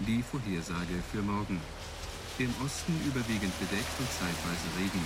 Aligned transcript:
Die 0.00 0.22
Vorhersage 0.22 1.02
für 1.10 1.22
morgen. 1.22 1.58
Im 2.38 2.52
Osten 2.62 3.00
überwiegend 3.06 3.58
bedeckt 3.58 3.98
und 3.98 4.10
zeitweise 4.10 4.68
Regen. 4.78 5.02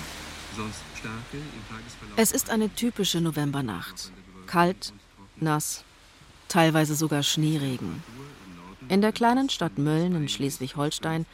Sonst 0.57 0.81
starke 0.99 1.37
im 1.37 1.69
Tagesverlauf. 1.69 2.17
Es 2.17 2.33
ist 2.33 2.51
eine 2.51 2.75
typische 2.75 3.21
Novembernacht. 3.21 4.11
Kalt, 4.49 4.93
nass, 5.37 5.85
teilweise 6.49 6.97
sogar 6.97 7.23
Schneeregen. 7.23 8.03
In 8.89 9.01
der 9.01 9.13
kleinen 9.13 9.49
Stadt 9.49 9.79
Mölln 9.79 10.17
in 10.17 10.29
Schleswig-Holstein 10.29 11.25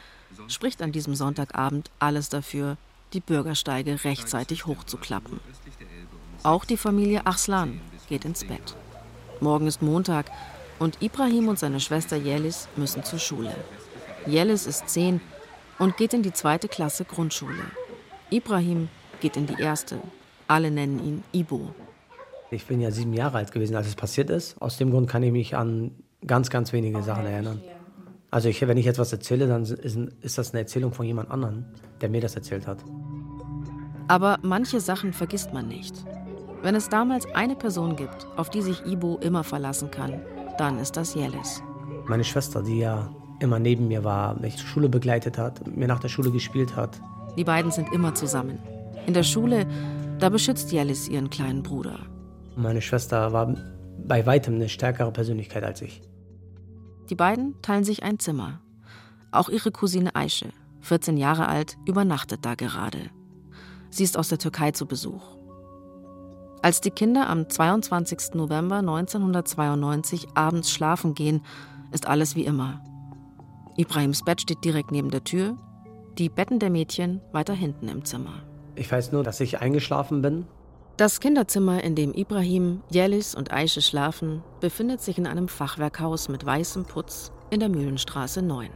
spricht 0.49 0.83
an 0.83 0.93
diesem 0.93 1.15
Sonntagabend 1.15 1.91
alles 1.99 2.29
dafür, 2.29 2.77
die 3.15 3.21
Bürgersteige 3.21 4.05
rechtzeitig 4.05 4.67
hochzuklappen. 4.67 5.41
Auch 6.43 6.67
die 6.67 6.77
Familie 6.77 7.27
Arslan 7.27 7.81
geht 8.11 8.27
ins 8.27 8.45
Bett. 8.45 8.77
Morgen 9.41 9.67
ist 9.67 9.81
Montag 9.81 10.31
und 10.79 11.03
Ibrahim 11.03 11.49
und 11.49 11.59
seine 11.59 11.81
Schwester 11.81 12.17
Yelis 12.17 12.69
müssen 12.77 13.03
zur 13.05 13.19
Schule. 13.19 13.55
Yelis 14.27 14.67
ist 14.67 14.89
zehn 14.89 15.21
und 15.79 15.97
geht 15.97 16.15
in 16.15 16.23
die 16.23 16.33
zweite 16.33 16.69
Klasse 16.69 17.05
Grundschule. 17.05 17.65
Ibrahim 18.31 18.89
geht 19.21 19.37
in 19.37 19.47
die 19.47 19.61
erste. 19.61 19.99
Alle 20.49 20.71
nennen 20.71 20.99
ihn 20.99 21.25
Ibo. 21.33 21.75
Ich 22.51 22.67
bin 22.67 22.81
ja 22.81 22.91
sieben 22.91 23.13
Jahre 23.13 23.39
alt 23.39 23.53
gewesen, 23.53 23.77
als 23.77 23.89
es 23.89 23.95
passiert 23.95 24.31
ist. 24.31 24.61
Aus 24.61 24.77
dem 24.77 24.91
Grund 24.91 25.09
kann 25.09 25.23
ich 25.23 25.33
mich 25.33 25.57
an 25.57 25.91
ganz, 26.27 26.51
ganz 26.51 26.73
wenige 26.73 27.03
Sachen 27.03 27.27
erinnern. 27.27 27.61
Also 28.31 28.49
ich, 28.49 28.61
wenn 28.67 28.77
ich 28.77 28.85
jetzt 28.85 28.99
was 28.99 29.13
erzähle, 29.13 29.47
dann 29.47 29.63
ist, 29.63 29.97
ist 30.21 30.39
das 30.39 30.53
eine 30.53 30.61
Erzählung 30.61 30.93
von 30.93 31.07
jemand 31.07 31.31
anderem, 31.31 31.65
der 32.01 32.09
mir 32.09 32.21
das 32.21 32.35
erzählt 32.35 32.67
hat. 32.67 32.79
Aber 34.09 34.39
manche 34.43 34.81
Sachen 34.81 35.13
vergisst 35.13 35.53
man 35.53 35.69
nicht. 35.69 36.05
Wenn 36.63 36.75
es 36.75 36.89
damals 36.89 37.27
eine 37.35 37.57
Person 37.57 37.97
gibt, 37.97 38.27
auf 38.37 38.51
die 38.51 38.63
sich 38.63 38.85
Ibo 38.87 39.19
immer 39.19 39.45
verlassen 39.45 39.91
kann, 39.91 40.21
dann 40.59 40.79
ist 40.79 40.97
das 40.97 41.15
Jelis. 41.15 41.63
Meine 42.07 42.25
Schwester, 42.25 42.63
die 42.63 42.79
ja 42.79 43.11
immer 43.41 43.59
neben 43.59 43.89
mir 43.89 44.05
war, 44.05 44.39
mich 44.41 44.57
zur 44.57 44.67
Schule 44.67 44.89
begleitet 44.89 45.39
hat, 45.39 45.67
mir 45.67 45.89
nach 45.89 46.01
der 46.01 46.09
Schule 46.09 46.31
gespielt 46.31 46.77
hat. 46.77 47.01
Die 47.37 47.45
beiden 47.45 47.71
sind 47.71 47.93
immer 47.93 48.15
zusammen. 48.15 48.59
In 49.07 49.15
der 49.15 49.23
Schule, 49.23 49.67
da 50.19 50.29
beschützt 50.29 50.73
Jelis 50.73 51.09
ihren 51.09 51.31
kleinen 51.31 51.63
Bruder. 51.63 51.99
Meine 52.57 52.81
Schwester 52.81 53.33
war 53.33 53.55
bei 54.07 54.25
weitem 54.25 54.55
eine 54.55 54.69
stärkere 54.69 55.13
Persönlichkeit 55.13 55.65
als 55.65 55.83
ich. 55.83 56.01
Die 57.11 57.15
beiden 57.15 57.61
teilen 57.63 57.85
sich 57.85 58.03
ein 58.03 58.19
Zimmer. 58.19 58.61
Auch 59.31 59.49
ihre 59.49 59.71
Cousine 59.71 60.15
Aische, 60.17 60.49
14 60.81 61.17
Jahre 61.17 61.49
alt, 61.49 61.77
übernachtet 61.87 62.45
da 62.45 62.55
gerade. 62.55 63.11
Sie 63.91 64.05
ist 64.05 64.19
aus 64.19 64.29
der 64.29 64.39
Türkei 64.39 64.73
zu 64.73 64.87
Besuch. 64.87 65.36
Als 66.63 66.81
die 66.81 66.91
Kinder 66.91 67.29
am 67.29 67.49
22. 67.49 68.35
November 68.35 68.77
1992 68.79 70.29
abends 70.35 70.71
schlafen 70.71 71.15
gehen, 71.15 71.43
ist 71.93 72.07
alles 72.07 72.35
wie 72.35 72.45
immer. 72.45 72.83
Ibrahims 73.77 74.25
Bett 74.25 74.41
steht 74.41 74.65
direkt 74.65 74.91
neben 74.91 75.11
der 75.11 75.23
Tür, 75.23 75.57
die 76.19 76.29
Betten 76.29 76.59
der 76.59 76.71
Mädchen 76.71 77.21
weiter 77.33 77.53
hinten 77.53 77.89
im 77.89 78.05
Zimmer. 78.05 78.43
Ich 78.75 78.91
weiß 78.91 79.13
nur, 79.13 79.23
dass 79.23 79.41
ich 79.41 79.61
eingeschlafen 79.61 80.23
bin. 80.23 80.47
Das 80.97 81.21
Kinderzimmer, 81.21 81.85
in 81.85 81.95
dem 81.95 82.15
Ibrahim, 82.15 82.83
Jelis 82.91 83.35
und 83.35 83.53
Aische 83.53 83.83
schlafen, 83.83 84.43
befindet 84.61 85.03
sich 85.03 85.19
in 85.19 85.27
einem 85.27 85.47
Fachwerkhaus 85.47 86.31
mit 86.31 86.47
weißem 86.47 86.87
Putz 86.87 87.33
in 87.51 87.61
der 87.61 87.69
Mühlenstraße 87.69 88.41
9. 88.41 88.71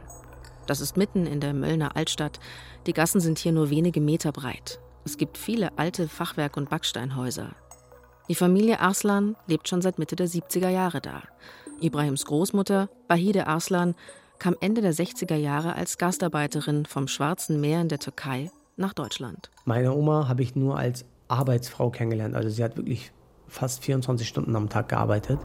Das 0.67 0.81
ist 0.81 0.97
mitten 0.97 1.25
in 1.25 1.39
der 1.39 1.53
Möllner 1.53 1.95
Altstadt. 1.95 2.39
Die 2.85 2.93
Gassen 2.93 3.19
sind 3.19 3.39
hier 3.39 3.51
nur 3.51 3.71
wenige 3.71 4.01
Meter 4.01 4.31
breit. 4.31 4.79
Es 5.03 5.17
gibt 5.17 5.37
viele 5.37 5.77
alte 5.79 6.07
Fachwerk- 6.07 6.57
und 6.57 6.69
Backsteinhäuser. 6.69 7.55
Die 8.31 8.35
Familie 8.35 8.79
Arslan 8.79 9.35
lebt 9.45 9.67
schon 9.67 9.81
seit 9.81 9.99
Mitte 9.99 10.15
der 10.15 10.29
70er 10.29 10.69
Jahre 10.69 11.01
da. 11.01 11.21
Ibrahims 11.81 12.23
Großmutter, 12.23 12.87
Bahide 13.09 13.45
Arslan, 13.45 13.93
kam 14.39 14.55
Ende 14.61 14.79
der 14.79 14.93
60er 14.93 15.35
Jahre 15.35 15.75
als 15.75 15.97
Gastarbeiterin 15.97 16.85
vom 16.85 17.09
Schwarzen 17.09 17.59
Meer 17.59 17.81
in 17.81 17.89
der 17.89 17.99
Türkei 17.99 18.49
nach 18.77 18.93
Deutschland. 18.93 19.51
Meine 19.65 19.93
Oma 19.93 20.29
habe 20.29 20.43
ich 20.43 20.55
nur 20.55 20.77
als 20.77 21.03
Arbeitsfrau 21.27 21.89
kennengelernt. 21.89 22.33
Also 22.33 22.47
sie 22.47 22.63
hat 22.63 22.77
wirklich 22.77 23.11
fast 23.49 23.83
24 23.83 24.25
Stunden 24.25 24.55
am 24.55 24.69
Tag 24.69 24.87
gearbeitet. 24.87 25.37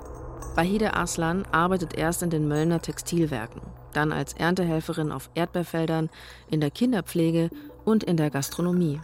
Bahide 0.54 0.94
Arslan 0.94 1.44
arbeitet 1.50 1.98
erst 1.98 2.22
in 2.22 2.30
den 2.30 2.46
Möllner 2.46 2.80
Textilwerken, 2.80 3.62
dann 3.94 4.12
als 4.12 4.32
Erntehelferin 4.34 5.10
auf 5.10 5.28
Erdbeerfeldern, 5.34 6.08
in 6.48 6.60
der 6.60 6.70
Kinderpflege 6.70 7.50
und 7.84 8.04
in 8.04 8.16
der 8.16 8.30
Gastronomie. 8.30 9.00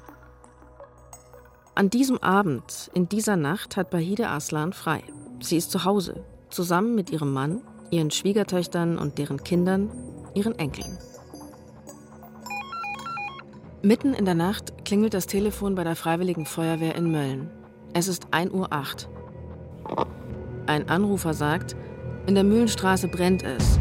An 1.75 1.89
diesem 1.89 2.19
Abend, 2.19 2.91
in 2.93 3.09
dieser 3.09 3.37
Nacht, 3.37 3.77
hat 3.77 3.89
Bahide 3.91 4.29
Arslan 4.29 4.75
frei. 4.75 5.03
Sie 5.41 5.57
ist 5.57 5.71
zu 5.71 5.85
Hause, 5.85 6.23
zusammen 6.51 6.95
mit 6.95 7.11
ihrem 7.11 7.33
Mann 7.33 7.63
ihren 7.91 8.11
Schwiegertöchtern 8.11 8.99
und 8.99 9.19
deren 9.19 9.43
Kindern, 9.45 9.91
ihren 10.35 10.59
Enkeln. 10.59 10.99
Mitten 13.83 14.15
in 14.15 14.25
der 14.25 14.35
Nacht 14.35 14.85
klingelt 14.85 15.13
das 15.13 15.27
Telefon 15.27 15.75
bei 15.75 15.85
der 15.85 15.97
Freiwilligen 15.97 16.47
Feuerwehr 16.47 16.95
in 16.95 17.11
Mölln. 17.11 17.51
Es 17.93 18.09
ist 18.09 18.29
1.08 18.29 19.09
Uhr. 19.89 20.07
Ein 20.67 20.89
Anrufer 20.89 21.35
sagt, 21.35 21.77
in 22.27 22.35
der 22.35 22.45
Mühlenstraße 22.45 23.09
brennt 23.09 23.43
es. 23.43 23.79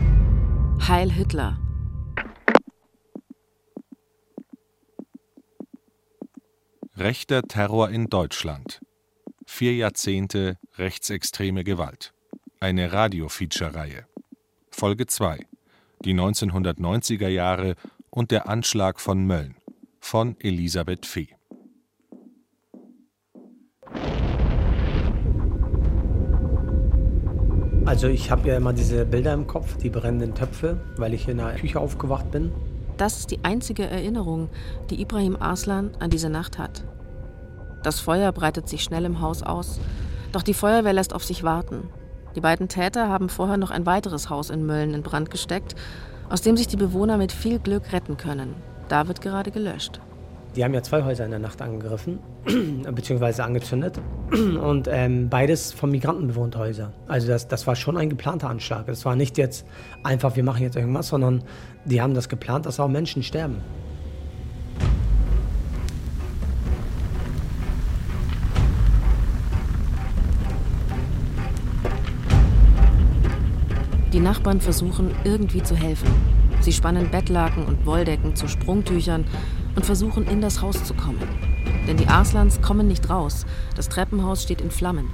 Heil 0.87 1.11
Hitler. 1.11 1.60
Rechter 7.01 7.41
Terror 7.41 7.89
in 7.89 8.09
Deutschland. 8.11 8.79
Vier 9.47 9.73
Jahrzehnte 9.73 10.59
rechtsextreme 10.77 11.63
Gewalt 11.63 12.13
eine 12.59 12.93
Radio-Feature-Reihe. 12.93 14.05
Folge 14.69 15.07
2 15.07 15.39
Die 16.05 16.13
1990er 16.13 17.27
Jahre 17.27 17.73
und 18.11 18.29
der 18.29 18.47
Anschlag 18.47 18.99
von 18.99 19.25
Mölln 19.25 19.55
von 19.99 20.35
Elisabeth 20.41 21.07
Fee. 21.07 21.29
Also 27.85 28.09
ich 28.09 28.29
habe 28.29 28.47
ja 28.47 28.57
immer 28.57 28.73
diese 28.73 29.07
Bilder 29.07 29.33
im 29.33 29.47
Kopf, 29.47 29.75
die 29.77 29.89
brennenden 29.89 30.35
Töpfe, 30.35 30.79
weil 30.97 31.15
ich 31.15 31.27
in 31.27 31.37
der 31.37 31.55
Küche 31.55 31.79
aufgewacht 31.79 32.29
bin. 32.29 32.51
Das 33.01 33.17
ist 33.17 33.31
die 33.31 33.43
einzige 33.43 33.87
Erinnerung, 33.87 34.49
die 34.91 35.01
Ibrahim 35.01 35.35
Arslan 35.35 35.89
an 35.97 36.11
diese 36.11 36.29
Nacht 36.29 36.59
hat. 36.59 36.83
Das 37.81 37.99
Feuer 37.99 38.31
breitet 38.31 38.69
sich 38.69 38.83
schnell 38.83 39.05
im 39.05 39.21
Haus 39.21 39.41
aus, 39.41 39.79
doch 40.33 40.43
die 40.43 40.53
Feuerwehr 40.53 40.93
lässt 40.93 41.15
auf 41.15 41.23
sich 41.23 41.41
warten. 41.41 41.89
Die 42.35 42.41
beiden 42.41 42.67
Täter 42.67 43.09
haben 43.09 43.29
vorher 43.29 43.57
noch 43.57 43.71
ein 43.71 43.87
weiteres 43.87 44.29
Haus 44.29 44.51
in 44.51 44.67
Mölln 44.67 44.93
in 44.93 45.01
Brand 45.01 45.31
gesteckt, 45.31 45.73
aus 46.29 46.43
dem 46.43 46.55
sich 46.55 46.67
die 46.67 46.77
Bewohner 46.77 47.17
mit 47.17 47.31
viel 47.31 47.57
Glück 47.57 47.91
retten 47.91 48.17
können. 48.17 48.53
Da 48.87 49.07
wird 49.07 49.19
gerade 49.19 49.49
gelöscht. 49.49 49.99
Die 50.55 50.65
haben 50.65 50.73
ja 50.73 50.83
zwei 50.83 51.03
Häuser 51.03 51.23
in 51.23 51.31
der 51.31 51.39
Nacht 51.39 51.61
angegriffen, 51.61 52.19
beziehungsweise 52.91 53.45
angezündet. 53.45 54.01
Und 54.31 54.89
ähm, 54.91 55.29
beides 55.29 55.71
von 55.71 55.89
Migranten 55.91 56.27
bewohnte 56.27 56.59
Häuser. 56.59 56.91
Also 57.07 57.29
das, 57.29 57.47
das 57.47 57.67
war 57.67 57.75
schon 57.75 57.95
ein 57.95 58.09
geplanter 58.09 58.49
Anschlag. 58.49 58.89
Es 58.89 59.05
war 59.05 59.15
nicht 59.15 59.37
jetzt 59.37 59.65
einfach, 60.03 60.35
wir 60.35 60.43
machen 60.43 60.63
jetzt 60.63 60.75
irgendwas, 60.75 61.07
sondern 61.07 61.43
die 61.85 62.01
haben 62.01 62.13
das 62.13 62.27
geplant, 62.27 62.65
dass 62.65 62.81
auch 62.81 62.89
Menschen 62.89 63.23
sterben. 63.23 63.61
Die 74.11 74.19
Nachbarn 74.19 74.59
versuchen 74.59 75.11
irgendwie 75.23 75.63
zu 75.63 75.73
helfen. 75.73 76.09
Sie 76.59 76.73
spannen 76.73 77.09
Bettlaken 77.09 77.65
und 77.65 77.85
Wolldecken 77.85 78.35
zu 78.35 78.49
Sprungtüchern 78.49 79.25
und 79.75 79.85
versuchen 79.85 80.25
in 80.27 80.41
das 80.41 80.61
Haus 80.61 80.83
zu 80.83 80.93
kommen. 80.93 81.27
Denn 81.87 81.97
die 81.97 82.07
Arslans 82.07 82.61
kommen 82.61 82.87
nicht 82.87 83.09
raus. 83.09 83.45
Das 83.75 83.89
Treppenhaus 83.89 84.43
steht 84.43 84.61
in 84.61 84.71
Flammen. 84.71 85.09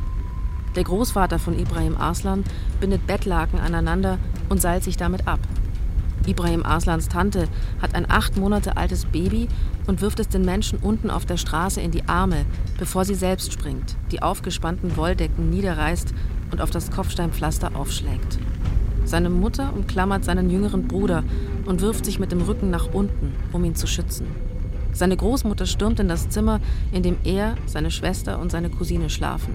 Der 0.75 0.83
Großvater 0.83 1.39
von 1.39 1.57
Ibrahim 1.57 1.97
Arslan 1.97 2.43
bindet 2.79 3.07
Bettlaken 3.07 3.59
aneinander 3.59 4.19
und 4.49 4.61
seilt 4.61 4.83
sich 4.83 4.97
damit 4.97 5.27
ab. 5.27 5.39
Ibrahim 6.27 6.63
Arslans 6.63 7.07
Tante 7.07 7.47
hat 7.81 7.95
ein 7.95 8.09
acht 8.09 8.37
Monate 8.37 8.75
altes 8.75 9.05
Baby 9.05 9.47
und 9.87 10.01
wirft 10.01 10.19
es 10.19 10.27
den 10.27 10.43
Menschen 10.43 10.77
unten 10.79 11.09
auf 11.09 11.25
der 11.25 11.37
Straße 11.37 11.79
in 11.79 11.91
die 11.91 12.07
Arme, 12.07 12.45
bevor 12.77 13.05
sie 13.05 13.15
selbst 13.15 13.53
springt, 13.53 13.95
die 14.11 14.21
aufgespannten 14.21 14.97
Wolldecken 14.97 15.49
niederreißt 15.49 16.13
und 16.51 16.61
auf 16.61 16.69
das 16.69 16.91
Kopfsteinpflaster 16.91 17.75
aufschlägt. 17.75 18.39
Seine 19.05 19.29
Mutter 19.29 19.73
umklammert 19.73 20.25
seinen 20.25 20.49
jüngeren 20.49 20.87
Bruder 20.87 21.23
und 21.65 21.79
wirft 21.79 22.03
sich 22.03 22.19
mit 22.19 22.33
dem 22.33 22.41
Rücken 22.41 22.69
nach 22.69 22.93
unten, 22.93 23.33
um 23.53 23.63
ihn 23.63 23.75
zu 23.75 23.87
schützen. 23.87 24.27
Seine 24.97 25.15
Großmutter 25.15 25.67
stürmt 25.67 25.99
in 25.99 26.07
das 26.07 26.27
Zimmer, 26.27 26.59
in 26.91 27.03
dem 27.03 27.17
er, 27.23 27.55
seine 27.67 27.91
Schwester 27.91 28.39
und 28.39 28.51
seine 28.51 28.71
Cousine 28.71 29.11
schlafen. 29.11 29.53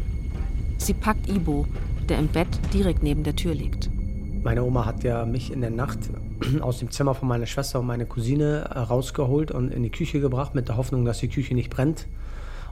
Sie 0.79 0.94
packt 0.94 1.29
Ibo, 1.29 1.67
der 2.09 2.21
im 2.21 2.29
Bett 2.29 2.47
direkt 2.73 3.03
neben 3.03 3.25
der 3.25 3.35
Tür 3.35 3.53
liegt. 3.53 3.91
Meine 4.44 4.62
Oma 4.62 4.87
hat 4.87 5.03
ja 5.03 5.27
mich 5.27 5.53
in 5.53 5.61
der 5.61 5.71
Nacht 5.71 5.99
aus 6.61 6.79
dem 6.79 6.93
Zimmer 6.93 7.17
von 7.17 7.27
meiner 7.27 7.47
Schwester 7.47 7.81
und 7.81 7.89
meiner 7.89 8.05
Cousine 8.05 8.71
äh, 8.73 8.79
rausgeholt 8.79 9.50
und 9.50 9.73
in 9.73 9.83
die 9.83 9.91
Küche 9.91 10.21
gebracht, 10.21 10.55
mit 10.55 10.69
der 10.69 10.77
Hoffnung, 10.77 11.05
dass 11.05 11.19
die 11.19 11.29
Küche 11.29 11.56
nicht 11.56 11.71
brennt. 11.71 12.06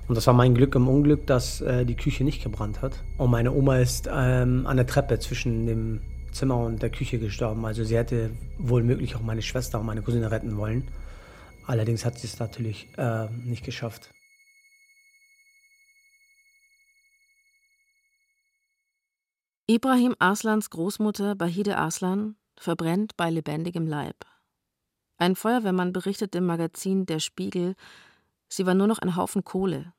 Und 0.06 0.14
das 0.14 0.28
war 0.28 0.34
mein 0.34 0.54
Glück 0.54 0.76
im 0.76 0.86
Unglück, 0.86 1.26
dass 1.26 1.60
äh, 1.62 1.84
die 1.84 1.96
Küche 1.96 2.22
nicht 2.22 2.40
gebrannt 2.40 2.82
hat. 2.82 3.02
Und 3.18 3.32
meine 3.32 3.50
Oma 3.50 3.78
ist 3.78 4.08
ähm, 4.12 4.64
an 4.68 4.76
der 4.76 4.86
Treppe 4.86 5.18
zwischen 5.18 5.66
dem 5.66 6.02
Zimmer 6.30 6.56
und 6.56 6.82
der 6.82 6.90
Küche 6.90 7.18
gestorben. 7.18 7.64
Also 7.64 7.82
sie 7.82 7.96
hätte 7.96 8.30
wohl 8.58 8.84
möglich 8.84 9.16
auch 9.16 9.22
meine 9.22 9.42
Schwester 9.42 9.80
und 9.80 9.86
meine 9.86 10.02
Cousine 10.02 10.30
retten 10.30 10.56
wollen. 10.56 10.84
Allerdings 11.70 12.04
hat 12.04 12.18
sie 12.18 12.26
es 12.26 12.40
natürlich 12.40 12.88
äh, 12.98 13.30
nicht 13.30 13.64
geschafft. 13.64 14.10
Ibrahim 19.68 20.16
Arslans 20.18 20.70
Großmutter 20.70 21.36
Bahide 21.36 21.76
Arslan 21.76 22.34
verbrennt 22.56 23.16
bei 23.16 23.30
lebendigem 23.30 23.86
Leib. 23.86 24.26
Ein 25.16 25.36
Feuerwehrmann 25.36 25.92
berichtet 25.92 26.34
im 26.34 26.44
Magazin 26.44 27.06
Der 27.06 27.20
Spiegel, 27.20 27.76
sie 28.48 28.66
war 28.66 28.74
nur 28.74 28.88
noch 28.88 28.98
ein 28.98 29.14
Haufen 29.14 29.44
Kohle. 29.44 29.94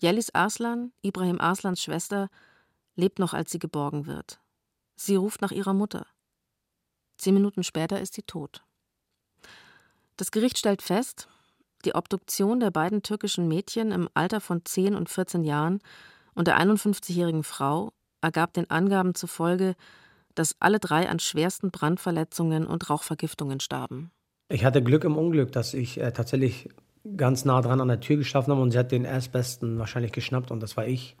Yelis 0.00 0.30
Arslan, 0.34 0.94
Ibrahim 1.02 1.38
Arslans 1.38 1.82
Schwester, 1.82 2.30
lebt 2.94 3.18
noch, 3.18 3.34
als 3.34 3.52
sie 3.52 3.58
geborgen 3.58 4.06
wird. 4.06 4.40
Sie 4.96 5.16
ruft 5.16 5.42
nach 5.42 5.52
ihrer 5.52 5.74
Mutter. 5.74 6.06
Zehn 7.18 7.34
Minuten 7.34 7.62
später 7.62 8.00
ist 8.00 8.14
sie 8.14 8.22
tot. 8.22 8.64
Das 10.16 10.30
Gericht 10.30 10.58
stellt 10.58 10.80
fest, 10.80 11.28
die 11.84 11.94
Obduktion 11.94 12.60
der 12.60 12.70
beiden 12.70 13.02
türkischen 13.02 13.48
Mädchen 13.48 13.90
im 13.90 14.08
Alter 14.14 14.40
von 14.40 14.64
10 14.64 14.94
und 14.94 15.08
14 15.08 15.42
Jahren 15.42 15.80
und 16.34 16.48
der 16.48 16.58
51-jährigen 16.58 17.42
Frau 17.42 17.92
ergab 18.20 18.52
den 18.52 18.70
Angaben 18.70 19.14
zufolge, 19.14 19.74
dass 20.34 20.56
alle 20.60 20.78
drei 20.78 21.08
an 21.08 21.18
schwersten 21.18 21.70
Brandverletzungen 21.70 22.66
und 22.66 22.88
Rauchvergiftungen 22.90 23.60
starben. 23.60 24.10
Ich 24.48 24.64
hatte 24.64 24.82
Glück 24.82 25.04
im 25.04 25.16
Unglück, 25.16 25.52
dass 25.52 25.74
ich 25.74 26.00
äh, 26.00 26.12
tatsächlich 26.12 26.68
ganz 27.16 27.44
nah 27.44 27.60
dran 27.60 27.80
an 27.80 27.88
der 27.88 28.00
Tür 28.00 28.16
geschlafen 28.16 28.50
habe 28.50 28.62
und 28.62 28.70
sie 28.70 28.78
hat 28.78 28.92
den 28.92 29.04
Erstbesten 29.04 29.78
wahrscheinlich 29.78 30.12
geschnappt 30.12 30.50
und 30.50 30.60
das 30.62 30.76
war 30.76 30.86
ich. 30.86 31.16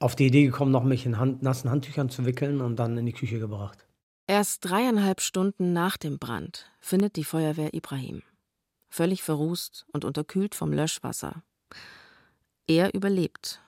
Auf 0.00 0.14
die 0.14 0.26
Idee 0.26 0.44
gekommen, 0.44 0.70
noch 0.70 0.84
mich 0.84 1.06
in 1.06 1.18
Hand, 1.18 1.42
nassen 1.42 1.70
Handtüchern 1.70 2.08
zu 2.08 2.24
wickeln 2.24 2.60
und 2.60 2.76
dann 2.76 2.96
in 2.98 3.06
die 3.06 3.12
Küche 3.12 3.40
gebracht. 3.40 3.87
Erst 4.30 4.66
dreieinhalb 4.66 5.22
Stunden 5.22 5.72
nach 5.72 5.96
dem 5.96 6.18
Brand 6.18 6.70
findet 6.80 7.16
die 7.16 7.24
Feuerwehr 7.24 7.72
Ibrahim. 7.72 8.22
Völlig 8.90 9.22
verrußt 9.22 9.86
und 9.90 10.04
unterkühlt 10.04 10.54
vom 10.54 10.70
Löschwasser. 10.70 11.42
Er 12.66 12.92
überlebt, 12.92 13.62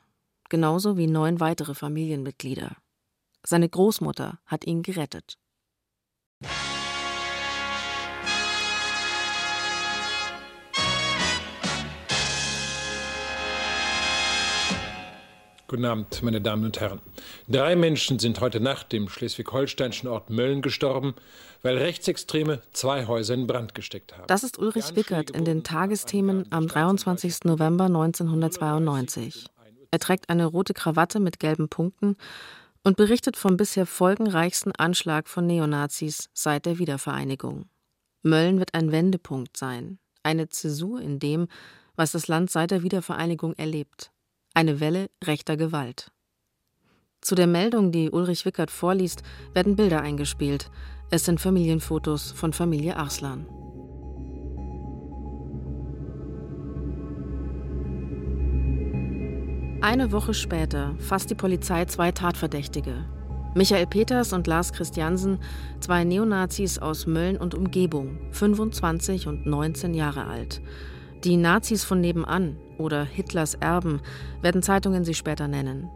genauso 0.51 0.99
wie 0.99 1.07
neun 1.07 1.41
weitere 1.41 1.75
Familienmitglieder. 1.75 2.77
Seine 3.43 3.71
Großmutter 3.71 4.39
hat 4.45 4.67
ihn 4.67 4.83
gerettet. 4.83 5.39
Guten 15.70 15.84
Abend, 15.84 16.20
meine 16.25 16.40
Damen 16.40 16.64
und 16.64 16.81
Herren. 16.81 17.00
Drei 17.46 17.76
Menschen 17.76 18.19
sind 18.19 18.40
heute 18.40 18.58
Nacht 18.58 18.93
im 18.93 19.08
schleswig-holsteinischen 19.08 20.08
Ort 20.08 20.28
Mölln 20.28 20.62
gestorben, 20.62 21.14
weil 21.62 21.78
Rechtsextreme 21.78 22.61
zwei 22.72 23.06
Häuser 23.06 23.34
in 23.34 23.46
Brand 23.46 23.76
gesteckt 23.76 24.19
haben. 24.19 24.26
Das 24.26 24.43
ist 24.43 24.58
Ulrich 24.58 24.96
Wickert 24.96 25.31
in 25.31 25.44
den 25.44 25.62
Tagesthemen 25.62 26.50
am 26.50 26.67
23. 26.67 27.44
November 27.44 27.84
1992. 27.84 29.46
Er 29.93 30.00
trägt 30.00 30.28
eine 30.28 30.46
rote 30.46 30.75
Krawatte 30.75 31.20
mit 31.20 31.38
gelben 31.38 31.69
Punkten 31.69 32.16
und 32.82 32.96
berichtet 32.96 33.37
vom 33.37 33.56
bisher 33.56 33.87
folgenreichsten 33.87 34.73
Anschlag 34.75 35.28
von 35.28 35.46
Neonazis 35.46 36.31
seit 36.34 36.66
der 36.66 36.81
Wiedervereinigung. 36.81 37.66
Mölln 38.25 38.58
wird 38.58 38.75
ein 38.75 38.90
Wendepunkt 38.90 39.56
sein, 39.56 40.00
eine 40.25 40.49
Zäsur 40.49 41.00
in 41.00 41.20
dem, 41.20 41.46
was 41.94 42.11
das 42.11 42.26
Land 42.26 42.50
seit 42.50 42.73
der 42.73 42.82
Wiedervereinigung 42.82 43.55
erlebt. 43.55 44.11
Eine 44.52 44.81
Welle 44.81 45.11
rechter 45.25 45.56
Gewalt. 45.56 46.11
Zu 47.20 47.35
der 47.35 47.47
Meldung, 47.47 47.93
die 47.93 48.11
Ulrich 48.11 48.44
Wickert 48.44 48.70
vorliest, 48.70 49.23
werden 49.55 49.76
Bilder 49.76 50.00
eingespielt. 50.00 50.70
Es 51.11 51.25
sind 51.25 51.41
Familienfotos 51.41 52.32
von 52.32 52.52
Familie 52.52 52.97
Arslan. 52.97 53.47
Eine 59.82 60.12
Woche 60.12 60.35
später 60.35 60.94
fasst 60.99 61.31
die 61.31 61.35
Polizei 61.35 61.85
zwei 61.85 62.11
Tatverdächtige. 62.11 63.06
Michael 63.55 63.87
Peters 63.87 64.32
und 64.32 64.47
Lars 64.47 64.73
Christiansen, 64.73 65.38
zwei 65.81 66.05
Neonazis 66.05 66.79
aus 66.79 67.06
Mölln 67.06 67.37
und 67.37 67.55
Umgebung, 67.55 68.19
25 68.32 69.26
und 69.26 69.47
19 69.47 69.94
Jahre 69.94 70.26
alt. 70.26 70.61
Die 71.25 71.37
Nazis 71.37 71.84
von 71.84 72.00
nebenan 72.00 72.56
oder 72.78 73.05
Hitlers 73.05 73.55
Erben 73.55 74.00
werden 74.40 74.62
Zeitungen 74.62 75.05
sie 75.05 75.12
später 75.12 75.49
nennen. 75.49 75.90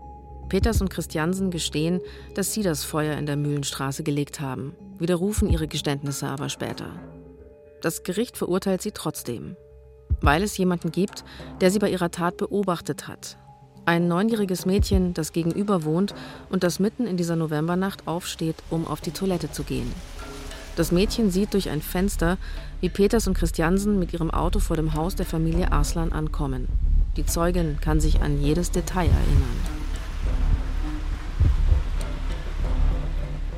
Peters 0.50 0.82
und 0.82 0.91
Christiansen 0.91 1.50
gestehen, 1.50 2.00
dass 2.35 2.53
sie 2.53 2.62
das 2.62 2.85
Feuer 2.85 3.17
in 3.17 3.25
der 3.25 3.37
Mühlenstraße 3.37 4.03
gelegt 4.03 4.41
haben, 4.41 4.75
widerrufen 4.99 5.49
ihre 5.49 5.67
Geständnisse 5.67 6.29
aber 6.29 6.50
später. 6.50 6.91
Das 7.81 8.03
Gericht 8.03 8.37
verurteilt 8.37 8.82
sie 8.82 8.93
trotzdem, 8.93 9.56
weil 10.21 10.43
es 10.43 10.59
jemanden 10.59 10.93
gibt, 10.93 11.25
der 11.62 11.70
sie 11.70 11.79
bei 11.79 11.88
ihrer 11.88 12.11
Tat 12.11 12.37
beobachtet 12.37 13.09
hat, 13.09 13.38
ein 13.87 14.09
neunjähriges 14.09 14.67
Mädchen, 14.67 15.15
das 15.15 15.32
gegenüber 15.32 15.85
wohnt 15.85 16.15
und 16.50 16.62
das 16.65 16.81
mitten 16.81 17.06
in 17.06 17.17
dieser 17.17 17.37
Novembernacht 17.37 18.06
aufsteht, 18.06 18.56
um 18.69 18.87
auf 18.87 19.00
die 19.00 19.11
Toilette 19.11 19.50
zu 19.53 19.62
gehen. 19.62 19.91
Das 20.76 20.91
Mädchen 20.91 21.31
sieht 21.31 21.55
durch 21.55 21.71
ein 21.71 21.82
Fenster, 21.82 22.37
wie 22.81 22.88
Peters 22.88 23.29
und 23.29 23.35
Christiansen 23.35 23.99
mit 23.99 24.12
ihrem 24.12 24.31
Auto 24.31 24.59
vor 24.59 24.76
dem 24.76 24.94
Haus 24.94 25.15
der 25.15 25.26
Familie 25.26 25.71
Arslan 25.71 26.12
ankommen. 26.12 26.67
Die 27.17 27.25
Zeugin 27.25 27.79
kann 27.81 28.00
sich 28.00 28.23
an 28.23 28.43
jedes 28.43 28.73
Detail 28.73 29.06
erinnern. 29.06 29.75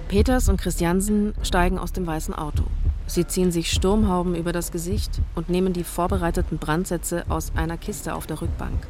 Peters 0.08 0.48
und 0.48 0.60
Christiansen 0.60 1.34
steigen 1.42 1.78
aus 1.78 1.92
dem 1.92 2.06
weißen 2.06 2.34
Auto. 2.34 2.64
Sie 3.06 3.26
ziehen 3.26 3.50
sich 3.50 3.70
Sturmhauben 3.70 4.34
über 4.34 4.52
das 4.52 4.70
Gesicht 4.70 5.20
und 5.34 5.48
nehmen 5.48 5.72
die 5.72 5.84
vorbereiteten 5.84 6.58
Brandsätze 6.58 7.24
aus 7.28 7.52
einer 7.56 7.78
Kiste 7.78 8.14
auf 8.14 8.26
der 8.26 8.42
Rückbank. 8.42 8.86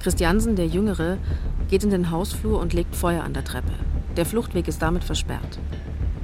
Christiansen, 0.00 0.54
der 0.54 0.66
Jüngere, 0.66 1.16
geht 1.70 1.82
in 1.82 1.90
den 1.90 2.10
Hausflur 2.10 2.60
und 2.60 2.74
legt 2.74 2.94
Feuer 2.94 3.24
an 3.24 3.32
der 3.32 3.44
Treppe. 3.44 3.72
Der 4.16 4.26
Fluchtweg 4.26 4.68
ist 4.68 4.82
damit 4.82 5.02
versperrt. 5.02 5.58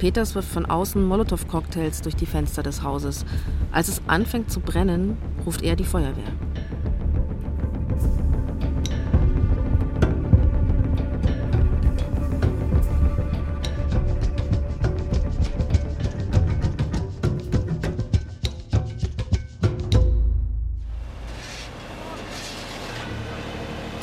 Peters 0.01 0.33
wirft 0.33 0.49
von 0.49 0.65
außen 0.65 0.99
Molotow-Cocktails 1.07 2.01
durch 2.01 2.15
die 2.15 2.25
Fenster 2.25 2.63
des 2.63 2.81
Hauses. 2.81 3.23
Als 3.71 3.87
es 3.87 4.01
anfängt 4.07 4.49
zu 4.49 4.59
brennen, 4.59 5.15
ruft 5.45 5.61
er 5.61 5.75
die 5.75 5.83
Feuerwehr. 5.83 6.33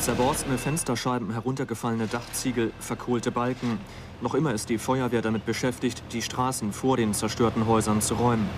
Zerborstene 0.09 0.57
Fensterscheiben, 0.57 1.29
heruntergefallene 1.29 2.07
Dachziegel, 2.07 2.73
verkohlte 2.79 3.29
Balken. 3.29 3.79
Noch 4.21 4.33
immer 4.33 4.55
ist 4.55 4.69
die 4.69 4.79
Feuerwehr 4.79 5.21
damit 5.21 5.45
beschäftigt, 5.45 6.01
die 6.13 6.23
Straßen 6.23 6.73
vor 6.73 6.97
den 6.97 7.13
zerstörten 7.13 7.67
Häusern 7.67 8.01
zu 8.01 8.15
räumen. 8.15 8.49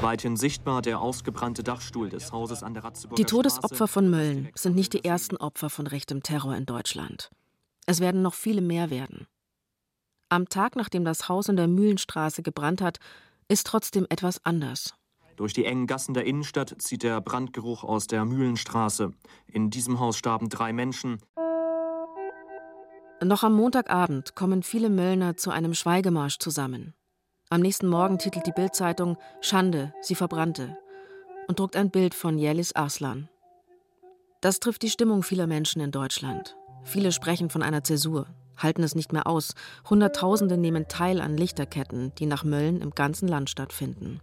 Weithin 0.00 0.38
sichtbar 0.38 0.80
der 0.80 1.02
ausgebrannte 1.02 1.62
Dachstuhl 1.62 2.08
des 2.08 2.32
Hauses 2.32 2.62
an 2.62 2.72
der 2.72 2.82
Ratzeburger 2.82 3.22
Die 3.22 3.26
Todesopfer 3.26 3.88
von 3.88 4.08
Mölln 4.08 4.48
sind 4.54 4.74
nicht 4.74 4.94
die 4.94 5.04
ersten 5.04 5.36
Opfer 5.36 5.68
von 5.68 5.86
rechtem 5.86 6.22
Terror 6.22 6.56
in 6.56 6.64
Deutschland. 6.64 7.30
Es 7.84 8.00
werden 8.00 8.22
noch 8.22 8.32
viele 8.32 8.62
mehr 8.62 8.88
werden. 8.88 9.26
Am 10.30 10.48
Tag, 10.48 10.76
nachdem 10.76 11.04
das 11.04 11.28
Haus 11.28 11.50
in 11.50 11.56
der 11.56 11.68
Mühlenstraße 11.68 12.42
gebrannt 12.42 12.80
hat, 12.80 13.00
ist 13.48 13.66
trotzdem 13.66 14.06
etwas 14.08 14.42
anders. 14.46 14.94
Durch 15.36 15.52
die 15.52 15.66
engen 15.66 15.86
Gassen 15.86 16.14
der 16.14 16.24
Innenstadt 16.24 16.74
zieht 16.78 17.02
der 17.02 17.20
Brandgeruch 17.20 17.84
aus 17.84 18.06
der 18.06 18.24
Mühlenstraße. 18.24 19.12
In 19.46 19.70
diesem 19.70 20.00
Haus 20.00 20.16
starben 20.16 20.48
drei 20.48 20.72
Menschen. 20.72 21.18
Noch 23.22 23.42
am 23.42 23.54
Montagabend 23.54 24.34
kommen 24.34 24.62
viele 24.62 24.90
Möllner 24.90 25.36
zu 25.36 25.50
einem 25.50 25.74
Schweigemarsch 25.74 26.38
zusammen. 26.38 26.94
Am 27.48 27.60
nächsten 27.60 27.86
Morgen 27.86 28.18
titelt 28.18 28.46
die 28.46 28.52
Bildzeitung 28.52 29.16
Schande, 29.40 29.92
sie 30.00 30.14
verbrannte 30.14 30.76
und 31.48 31.58
druckt 31.58 31.76
ein 31.76 31.90
Bild 31.90 32.14
von 32.14 32.38
Yelis 32.38 32.74
Arslan. 32.74 33.28
Das 34.40 34.58
trifft 34.58 34.82
die 34.82 34.90
Stimmung 34.90 35.22
vieler 35.22 35.46
Menschen 35.46 35.80
in 35.80 35.92
Deutschland. 35.92 36.56
Viele 36.84 37.12
sprechen 37.12 37.50
von 37.50 37.62
einer 37.62 37.84
Zäsur, 37.84 38.26
halten 38.56 38.82
es 38.82 38.94
nicht 38.94 39.12
mehr 39.12 39.26
aus. 39.26 39.54
Hunderttausende 39.88 40.56
nehmen 40.56 40.88
teil 40.88 41.20
an 41.20 41.36
Lichterketten, 41.36 42.12
die 42.16 42.26
nach 42.26 42.44
Mölln 42.44 42.80
im 42.80 42.90
ganzen 42.90 43.28
Land 43.28 43.50
stattfinden. 43.50 44.20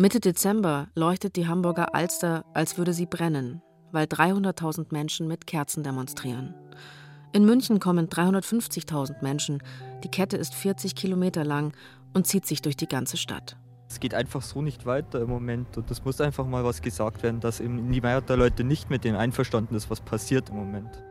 Mitte 0.00 0.18
Dezember 0.18 0.88
leuchtet 0.94 1.36
die 1.36 1.46
Hamburger 1.46 1.94
Alster, 1.94 2.46
als 2.54 2.78
würde 2.78 2.94
sie 2.94 3.04
brennen, 3.04 3.60
weil 3.92 4.06
300.000 4.06 4.86
Menschen 4.92 5.28
mit 5.28 5.46
Kerzen 5.46 5.82
demonstrieren. 5.82 6.54
In 7.34 7.44
München 7.44 7.80
kommen 7.80 8.08
350.000 8.08 9.22
Menschen. 9.22 9.62
Die 10.02 10.08
Kette 10.08 10.38
ist 10.38 10.54
40 10.54 10.94
Kilometer 10.94 11.44
lang 11.44 11.74
und 12.14 12.26
zieht 12.26 12.46
sich 12.46 12.62
durch 12.62 12.78
die 12.78 12.88
ganze 12.88 13.18
Stadt. 13.18 13.58
Es 13.90 14.00
geht 14.00 14.14
einfach 14.14 14.40
so 14.40 14.62
nicht 14.62 14.86
weiter 14.86 15.20
im 15.20 15.28
Moment 15.28 15.76
und 15.76 15.90
es 15.90 16.02
muss 16.02 16.18
einfach 16.22 16.46
mal 16.46 16.64
was 16.64 16.80
gesagt 16.80 17.22
werden, 17.22 17.40
dass 17.40 17.60
eben 17.60 17.92
die 17.92 18.00
Mehrheit 18.00 18.30
der 18.30 18.38
Leute 18.38 18.64
nicht 18.64 18.88
mit 18.88 19.04
dem 19.04 19.16
einverstanden 19.16 19.74
ist, 19.74 19.90
was 19.90 20.00
passiert 20.00 20.48
im 20.48 20.56
Moment. 20.56 21.04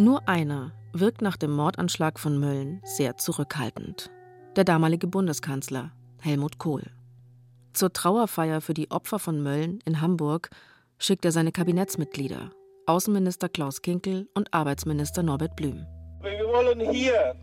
Nur 0.00 0.28
einer 0.28 0.72
wirkt 0.92 1.22
nach 1.22 1.36
dem 1.36 1.52
Mordanschlag 1.52 2.18
von 2.18 2.40
Mölln 2.40 2.80
sehr 2.82 3.18
zurückhaltend. 3.18 4.10
Der 4.56 4.64
damalige 4.64 5.06
Bundeskanzler 5.06 5.92
Helmut 6.18 6.58
Kohl. 6.58 6.90
Zur 7.72 7.92
Trauerfeier 7.92 8.60
für 8.60 8.74
die 8.74 8.90
Opfer 8.90 9.18
von 9.18 9.42
Mölln 9.42 9.78
in 9.84 10.00
Hamburg 10.00 10.50
schickt 10.98 11.24
er 11.24 11.32
seine 11.32 11.52
Kabinettsmitglieder, 11.52 12.50
Außenminister 12.86 13.48
Klaus 13.48 13.80
Kinkel 13.80 14.28
und 14.34 14.52
Arbeitsminister 14.52 15.22
Norbert 15.22 15.54
Blüm. 15.54 15.86
Wir 16.20 16.46
wollen 16.48 16.80
hier 16.80 17.36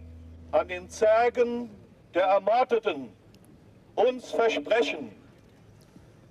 an 0.51 0.67
den 0.67 0.89
Zergen 0.89 1.69
der 2.13 2.25
Ermordeten 2.25 3.09
uns 3.95 4.31
versprechen, 4.31 5.11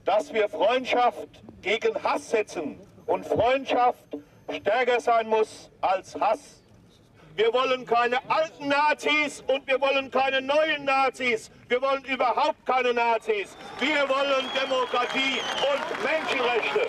dass 0.04 0.32
wir 0.32 0.48
Freundschaft 0.48 1.42
gegen 1.62 1.94
Hass 2.02 2.30
setzen 2.30 2.78
und 3.06 3.24
Freundschaft 3.24 4.04
stärker 4.50 5.00
sein 5.00 5.28
muss 5.28 5.70
als 5.80 6.14
Hass. 6.20 6.62
Wir 7.36 7.52
wollen 7.52 7.84
keine 7.84 8.16
alten 8.30 8.68
Nazis 8.68 9.44
und 9.46 9.66
wir 9.66 9.78
wollen 9.78 10.10
keine 10.10 10.40
neuen 10.40 10.86
Nazis. 10.86 11.50
Wir 11.68 11.82
wollen 11.82 12.02
überhaupt 12.04 12.64
keine 12.64 12.94
Nazis. 12.94 13.58
Wir 13.78 14.08
wollen 14.08 14.46
Demokratie 14.58 15.40
und 15.60 16.02
Menschenrechte. 16.02 16.88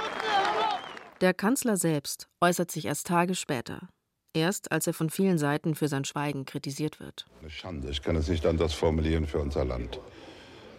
Der 1.19 1.33
Kanzler 1.33 1.75
selbst 1.75 2.29
äußert 2.39 2.71
sich 2.71 2.85
erst 2.85 3.07
Tage 3.07 3.35
später. 3.35 3.89
Erst 4.33 4.71
als 4.71 4.87
er 4.87 4.93
von 4.93 5.09
vielen 5.09 5.37
Seiten 5.37 5.75
für 5.75 5.89
sein 5.89 6.05
Schweigen 6.05 6.45
kritisiert 6.45 7.01
wird. 7.01 7.25
Eine 7.41 7.49
Schande, 7.49 7.89
ich 7.89 8.01
kann 8.01 8.15
es 8.15 8.29
nicht 8.29 8.45
anders 8.45 8.73
formulieren 8.73 9.27
für 9.27 9.39
unser 9.39 9.65
Land. 9.65 9.99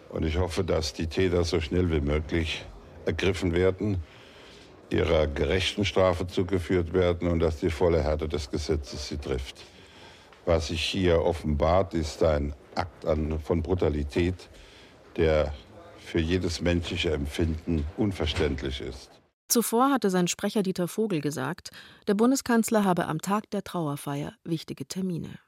Und 0.09 0.25
ich 0.25 0.37
hoffe, 0.37 0.63
dass 0.63 0.93
die 0.93 1.05
Täter 1.05 1.43
so 1.43 1.61
schnell 1.61 1.91
wie 1.91 2.01
möglich 2.01 2.65
ergriffen 3.05 3.53
werden, 3.53 4.01
ihrer 4.89 5.27
gerechten 5.27 5.85
Strafe 5.85 6.27
zugeführt 6.27 6.93
werden 6.93 7.29
und 7.29 7.39
dass 7.39 7.59
die 7.59 7.69
volle 7.69 8.03
Härte 8.03 8.27
des 8.27 8.49
Gesetzes 8.49 9.07
sie 9.07 9.17
trifft. 9.17 9.63
Was 10.45 10.67
sich 10.67 10.81
hier 10.81 11.23
offenbart, 11.23 11.93
ist 11.93 12.23
ein 12.23 12.53
Akt 12.75 13.05
an, 13.05 13.39
von 13.39 13.61
Brutalität, 13.61 14.49
der 15.15 15.53
für 15.99 16.19
jedes 16.19 16.61
menschliche 16.61 17.11
Empfinden 17.11 17.85
unverständlich 17.97 18.81
ist. 18.81 19.11
Zuvor 19.47 19.91
hatte 19.91 20.09
sein 20.09 20.27
Sprecher 20.27 20.63
Dieter 20.63 20.87
Vogel 20.87 21.21
gesagt, 21.21 21.71
der 22.07 22.13
Bundeskanzler 22.13 22.83
habe 22.83 23.07
am 23.07 23.19
Tag 23.19 23.49
der 23.51 23.63
Trauerfeier 23.63 24.33
wichtige 24.43 24.87
Termine. 24.87 25.39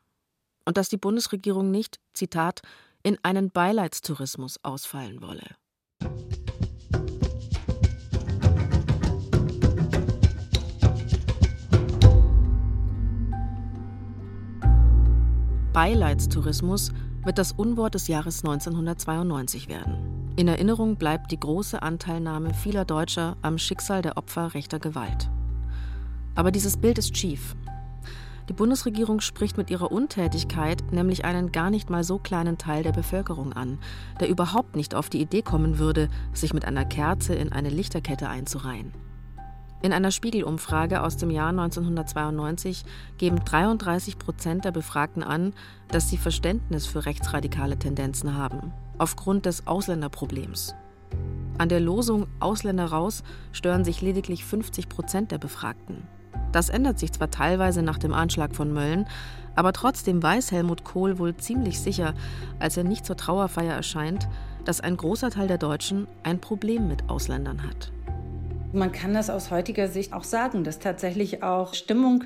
Und 0.66 0.78
dass 0.78 0.90
die 0.90 0.98
Bundesregierung 0.98 1.72
nicht, 1.72 2.00
Zitat, 2.14 2.62
in 3.04 3.18
einen 3.24 3.52
Beileidstourismus 3.52 4.64
ausfallen 4.64 5.22
wolle. 5.22 5.56
Beileidstourismus 15.74 16.92
wird 17.24 17.38
das 17.38 17.54
Unwort 17.54 17.96
des 17.96 18.10
Jahres 18.10 18.44
1992 18.44 19.70
werden. 19.70 20.34
In 20.36 20.50
Erinnerung 20.50 20.98
bleibt 20.98 21.32
die 21.32 21.40
große 21.40 21.82
Anteilnahme 21.82 22.54
vieler 22.54 22.84
Deutscher 22.84 23.38
am 23.42 23.58
Schicksal 23.58 24.01
der 24.01 24.18
Opfer 24.18 24.54
rechter 24.54 24.80
Gewalt. 24.80 25.30
Aber 26.36 26.51
dieses 26.51 26.75
Bild 26.75 26.98
ist 26.98 27.16
schief. 27.16 27.56
Die 28.50 28.54
Bundesregierung 28.54 29.22
spricht 29.22 29.56
mit 29.56 29.70
ihrer 29.70 29.94
Untätigkeit 29.94 30.84
nämlich 30.92 31.24
einen 31.24 31.54
gar 31.54 31.70
nicht 31.70 31.90
mal 31.90 32.04
so 32.04 32.20
kleinen 32.20 32.58
Teil 32.58 32.84
der 32.84 32.92
Bevölkerung 32.92 33.54
an, 33.54 33.80
der 34.20 34.28
überhaupt 34.28 34.75
nicht 34.75 34.94
auf 34.94 35.10
die 35.10 35.22
Idee 35.22 35.42
kommen 35.42 35.80
würde, 35.80 36.10
sich 36.34 36.54
mit 36.54 36.66
einer 36.66 36.84
Kerze 36.84 37.34
in 37.34 37.54
eine 37.54 37.70
Lichterkette 37.70 38.28
einzureihen. 38.28 38.92
In 39.84 39.94
einer 39.94 40.12
Spiegelumfrage 40.12 41.02
aus 41.02 41.18
dem 41.18 41.32
Jahr 41.32 41.50
1992 41.50 42.86
geben 43.18 43.44
33 43.44 44.20
Prozent 44.20 44.64
der 44.64 44.72
Befragten 44.72 45.24
an, 45.24 45.54
dass 45.88 46.08
sie 46.08 46.18
Verständnis 46.18 46.86
für 46.86 47.06
rechtsradikale 47.06 47.78
Tendenzen 47.78 48.36
haben, 48.36 48.74
aufgrund 49.00 49.48
des 49.48 49.66
Ausländerproblems. 49.66 50.76
An 51.58 51.70
der 51.70 51.80
Losung 51.80 52.28
Ausländer 52.40 52.86
raus 52.86 53.24
stören 53.54 53.84
sich 53.84 54.02
lediglich 54.02 54.46
50 54.46 54.88
Prozent 54.88 55.32
der 55.32 55.40
Befragten. 55.40 56.04
Das 56.52 56.70
ändert 56.70 57.00
sich 57.00 57.12
zwar 57.12 57.32
teilweise 57.32 57.82
nach 57.82 57.98
dem 57.98 58.14
Anschlag 58.14 58.56
von 58.56 58.72
Mölln, 58.72 59.08
aber 59.56 59.74
trotzdem 59.74 60.22
weiß 60.22 60.52
Helmut 60.52 60.84
Kohl 60.84 61.18
wohl 61.18 61.36
ziemlich 61.38 61.80
sicher, 61.80 62.14
als 62.60 62.78
er 62.78 62.84
nicht 62.84 63.06
zur 63.06 63.18
Trauerfeier 63.18 63.74
erscheint, 63.74 64.28
dass 64.64 64.80
ein 64.80 64.96
großer 64.96 65.32
Teil 65.32 65.48
der 65.48 65.58
Deutschen 65.58 66.08
ein 66.22 66.40
Problem 66.40 66.88
mit 66.88 67.10
Ausländern 67.10 67.64
hat. 67.64 67.92
Man 68.74 68.94
kann 68.94 69.13
das 69.13 69.30
aus 69.30 69.51
heutiger 69.51 69.90
Sicht 69.90 70.13
auch 70.13 70.24
sagen, 70.24 70.63
dass 70.63 70.80
tatsächlich 70.80 71.44
auch 71.44 71.74
Stimmung 71.74 72.24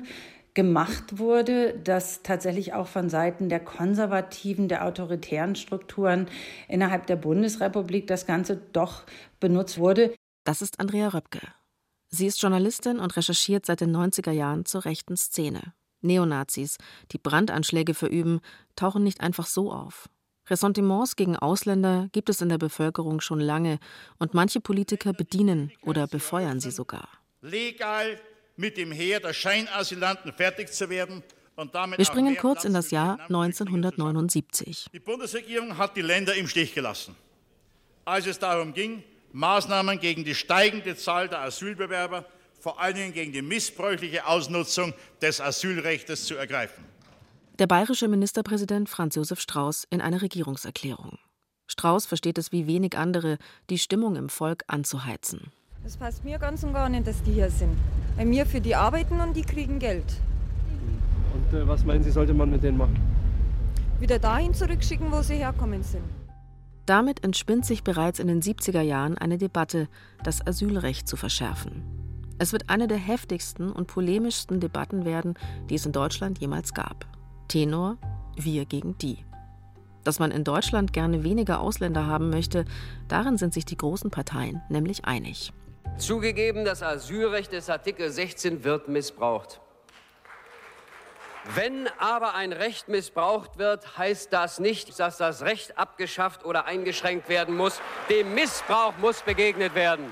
gemacht 0.54 1.18
wurde, 1.18 1.78
dass 1.78 2.22
tatsächlich 2.22 2.72
auch 2.72 2.86
von 2.86 3.10
Seiten 3.10 3.48
der 3.48 3.60
konservativen, 3.60 4.68
der 4.68 4.84
autoritären 4.86 5.56
Strukturen 5.56 6.28
innerhalb 6.68 7.06
der 7.08 7.16
Bundesrepublik 7.16 8.06
das 8.06 8.26
Ganze 8.26 8.56
doch 8.72 9.04
benutzt 9.40 9.78
wurde. 9.78 10.14
Das 10.44 10.62
ist 10.62 10.78
Andrea 10.78 11.08
Röpke. 11.08 11.40
Sie 12.08 12.26
ist 12.26 12.40
Journalistin 12.40 13.00
und 13.00 13.16
recherchiert 13.16 13.66
seit 13.66 13.80
den 13.80 13.94
90er 13.94 14.30
Jahren 14.30 14.64
zur 14.64 14.84
rechten 14.84 15.16
Szene. 15.16 15.74
Neonazis, 16.00 16.76
die 17.10 17.18
Brandanschläge 17.18 17.92
verüben, 17.92 18.40
tauchen 18.76 19.02
nicht 19.02 19.20
einfach 19.20 19.46
so 19.46 19.72
auf. 19.72 20.08
Ressentiments 20.48 21.16
gegen 21.16 21.36
Ausländer 21.36 22.08
gibt 22.12 22.28
es 22.28 22.40
in 22.40 22.48
der 22.48 22.58
Bevölkerung 22.58 23.20
schon 23.20 23.40
lange 23.40 23.78
und 24.18 24.34
manche 24.34 24.60
Politiker 24.60 25.12
bedienen 25.12 25.72
oder 25.82 26.06
befeuern 26.06 26.60
sie 26.60 26.70
sogar. 26.70 27.08
Legal 27.42 28.20
mit 28.56 28.76
dem 28.76 28.92
Heer 28.92 29.20
der 29.20 29.32
Scheinasylanten 29.32 30.32
fertig 30.32 30.72
zu 30.72 30.88
werden 30.88 31.22
und 31.56 31.74
damit 31.74 31.98
Wir 31.98 32.04
springen 32.04 32.36
kurz 32.36 32.64
in 32.64 32.74
das 32.74 32.90
Jahr 32.90 33.18
1979. 33.22 34.86
Die 34.92 35.00
Bundesregierung 35.00 35.76
hat 35.76 35.96
die 35.96 36.02
Länder 36.02 36.34
im 36.34 36.46
Stich 36.46 36.74
gelassen, 36.74 37.16
als 38.04 38.26
es 38.26 38.38
darum 38.38 38.72
ging, 38.72 39.02
Maßnahmen 39.32 39.98
gegen 39.98 40.24
die 40.24 40.34
steigende 40.34 40.96
Zahl 40.96 41.28
der 41.28 41.40
Asylbewerber, 41.40 42.24
vor 42.60 42.80
allen 42.80 42.94
Dingen 42.94 43.12
gegen 43.12 43.32
die 43.32 43.42
missbräuchliche 43.42 44.26
Ausnutzung 44.26 44.94
des 45.20 45.40
Asylrechts 45.40 46.24
zu 46.24 46.36
ergreifen. 46.36 46.84
Der 47.58 47.66
bayerische 47.66 48.06
Ministerpräsident 48.06 48.86
Franz 48.90 49.14
Josef 49.14 49.40
Strauß 49.40 49.86
in 49.88 50.02
einer 50.02 50.20
Regierungserklärung. 50.20 51.16
Strauß 51.68 52.04
versteht 52.04 52.36
es 52.36 52.52
wie 52.52 52.66
wenig 52.66 52.98
andere, 52.98 53.38
die 53.70 53.78
Stimmung 53.78 54.16
im 54.16 54.28
Volk 54.28 54.64
anzuheizen. 54.66 55.52
Das 55.82 55.96
passt 55.96 56.22
mir 56.22 56.38
ganz 56.38 56.64
und 56.64 56.74
gar 56.74 56.90
nicht, 56.90 57.06
dass 57.06 57.22
die 57.22 57.32
hier 57.32 57.50
sind. 57.50 57.74
Bei 58.18 58.26
mir 58.26 58.44
für 58.44 58.60
die 58.60 58.76
arbeiten 58.76 59.20
und 59.20 59.34
die 59.34 59.42
kriegen 59.42 59.78
Geld. 59.78 60.04
Und 61.32 61.58
äh, 61.58 61.66
was 61.66 61.82
meinen 61.82 62.04
Sie, 62.04 62.10
sollte 62.10 62.34
man 62.34 62.50
mit 62.50 62.62
denen 62.62 62.76
machen? 62.76 63.00
Wieder 64.00 64.18
dahin 64.18 64.52
zurückschicken, 64.52 65.10
wo 65.10 65.22
sie 65.22 65.36
herkommen 65.36 65.82
sind. 65.82 66.04
Damit 66.84 67.24
entspinnt 67.24 67.64
sich 67.64 67.82
bereits 67.82 68.18
in 68.18 68.26
den 68.26 68.42
70er 68.42 68.82
Jahren 68.82 69.16
eine 69.16 69.38
Debatte, 69.38 69.88
das 70.22 70.46
Asylrecht 70.46 71.08
zu 71.08 71.16
verschärfen. 71.16 71.82
Es 72.38 72.52
wird 72.52 72.68
eine 72.68 72.86
der 72.86 72.98
heftigsten 72.98 73.72
und 73.72 73.86
polemischsten 73.86 74.60
Debatten 74.60 75.06
werden, 75.06 75.38
die 75.70 75.76
es 75.76 75.86
in 75.86 75.92
Deutschland 75.92 76.38
jemals 76.38 76.74
gab. 76.74 77.15
Tenor 77.48 77.96
Wir 78.36 78.64
gegen 78.64 78.98
die. 78.98 79.18
Dass 80.04 80.18
man 80.18 80.30
in 80.30 80.44
Deutschland 80.44 80.92
gerne 80.92 81.24
weniger 81.24 81.60
Ausländer 81.60 82.06
haben 82.06 82.30
möchte, 82.30 82.64
darin 83.08 83.38
sind 83.38 83.54
sich 83.54 83.64
die 83.64 83.76
großen 83.76 84.10
Parteien 84.10 84.62
nämlich 84.68 85.04
einig. 85.04 85.52
Zugegeben, 85.98 86.64
das 86.64 86.82
Asylrecht 86.82 87.52
des 87.52 87.70
Artikel 87.70 88.10
16 88.10 88.64
wird 88.64 88.88
missbraucht. 88.88 89.60
Wenn 91.54 91.88
aber 91.98 92.34
ein 92.34 92.52
Recht 92.52 92.88
missbraucht 92.88 93.56
wird, 93.58 93.96
heißt 93.96 94.32
das 94.32 94.58
nicht, 94.58 94.98
dass 94.98 95.16
das 95.16 95.42
Recht 95.42 95.78
abgeschafft 95.78 96.44
oder 96.44 96.66
eingeschränkt 96.66 97.28
werden 97.28 97.56
muss. 97.56 97.80
Dem 98.10 98.34
Missbrauch 98.34 98.94
muss 99.00 99.22
begegnet 99.22 99.74
werden. 99.74 100.06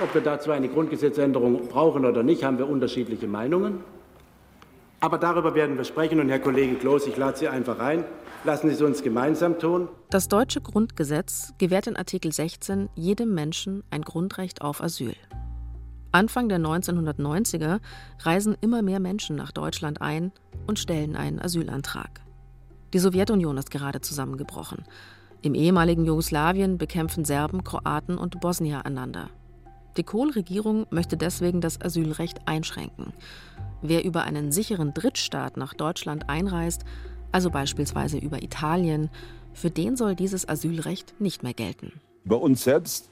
Ob 0.00 0.14
wir 0.14 0.20
dazu 0.20 0.52
eine 0.52 0.68
Grundgesetzänderung 0.68 1.68
brauchen 1.68 2.04
oder 2.04 2.22
nicht, 2.22 2.44
haben 2.44 2.58
wir 2.58 2.68
unterschiedliche 2.68 3.26
Meinungen. 3.26 3.82
Aber 5.00 5.18
darüber 5.18 5.54
werden 5.54 5.76
wir 5.76 5.84
sprechen. 5.84 6.20
Und 6.20 6.28
Herr 6.28 6.40
Kollege 6.40 6.74
Kloß, 6.76 7.06
ich 7.06 7.16
lade 7.16 7.38
Sie 7.38 7.48
einfach 7.48 7.78
ein. 7.78 8.04
Lassen 8.44 8.68
Sie 8.68 8.74
es 8.74 8.82
uns 8.82 9.02
gemeinsam 9.02 9.58
tun. 9.58 9.88
Das 10.10 10.28
deutsche 10.28 10.60
Grundgesetz 10.60 11.52
gewährt 11.58 11.86
in 11.86 11.96
Artikel 11.96 12.32
16 12.32 12.88
jedem 12.94 13.34
Menschen 13.34 13.82
ein 13.90 14.02
Grundrecht 14.02 14.62
auf 14.62 14.82
Asyl. 14.82 15.14
Anfang 16.10 16.48
der 16.48 16.58
1990er 16.58 17.80
reisen 18.20 18.56
immer 18.60 18.82
mehr 18.82 18.98
Menschen 18.98 19.36
nach 19.36 19.52
Deutschland 19.52 20.00
ein 20.00 20.32
und 20.66 20.78
stellen 20.78 21.16
einen 21.16 21.40
Asylantrag. 21.40 22.22
Die 22.94 22.98
Sowjetunion 22.98 23.58
ist 23.58 23.70
gerade 23.70 24.00
zusammengebrochen. 24.00 24.84
Im 25.42 25.54
ehemaligen 25.54 26.06
Jugoslawien 26.06 26.78
bekämpfen 26.78 27.24
Serben, 27.24 27.62
Kroaten 27.62 28.16
und 28.16 28.40
Bosnier 28.40 28.86
einander. 28.86 29.28
Die 29.98 30.02
Kohl-Regierung 30.02 30.86
möchte 30.90 31.16
deswegen 31.16 31.60
das 31.60 31.80
Asylrecht 31.80 32.38
einschränken. 32.46 33.12
Wer 33.82 34.04
über 34.04 34.24
einen 34.24 34.52
sicheren 34.52 34.94
Drittstaat 34.94 35.56
nach 35.56 35.74
Deutschland 35.74 36.28
einreist, 36.28 36.84
also 37.32 37.50
beispielsweise 37.50 38.18
über 38.18 38.42
Italien, 38.42 39.10
für 39.52 39.70
den 39.70 39.96
soll 39.96 40.14
dieses 40.14 40.48
Asylrecht 40.48 41.20
nicht 41.20 41.42
mehr 41.42 41.54
gelten. 41.54 42.00
Bei 42.24 42.36
uns 42.36 42.64
selbst 42.64 43.10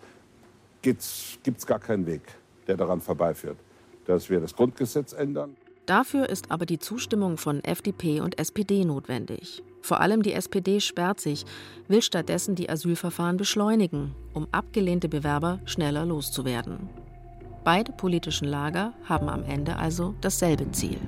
gibt 0.82 1.00
es 1.02 1.66
gar 1.66 1.80
keinen 1.80 2.06
Weg 2.06 2.23
der 2.66 2.76
daran 2.76 3.00
vorbeiführt, 3.00 3.58
dass 4.06 4.30
wir 4.30 4.40
das 4.40 4.54
Grundgesetz 4.54 5.12
ändern. 5.12 5.56
Dafür 5.87 6.28
ist 6.28 6.50
aber 6.50 6.66
die 6.66 6.80
Zustimmung 6.80 7.37
von 7.37 7.62
FDP 7.62 8.20
und 8.20 8.38
SPD 8.38 8.85
notwendig. 8.85 9.62
Vor 9.82 10.00
allem 10.00 10.23
die 10.23 10.32
SPD 10.32 10.80
sperrt 10.80 11.20
sich, 11.20 11.44
will 11.87 12.02
stattdessen 12.02 12.56
die 12.56 12.68
Asylverfahren 12.68 13.37
beschleunigen, 13.37 14.14
um 14.35 14.49
abgelehnte 14.50 15.08
Bewerber 15.08 15.61
schneller 15.64 16.04
loszuwerden. 16.04 16.88
Beide 17.66 17.90
politischen 17.90 18.46
Lager 18.46 18.92
haben 19.08 19.28
am 19.28 19.42
Ende 19.42 19.75
also 19.75 20.14
dasselbe 20.20 20.70
Ziel. 20.70 21.00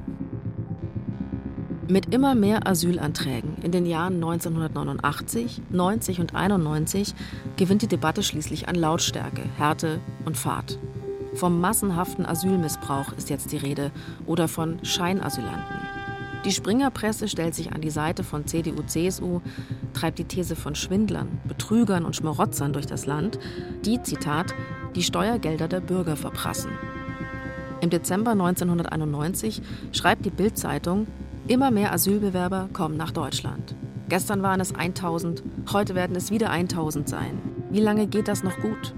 Mit 1.86 2.12
immer 2.12 2.34
mehr 2.34 2.66
Asylanträgen 2.66 3.58
in 3.62 3.70
den 3.70 3.86
Jahren 3.86 4.14
1989, 4.14 5.62
90 5.70 6.18
und 6.18 6.34
91 6.34 7.14
gewinnt 7.56 7.82
die 7.82 7.86
Debatte 7.86 8.24
schließlich 8.24 8.66
an 8.66 8.74
Lautstärke, 8.74 9.42
Härte 9.56 10.00
und 10.24 10.36
Fahrt. 10.36 10.80
Vom 11.34 11.60
massenhaften 11.60 12.26
Asylmissbrauch 12.26 13.12
ist 13.12 13.30
jetzt 13.30 13.52
die 13.52 13.58
Rede 13.58 13.92
oder 14.26 14.48
von 14.48 14.84
Scheinasylanten. 14.84 15.76
Die 16.44 16.50
Springerpresse 16.50 17.28
stellt 17.28 17.54
sich 17.54 17.72
an 17.72 17.82
die 17.82 17.90
Seite 17.90 18.24
von 18.24 18.48
CDU, 18.48 18.82
CSU, 18.82 19.42
treibt 19.92 20.18
die 20.18 20.24
These 20.24 20.56
von 20.56 20.74
Schwindlern, 20.74 21.40
Betrügern 21.46 22.04
und 22.04 22.16
Schmarotzern 22.16 22.72
durch 22.72 22.86
das 22.86 23.06
Land, 23.06 23.38
die, 23.84 24.02
Zitat, 24.02 24.54
die 24.98 25.04
Steuergelder 25.04 25.68
der 25.68 25.78
Bürger 25.78 26.16
verprassen. 26.16 26.72
Im 27.80 27.88
Dezember 27.88 28.32
1991 28.32 29.62
schreibt 29.92 30.26
die 30.26 30.30
Bild-Zeitung, 30.30 31.06
Immer 31.46 31.70
mehr 31.70 31.92
Asylbewerber 31.92 32.68
kommen 32.72 32.96
nach 32.96 33.12
Deutschland. 33.12 33.76
Gestern 34.08 34.42
waren 34.42 34.60
es 34.60 34.74
1000, 34.74 35.44
heute 35.72 35.94
werden 35.94 36.16
es 36.16 36.32
wieder 36.32 36.50
1000 36.50 37.08
sein. 37.08 37.40
Wie 37.70 37.78
lange 37.78 38.08
geht 38.08 38.26
das 38.26 38.42
noch 38.42 38.58
gut? 38.58 38.92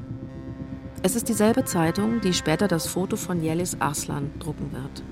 Es 1.03 1.17
ist 1.17 1.29
dieselbe 1.29 1.67
Zeitung, 1.67 2.23
die 2.23 2.33
später 2.33 2.67
das 2.67 2.87
Foto 2.87 3.17
von 3.17 3.43
Yelis 3.43 3.77
Arslan 3.79 4.31
drucken 4.39 4.73
wird. 4.73 5.03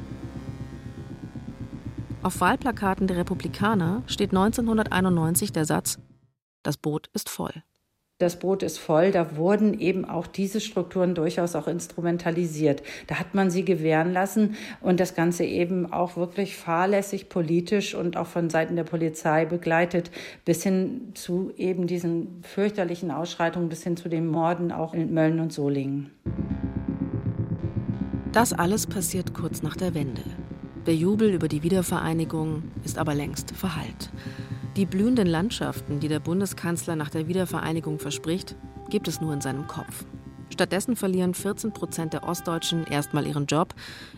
Auf 2.22 2.40
Wahlplakaten 2.40 3.06
der 3.06 3.18
Republikaner 3.18 4.02
steht 4.06 4.30
1991 4.30 5.52
der 5.52 5.66
Satz: 5.66 5.98
Das 6.62 6.78
Boot 6.78 7.10
ist 7.12 7.28
voll 7.28 7.62
das 8.18 8.40
Boot 8.40 8.64
ist 8.64 8.78
voll, 8.78 9.12
da 9.12 9.36
wurden 9.36 9.78
eben 9.78 10.04
auch 10.04 10.26
diese 10.26 10.60
Strukturen 10.60 11.14
durchaus 11.14 11.54
auch 11.54 11.68
instrumentalisiert. 11.68 12.82
Da 13.06 13.20
hat 13.20 13.36
man 13.36 13.48
sie 13.48 13.64
gewähren 13.64 14.12
lassen 14.12 14.56
und 14.80 14.98
das 14.98 15.14
Ganze 15.14 15.44
eben 15.44 15.92
auch 15.92 16.16
wirklich 16.16 16.56
fahrlässig 16.56 17.28
politisch 17.28 17.94
und 17.94 18.16
auch 18.16 18.26
von 18.26 18.50
Seiten 18.50 18.74
der 18.74 18.82
Polizei 18.82 19.44
begleitet, 19.44 20.10
bis 20.44 20.64
hin 20.64 21.12
zu 21.14 21.52
eben 21.56 21.86
diesen 21.86 22.42
fürchterlichen 22.42 23.12
Ausschreitungen, 23.12 23.68
bis 23.68 23.84
hin 23.84 23.96
zu 23.96 24.08
den 24.08 24.26
Morden 24.26 24.72
auch 24.72 24.94
in 24.94 25.14
Mölln 25.14 25.38
und 25.38 25.52
Solingen. 25.52 26.10
Das 28.32 28.52
alles 28.52 28.88
passiert 28.88 29.32
kurz 29.32 29.62
nach 29.62 29.76
der 29.76 29.94
Wende. 29.94 30.22
Der 30.86 30.96
Jubel 30.96 31.32
über 31.32 31.46
die 31.46 31.62
Wiedervereinigung 31.62 32.64
ist 32.84 32.98
aber 32.98 33.14
längst 33.14 33.52
verhallt. 33.52 34.10
Die 34.76 34.86
blühenden 34.86 35.26
Landschaften, 35.26 35.98
die 36.00 36.08
der 36.08 36.20
Bundeskanzler 36.20 36.94
nach 36.94 37.10
der 37.10 37.26
Wiedervereinigung 37.26 37.98
verspricht, 37.98 38.54
gibt 38.90 39.08
es 39.08 39.20
nur 39.20 39.32
in 39.32 39.40
seinem 39.40 39.66
Kopf. 39.66 40.04
Stattdessen 40.50 40.96
verlieren 40.96 41.34
14 41.34 41.72
Prozent 41.72 42.12
der 42.12 42.24
Ostdeutschen 42.24 42.84
erstmal 42.84 43.26
ihren 43.26 43.46
Job. 43.46 43.74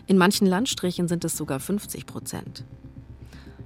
In 0.07 0.17
manchen 0.17 0.47
Landstrichen 0.47 1.07
sind 1.07 1.25
es 1.25 1.35
sogar 1.35 1.59
50 1.59 2.05
Prozent. 2.05 2.65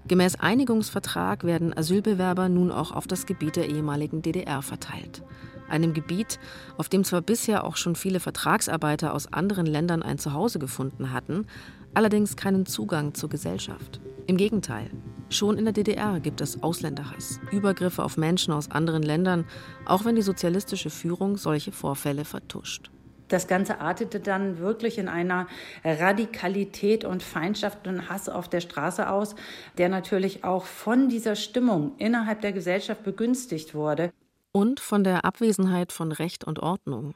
Gemäß 0.08 0.36
Einigungsvertrag 0.36 1.44
werden 1.44 1.76
Asylbewerber 1.76 2.48
nun 2.48 2.72
auch 2.72 2.92
auf 2.92 3.08
das 3.08 3.26
Gebiet 3.26 3.56
der 3.56 3.70
ehemaligen 3.70 4.22
DDR 4.22 4.62
verteilt. 4.62 5.24
Einem 5.68 5.94
Gebiet, 5.94 6.40
auf 6.78 6.90
dem 6.90 7.04
zwar 7.04 7.22
bisher 7.22 7.64
auch 7.64 7.76
schon 7.76 7.96
viele 7.96 8.20
Vertragsarbeiter 8.20 9.14
aus 9.14 9.34
anderen 9.34 9.66
Ländern 9.66 10.04
ein 10.04 10.20
Zuhause 10.20 10.60
gefunden 10.60 11.12
hatten, 11.12 11.48
allerdings 11.96 12.36
keinen 12.36 12.68
Zugang 12.68 13.16
zur 13.16 13.30
Gesellschaft. 13.30 14.00
Im 14.28 14.38
Gegenteil, 14.38 14.92
schon 15.30 15.58
in 15.58 15.66
der 15.66 15.74
DDR 15.74 16.20
gibt 16.20 16.42
es 16.42 16.62
Ausländerhass, 16.64 17.40
Übergriffe 17.52 18.04
auf 18.04 18.18
Menschen 18.18 18.54
aus 18.54 18.72
anderen 18.72 19.04
Ländern, 19.04 19.46
auch 19.86 20.06
wenn 20.06 20.16
die 20.16 20.22
sozialistische 20.22 20.90
Führung 20.90 21.38
solche 21.38 21.72
Vorfälle 21.72 22.26
vertuscht. 22.26 22.92
Das 23.28 23.48
Ganze 23.48 23.80
artete 23.80 24.20
dann 24.20 24.60
wirklich 24.60 24.98
in 24.98 25.08
einer 25.08 25.48
Radikalität 25.84 27.06
und 27.06 27.24
Feindschaft 27.24 27.88
und 27.88 28.10
Hass 28.10 28.30
auf 28.30 28.48
der 28.48 28.62
Straße 28.62 29.10
aus, 29.10 29.36
der 29.78 29.90
natürlich 29.90 30.44
auch 30.44 30.66
von 30.66 31.10
dieser 31.10 31.36
Stimmung 31.36 31.94
innerhalb 31.98 32.42
der 32.42 32.54
Gesellschaft 32.54 33.04
begünstigt 33.04 33.74
wurde. 33.74 34.12
Und 34.52 34.80
von 34.80 35.04
der 35.04 35.26
Abwesenheit 35.26 35.92
von 35.92 36.12
Recht 36.12 36.44
und 36.44 36.60
Ordnung. 36.60 37.16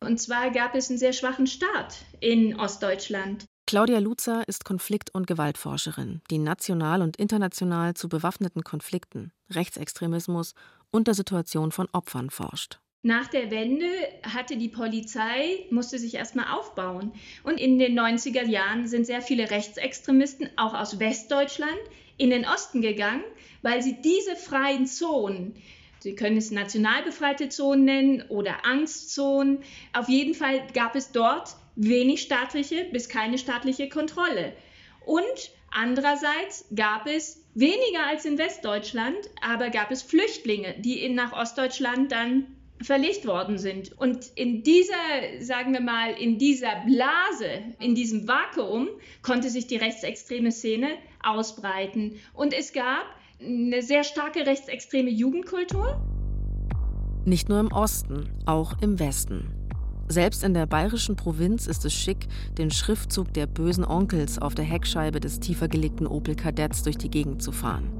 Und 0.00 0.20
zwar 0.20 0.50
gab 0.50 0.74
es 0.74 0.90
einen 0.90 0.98
sehr 0.98 1.12
schwachen 1.12 1.46
Staat 1.46 1.96
in 2.20 2.58
Ostdeutschland. 2.58 3.44
Claudia 3.68 3.98
Luzer 3.98 4.48
ist 4.48 4.64
Konflikt- 4.64 5.14
und 5.14 5.26
Gewaltforscherin, 5.26 6.22
die 6.30 6.38
national 6.38 7.02
und 7.02 7.18
international 7.18 7.92
zu 7.92 8.08
bewaffneten 8.08 8.64
Konflikten, 8.64 9.30
Rechtsextremismus 9.50 10.54
und 10.90 11.06
der 11.06 11.12
Situation 11.12 11.70
von 11.70 11.86
Opfern 11.92 12.30
forscht. 12.30 12.80
Nach 13.02 13.26
der 13.26 13.50
Wende 13.50 13.90
hatte 14.22 14.56
die 14.56 14.70
Polizei, 14.70 15.66
musste 15.70 15.98
sich 15.98 16.14
erstmal 16.14 16.46
aufbauen. 16.58 17.12
Und 17.44 17.60
in 17.60 17.78
den 17.78 18.00
90er 18.00 18.46
Jahren 18.46 18.86
sind 18.86 19.04
sehr 19.04 19.20
viele 19.20 19.50
Rechtsextremisten, 19.50 20.48
auch 20.56 20.72
aus 20.72 20.98
Westdeutschland, 20.98 21.78
in 22.16 22.30
den 22.30 22.46
Osten 22.46 22.80
gegangen, 22.80 23.22
weil 23.60 23.82
sie 23.82 24.00
diese 24.00 24.34
freien 24.34 24.86
Zonen, 24.86 25.54
Sie 26.00 26.14
können 26.14 26.36
es 26.36 26.52
national 26.52 27.02
befreite 27.02 27.48
Zonen 27.48 27.84
nennen 27.84 28.22
oder 28.28 28.64
Angstzonen. 28.64 29.58
Auf 29.92 30.08
jeden 30.08 30.34
Fall 30.34 30.64
gab 30.72 30.94
es 30.94 31.10
dort 31.10 31.56
wenig 31.78 32.22
staatliche 32.22 32.84
bis 32.92 33.08
keine 33.08 33.38
staatliche 33.38 33.88
Kontrolle. 33.88 34.52
Und 35.06 35.52
andererseits 35.70 36.66
gab 36.74 37.06
es 37.06 37.44
weniger 37.54 38.06
als 38.06 38.24
in 38.24 38.36
Westdeutschland, 38.36 39.16
aber 39.40 39.70
gab 39.70 39.90
es 39.90 40.02
Flüchtlinge, 40.02 40.74
die 40.78 41.02
in, 41.02 41.14
nach 41.14 41.32
Ostdeutschland 41.32 42.12
dann 42.12 42.46
verlegt 42.82 43.26
worden 43.26 43.58
sind. 43.58 43.98
Und 43.98 44.26
in 44.34 44.62
dieser, 44.62 44.94
sagen 45.40 45.72
wir 45.72 45.80
mal, 45.80 46.12
in 46.12 46.38
dieser 46.38 46.84
Blase, 46.86 47.62
in 47.80 47.94
diesem 47.94 48.28
Vakuum 48.28 48.88
konnte 49.22 49.48
sich 49.48 49.66
die 49.66 49.76
rechtsextreme 49.76 50.52
Szene 50.52 50.88
ausbreiten. 51.22 52.16
Und 52.34 52.52
es 52.52 52.72
gab 52.72 53.06
eine 53.40 53.82
sehr 53.82 54.04
starke 54.04 54.46
rechtsextreme 54.46 55.10
Jugendkultur. 55.10 56.00
Nicht 57.24 57.48
nur 57.48 57.60
im 57.60 57.72
Osten, 57.72 58.28
auch 58.46 58.80
im 58.80 58.98
Westen. 58.98 59.57
Selbst 60.10 60.42
in 60.42 60.54
der 60.54 60.64
bayerischen 60.64 61.16
Provinz 61.16 61.66
ist 61.66 61.84
es 61.84 61.92
schick, 61.92 62.28
den 62.56 62.70
Schriftzug 62.70 63.34
der 63.34 63.46
bösen 63.46 63.84
Onkels 63.84 64.38
auf 64.38 64.54
der 64.54 64.64
Heckscheibe 64.64 65.20
des 65.20 65.38
tiefer 65.38 65.68
gelegten 65.68 66.06
Opel 66.06 66.34
Kadetts 66.34 66.82
durch 66.82 66.96
die 66.96 67.10
Gegend 67.10 67.42
zu 67.42 67.52
fahren. 67.52 67.90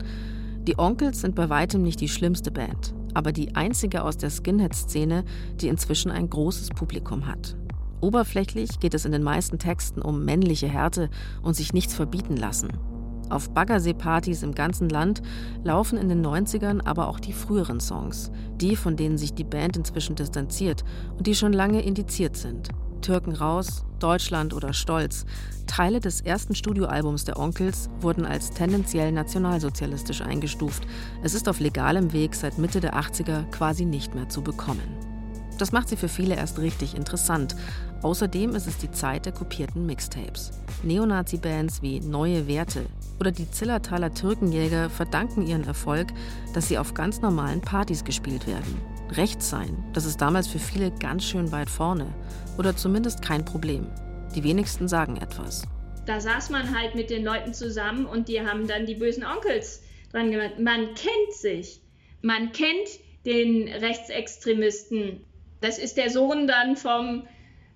Die 0.67 0.79
Onkels 0.79 1.21
sind 1.21 1.35
bei 1.35 1.51
weitem 1.51 1.83
nicht 1.83 2.01
die 2.01 2.09
schlimmste 2.09 2.51
Band, 2.51 2.95
aber 3.13 3.33
die 3.33 3.55
einzige 3.57 4.05
aus 4.05 4.17
der 4.17 4.31
Skinhead-Szene, 4.31 5.25
die 5.61 5.69
inzwischen 5.69 6.11
ein 6.11 6.31
großes 6.31 6.71
Publikum 6.71 7.27
hat. 7.27 7.57
Oberflächlich 8.01 8.81
geht 8.81 8.95
es 8.95 9.05
in 9.05 9.13
den 9.13 9.23
meisten 9.23 9.59
Texten 9.59 10.01
um 10.01 10.25
männliche 10.25 10.69
Härte 10.69 11.11
und 11.43 11.57
sich 11.57 11.75
nichts 11.75 11.95
verbieten 11.95 12.37
lassen. 12.37 12.69
Auf 13.31 13.51
Baggersee-Partys 13.51 14.43
im 14.43 14.55
ganzen 14.55 14.89
Land 14.89 15.23
laufen 15.65 15.99
in 15.99 16.09
den 16.09 16.25
90ern 16.25 16.81
aber 16.85 17.09
auch 17.09 17.21
die 17.21 17.33
früheren 17.33 17.81
Songs, 17.81 18.31
die, 18.57 18.77
von 18.77 18.97
denen 18.97 19.19
sich 19.19 19.35
die 19.35 19.45
Band 19.45 19.77
inzwischen 19.77 20.17
distanziert 20.17 20.85
und 21.17 21.27
die 21.27 21.35
schon 21.35 21.53
lange 21.53 21.83
indiziert 21.83 22.37
sind. 22.37 22.71
Türken 23.03 23.33
raus, 23.33 23.85
Deutschland 23.99 24.55
oder 24.55 24.73
Stolz. 24.73 25.25
Teile 25.67 26.01
des 26.01 26.21
ersten 26.21 26.55
Studioalbums 26.55 27.25
der 27.25 27.39
Onkels 27.39 27.89
wurden 28.01 28.25
als 28.25 28.51
tendenziell 28.51 29.13
nationalsozialistisch 29.13 30.23
eingestuft. 30.23 30.85
Es 31.23 31.35
ist 31.35 31.49
auf 31.49 31.61
legalem 31.61 32.13
Weg 32.13 32.35
seit 32.35 32.59
Mitte 32.59 32.81
der 32.81 32.95
80er 32.95 33.45
quasi 33.51 33.85
nicht 33.85 34.15
mehr 34.15 34.29
zu 34.29 34.43
bekommen. 34.43 35.09
Das 35.59 35.73
macht 35.73 35.89
sie 35.89 35.97
für 35.97 36.09
viele 36.09 36.37
erst 36.37 36.61
richtig 36.61 36.95
interessant. 36.95 37.57
Außerdem 38.03 38.55
ist 38.55 38.69
es 38.69 38.79
die 38.79 38.91
Zeit 38.93 39.27
der 39.27 39.33
kopierten 39.33 39.85
Mixtapes. 39.85 40.53
Neonazi-Bands 40.85 41.83
wie 41.83 41.99
Neue 42.01 42.47
Werte 42.47 42.87
oder 43.19 43.33
die 43.33 43.51
Zillertaler 43.51 44.15
Türkenjäger 44.15 44.89
verdanken 44.89 45.47
ihren 45.47 45.65
Erfolg, 45.65 46.09
dass 46.55 46.69
sie 46.69 46.79
auf 46.79 46.95
ganz 46.95 47.21
normalen 47.21 47.61
Partys 47.61 48.05
gespielt 48.05 48.47
werden. 48.47 48.81
Rechts 49.11 49.51
sein, 49.51 49.77
das 49.95 50.05
ist 50.05 50.21
damals 50.21 50.47
für 50.47 50.61
viele 50.61 50.93
ganz 50.93 51.25
schön 51.25 51.51
weit 51.51 51.69
vorne 51.69 52.07
oder 52.57 52.77
zumindest 52.77 53.23
kein 53.23 53.45
Problem. 53.45 53.87
Die 54.37 54.45
wenigsten 54.45 54.87
sagen 54.87 55.17
etwas. 55.17 55.63
Da 56.07 56.21
saß 56.21 56.51
man 56.51 56.79
halt 56.79 56.95
mit 56.95 57.11
den 57.11 57.25
Leuten 57.25 57.53
zusammen 57.53 58.07
und 58.07 58.29
die 58.29 58.41
haben 58.41 58.69
dann 58.69 58.87
die 58.87 58.95
bösen 58.95 59.25
Onkels 59.25 59.83
dran 60.13 60.31
gemacht. 60.31 60.59
Man 60.59 60.95
kennt 60.95 61.33
sich. 61.33 61.83
Man 62.23 62.53
kennt 62.53 62.89
den 63.27 63.69
Rechtsextremisten 63.69 65.25
das 65.61 65.79
ist 65.79 65.97
der 65.97 66.11
Sohn 66.11 66.47
dann 66.47 66.77
vom 66.77 67.27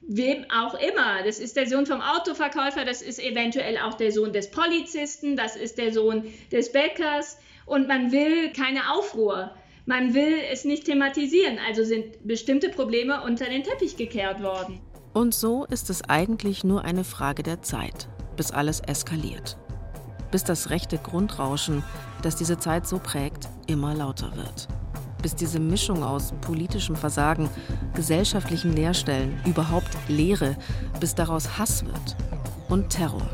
wem 0.09 0.45
auch 0.51 0.75
immer. 0.75 1.23
Das 1.25 1.39
ist 1.39 1.57
der 1.57 1.67
Sohn 1.67 1.87
vom 1.87 2.01
Autoverkäufer, 2.01 2.85
das 2.85 3.03
ist 3.03 3.19
eventuell 3.19 3.79
auch 3.79 3.95
der 3.95 4.13
Sohn 4.13 4.33
des 4.33 4.51
Polizisten, 4.51 5.37
das 5.37 5.57
ist 5.57 5.79
der 5.79 5.93
Sohn 5.93 6.25
des 6.51 6.73
Bäckers 6.73 7.39
und 7.67 7.89
man 7.89 8.13
will 8.13 8.53
keine 8.53 8.93
Aufruhr. 8.93 9.53
Man 9.87 10.15
will 10.15 10.39
es 10.51 10.65
nicht 10.65 10.85
thematisieren, 10.85 11.59
also 11.67 11.85
sind 11.85 12.27
bestimmte 12.27 12.69
Probleme 12.69 13.23
unter 13.25 13.47
den 13.47 13.65
Teppich 13.65 13.97
gekehrt 13.97 14.43
worden. 14.43 14.81
Und 15.13 15.35
so 15.35 15.65
ist 15.67 15.91
es 15.91 16.09
eigentlich 16.09 16.65
nur 16.65 16.85
eine 16.85 17.05
Frage 17.05 17.43
der 17.43 17.63
Zeit. 17.63 18.09
bis 18.37 18.51
alles 18.51 18.81
eskaliert. 18.81 19.57
Bis 20.31 20.45
das 20.45 20.71
rechte 20.71 20.99
Grundrauschen, 20.99 21.85
das 22.23 22.37
diese 22.37 22.59
Zeit 22.59 22.87
so 22.87 22.99
prägt, 22.99 23.49
immer 23.67 23.95
lauter 23.95 24.35
wird. 24.37 24.69
Bis 25.23 25.35
diese 25.37 25.61
Mischung 25.61 26.03
aus 26.03 26.33
politischem 26.41 26.97
Versagen, 26.97 27.49
gesellschaftlichen 27.95 28.75
Leerstellen, 28.75 29.41
überhaupt 29.47 29.97
Leere, 30.09 30.57
bis 31.01 31.15
daraus 31.15 31.59
Hass 31.59 31.87
wird 31.87 32.17
und 32.69 32.91
Terror. 32.91 33.29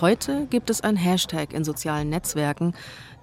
Heute 0.00 0.46
gibt 0.46 0.70
es 0.70 0.80
ein 0.82 0.94
Hashtag 0.94 1.52
in 1.52 1.64
sozialen 1.64 2.08
Netzwerken, 2.08 2.74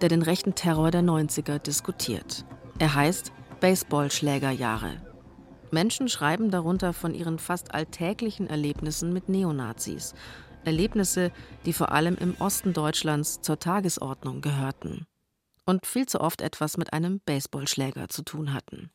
der 0.01 0.09
den 0.09 0.21
rechten 0.21 0.55
Terror 0.55 0.91
der 0.91 1.03
90er 1.03 1.57
diskutiert. 1.59 2.43
Er 2.79 2.95
heißt 2.95 3.31
Baseballschlägerjahre. 3.61 5.01
Menschen 5.71 6.09
schreiben 6.09 6.51
darunter 6.51 6.91
von 6.91 7.13
ihren 7.13 7.39
fast 7.39 7.73
alltäglichen 7.73 8.47
Erlebnissen 8.47 9.13
mit 9.13 9.29
Neonazis. 9.29 10.13
Erlebnisse, 10.65 11.31
die 11.65 11.73
vor 11.73 11.91
allem 11.91 12.15
im 12.15 12.35
Osten 12.39 12.73
Deutschlands 12.73 13.41
zur 13.41 13.59
Tagesordnung 13.59 14.41
gehörten 14.41 15.05
und 15.65 15.85
viel 15.85 16.05
zu 16.05 16.21
oft 16.21 16.41
etwas 16.41 16.77
mit 16.77 16.93
einem 16.93 17.19
Baseballschläger 17.25 18.09
zu 18.09 18.23
tun 18.23 18.53
hatten. 18.53 18.91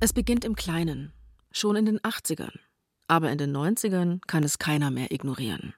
Es 0.00 0.12
beginnt 0.12 0.44
im 0.44 0.54
Kleinen, 0.54 1.12
schon 1.50 1.76
in 1.76 1.86
den 1.86 1.98
80ern. 2.00 2.58
Aber 3.06 3.30
in 3.30 3.38
den 3.38 3.54
90ern 3.54 4.20
kann 4.26 4.44
es 4.44 4.58
keiner 4.58 4.90
mehr 4.90 5.10
ignorieren. 5.10 5.74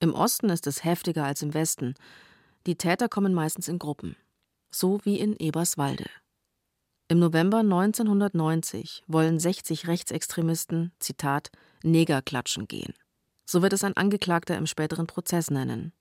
Im 0.00 0.14
Osten 0.14 0.50
ist 0.50 0.66
es 0.66 0.84
heftiger 0.84 1.24
als 1.24 1.42
im 1.42 1.54
Westen. 1.54 1.94
Die 2.66 2.76
Täter 2.76 3.08
kommen 3.08 3.34
meistens 3.34 3.68
in 3.68 3.78
Gruppen. 3.78 4.16
So 4.70 5.00
wie 5.04 5.18
in 5.18 5.36
Eberswalde. 5.36 6.06
Im 7.12 7.18
November 7.18 7.58
1990 7.58 9.02
wollen 9.06 9.38
60 9.38 9.86
Rechtsextremisten, 9.86 10.92
Zitat, 10.98 11.50
Neger 11.82 12.22
klatschen 12.22 12.66
gehen. 12.66 12.94
So 13.44 13.60
wird 13.60 13.74
es 13.74 13.84
ein 13.84 13.98
Angeklagter 13.98 14.56
im 14.56 14.64
späteren 14.66 15.06
Prozess 15.06 15.50
nennen. 15.50 15.92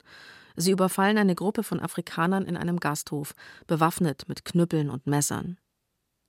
Sie 0.56 0.72
überfallen 0.72 1.18
eine 1.18 1.36
Gruppe 1.36 1.64
von 1.64 1.82
Afrikanern 1.82 2.46
in 2.46 2.56
einem 2.56 2.80
Gasthof, 2.80 3.34
bewaffnet 3.68 4.30
mit 4.30 4.46
Knüppeln 4.46 4.90
und 4.90 5.06
Messern. 5.06 5.58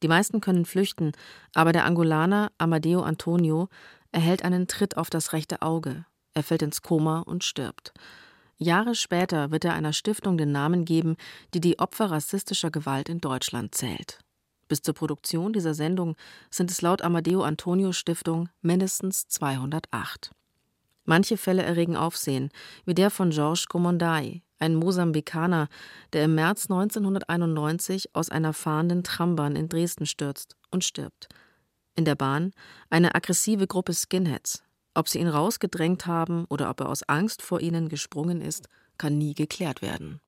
Die 0.03 0.09
meisten 0.09 0.41
können 0.41 0.65
flüchten, 0.65 1.13
aber 1.55 1.71
der 1.71 1.85
Angolaner 1.85 2.51
Amadeo 2.59 3.03
Antonio 3.03 3.69
erhält 4.11 4.45
einen 4.45 4.67
Tritt 4.67 4.97
auf 4.97 5.11
das 5.11 5.33
rechte 5.33 5.63
Auge. 5.63 6.07
Er 6.35 6.43
fällt 6.43 6.63
ins 6.63 6.83
Koma 6.83 7.21
und 7.21 7.45
stirbt. 7.45 7.93
Jahre 8.59 8.97
später 8.97 9.53
wird 9.53 9.65
er 9.65 9.75
einer 9.75 9.93
Stiftung 9.93 10.37
den 10.37 10.51
Namen 10.51 10.85
geben, 10.85 11.15
die 11.55 11.61
die 11.61 11.79
Opfer 11.79 12.11
rassistischer 12.11 12.73
Gewalt 12.73 13.09
in 13.09 13.21
Deutschland 13.21 13.77
zählt. 13.77 14.19
Bis 14.73 14.81
zur 14.81 14.95
Produktion 14.95 15.53
dieser 15.53 15.75
Sendung 15.75 16.17
sind 16.49 16.71
es 16.71 16.81
laut 16.81 17.03
Amadeo 17.03 17.43
Antonio 17.43 17.93
Stiftung 17.93 18.49
mindestens 18.63 19.29
208. 19.29 20.31
Manche 21.05 21.37
Fälle 21.37 21.63
erregen 21.63 21.95
Aufsehen, 21.95 22.49
wie 22.87 22.95
der 22.95 23.11
von 23.11 23.29
Georges 23.29 23.67
Gomondai, 23.67 24.41
ein 24.59 24.75
Mosambikaner, 24.75 25.69
der 26.15 26.25
im 26.25 26.37
März 26.37 26.71
1991 26.71 28.15
aus 28.15 28.31
einer 28.31 28.55
fahrenden 28.55 29.05
Trambahn 29.05 29.57
in 29.57 29.69
Dresden 29.69 30.07
stürzt 30.07 30.57
und 30.71 30.85
stirbt. 30.85 31.29
In 31.95 32.07
der 32.07 32.15
Bahn 32.15 32.53
eine 32.89 33.15
aggressive 33.15 33.67
Gruppe 33.67 33.93
Skinheads. 33.93 34.65
Ob 34.95 35.07
sie 35.07 35.19
ihn 35.19 35.29
rausgedrängt 35.29 36.07
haben 36.07 36.47
oder 36.47 36.71
ob 36.71 36.81
er 36.81 36.89
aus 36.89 37.03
Angst 37.03 37.43
vor 37.43 37.61
ihnen 37.61 37.91
gesprungen 37.91 38.41
ist, 38.41 38.71
kann 38.97 39.19
nie 39.19 39.35
geklärt 39.35 39.83
werden. 39.83 40.23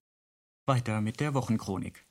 Weiter 0.66 1.00
mit 1.00 1.20
der 1.20 1.32
Wochenchronik. 1.32 2.03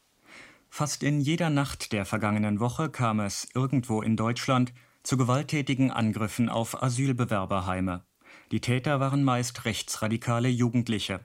Fast 0.75 1.03
in 1.03 1.21
jeder 1.21 1.51
Nacht 1.51 1.91
der 1.93 2.03
vergangenen 2.03 2.59
Woche 2.59 2.89
kam 2.89 3.19
es 3.19 3.47
irgendwo 3.53 4.01
in 4.01 4.17
Deutschland 4.17 4.73
zu 5.03 5.17
gewalttätigen 5.17 5.91
Angriffen 5.91 6.49
auf 6.49 6.81
Asylbewerberheime. 6.81 8.05
Die 8.51 8.59
Täter 8.59 8.99
waren 8.99 9.23
meist 9.23 9.65
rechtsradikale 9.65 10.49
Jugendliche. 10.49 11.19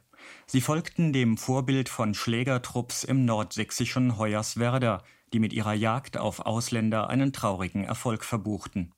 Sie 0.47 0.61
folgten 0.61 1.15
dem 1.15 1.39
Vorbild 1.39 1.89
von 1.89 2.13
Schlägertrupps 2.13 3.05
im 3.05 3.25
nordsächsischen 3.25 4.19
Hoyerswerda, 4.19 5.03
die 5.33 5.39
mit 5.39 5.55
ihrer 5.55 5.73
Jagd 5.73 6.19
auf 6.19 6.41
Ausländer 6.41 7.09
einen 7.09 7.33
traurigen 7.33 7.85
Erfolg 7.85 8.25
verbuchten. 8.25 8.93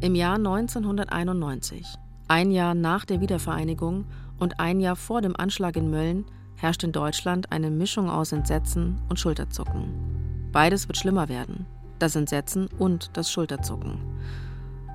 Im 0.00 0.14
Jahr 0.14 0.36
1991, 0.36 1.86
ein 2.28 2.50
Jahr 2.50 2.74
nach 2.74 3.04
der 3.04 3.20
Wiedervereinigung 3.20 4.06
und 4.38 4.60
ein 4.60 4.80
Jahr 4.80 4.96
vor 4.96 5.20
dem 5.22 5.36
Anschlag 5.36 5.76
in 5.76 5.90
Mölln, 5.90 6.24
herrscht 6.56 6.82
in 6.82 6.92
Deutschland 6.92 7.52
eine 7.52 7.70
Mischung 7.70 8.08
aus 8.10 8.32
Entsetzen 8.32 9.00
und 9.08 9.20
Schulterzucken. 9.20 10.48
Beides 10.52 10.88
wird 10.88 10.96
schlimmer 10.96 11.28
werden, 11.28 11.66
das 11.98 12.16
Entsetzen 12.16 12.68
und 12.78 13.10
das 13.14 13.30
Schulterzucken. 13.30 13.98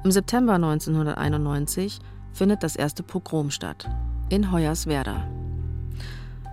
Im 0.03 0.11
September 0.11 0.53
1991 0.55 1.99
findet 2.33 2.63
das 2.63 2.75
erste 2.75 3.03
Pogrom 3.03 3.51
statt, 3.51 3.87
in 4.29 4.51
Hoyerswerda. 4.51 5.27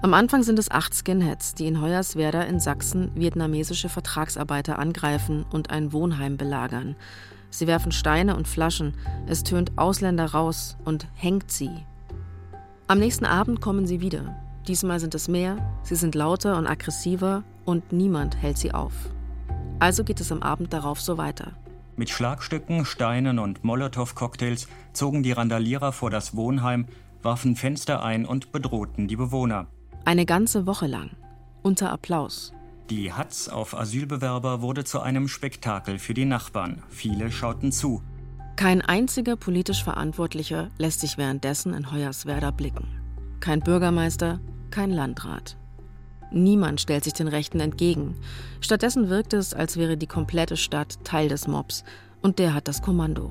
Am 0.00 0.14
Anfang 0.14 0.42
sind 0.42 0.58
es 0.58 0.70
acht 0.70 0.94
Skinheads, 0.94 1.54
die 1.54 1.66
in 1.66 1.80
Hoyerswerda 1.80 2.42
in 2.42 2.60
Sachsen 2.60 3.10
vietnamesische 3.14 3.88
Vertragsarbeiter 3.88 4.78
angreifen 4.78 5.44
und 5.50 5.70
ein 5.70 5.92
Wohnheim 5.92 6.36
belagern. 6.36 6.94
Sie 7.50 7.66
werfen 7.66 7.90
Steine 7.90 8.36
und 8.36 8.46
Flaschen, 8.46 8.94
es 9.26 9.42
tönt 9.42 9.76
Ausländer 9.76 10.26
raus 10.26 10.76
und 10.84 11.08
hängt 11.14 11.50
sie. 11.50 11.70
Am 12.90 13.00
nächsten 13.00 13.26
Abend 13.26 13.60
kommen 13.60 13.86
sie 13.86 14.00
wieder. 14.00 14.34
Diesmal 14.66 14.98
sind 14.98 15.14
es 15.14 15.28
mehr, 15.28 15.58
sie 15.82 15.94
sind 15.94 16.14
lauter 16.14 16.56
und 16.56 16.66
aggressiver 16.66 17.44
und 17.66 17.92
niemand 17.92 18.40
hält 18.40 18.56
sie 18.56 18.72
auf. 18.72 18.94
Also 19.78 20.04
geht 20.04 20.20
es 20.20 20.32
am 20.32 20.42
Abend 20.42 20.72
darauf 20.72 20.98
so 20.98 21.18
weiter. 21.18 21.52
Mit 21.96 22.08
Schlagstücken, 22.08 22.86
Steinen 22.86 23.38
und 23.38 23.62
Molotow-Cocktails 23.62 24.68
zogen 24.94 25.22
die 25.22 25.32
Randalierer 25.32 25.92
vor 25.92 26.08
das 26.08 26.34
Wohnheim, 26.34 26.86
warfen 27.22 27.56
Fenster 27.56 28.02
ein 28.02 28.24
und 28.24 28.52
bedrohten 28.52 29.06
die 29.06 29.16
Bewohner. 29.16 29.66
Eine 30.06 30.24
ganze 30.24 30.66
Woche 30.66 30.86
lang. 30.86 31.10
Unter 31.60 31.92
Applaus. 31.92 32.54
Die 32.88 33.12
Hatz 33.12 33.48
auf 33.48 33.76
Asylbewerber 33.76 34.62
wurde 34.62 34.84
zu 34.84 35.00
einem 35.00 35.28
Spektakel 35.28 35.98
für 35.98 36.14
die 36.14 36.24
Nachbarn. 36.24 36.82
Viele 36.88 37.30
schauten 37.30 37.70
zu. 37.70 38.02
Kein 38.58 38.82
einziger 38.82 39.36
politisch 39.36 39.84
Verantwortlicher 39.84 40.70
lässt 40.78 40.98
sich 40.98 41.16
währenddessen 41.16 41.74
in 41.74 41.92
Hoyerswerda 41.92 42.50
blicken. 42.50 42.88
Kein 43.38 43.60
Bürgermeister, 43.60 44.40
kein 44.72 44.90
Landrat. 44.90 45.56
Niemand 46.32 46.80
stellt 46.80 47.04
sich 47.04 47.12
den 47.12 47.28
Rechten 47.28 47.60
entgegen. 47.60 48.16
Stattdessen 48.60 49.10
wirkt 49.10 49.32
es, 49.32 49.54
als 49.54 49.76
wäre 49.76 49.96
die 49.96 50.08
komplette 50.08 50.56
Stadt 50.56 50.98
Teil 51.04 51.28
des 51.28 51.46
Mobs 51.46 51.84
und 52.20 52.40
der 52.40 52.52
hat 52.52 52.66
das 52.66 52.82
Kommando. 52.82 53.30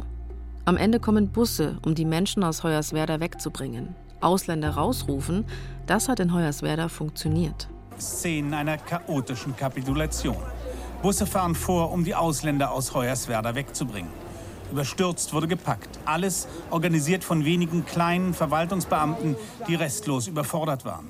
Am 0.64 0.78
Ende 0.78 0.98
kommen 0.98 1.28
Busse, 1.34 1.78
um 1.86 1.94
die 1.94 2.06
Menschen 2.06 2.42
aus 2.42 2.64
Hoyerswerda 2.64 3.20
wegzubringen. 3.20 3.96
Ausländer 4.22 4.70
rausrufen, 4.70 5.44
das 5.88 6.08
hat 6.08 6.22
in 6.22 6.34
Hoyerswerda 6.34 6.88
funktioniert. 6.88 7.68
Szenen 8.00 8.54
einer 8.54 8.78
chaotischen 8.78 9.58
Kapitulation. 9.58 10.38
Busse 11.02 11.26
fahren 11.26 11.54
vor, 11.54 11.92
um 11.92 12.06
die 12.06 12.16
Ausländer 12.16 12.72
aus 12.72 12.94
Hoyerswerda 12.94 13.56
wegzubringen. 13.56 14.27
Überstürzt 14.72 15.34
wurde 15.34 15.48
gepackt. 15.48 16.00
Alles 16.06 16.48
organisiert 16.70 17.24
von 17.24 17.46
wenigen 17.46 17.86
kleinen 17.86 18.34
Verwaltungsbeamten, 18.34 19.36
die 19.68 19.76
restlos 19.76 20.28
überfordert 20.28 20.86
waren. 20.86 21.10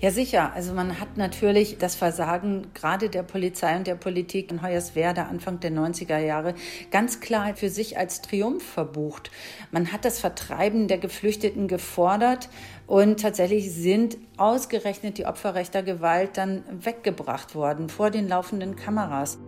Ja, 0.00 0.12
sicher. 0.12 0.52
Also 0.54 0.74
man 0.74 1.00
hat 1.00 1.16
natürlich 1.16 1.78
das 1.78 1.96
Versagen 1.96 2.68
gerade 2.72 3.10
der 3.10 3.24
Polizei 3.24 3.76
und 3.76 3.88
der 3.88 3.96
Politik 3.96 4.52
in 4.52 4.62
Hoyerswerda 4.62 5.24
Anfang 5.24 5.58
der 5.58 5.72
90er 5.72 6.18
Jahre 6.18 6.54
ganz 6.92 7.18
klar 7.18 7.56
für 7.56 7.68
sich 7.68 7.98
als 7.98 8.22
Triumph 8.22 8.62
verbucht. 8.62 9.32
Man 9.72 9.90
hat 9.90 10.04
das 10.04 10.20
Vertreiben 10.20 10.86
der 10.86 10.98
Geflüchteten 10.98 11.66
gefordert 11.66 12.48
und 12.86 13.18
tatsächlich 13.18 13.72
sind 13.72 14.18
ausgerechnet 14.36 15.18
die 15.18 15.26
Opfer 15.26 15.56
rechter 15.56 15.82
Gewalt 15.82 16.36
dann 16.36 16.62
weggebracht 16.70 17.56
worden 17.56 17.88
vor 17.88 18.10
den 18.10 18.28
laufenden 18.28 18.76
Kameras. 18.76 19.38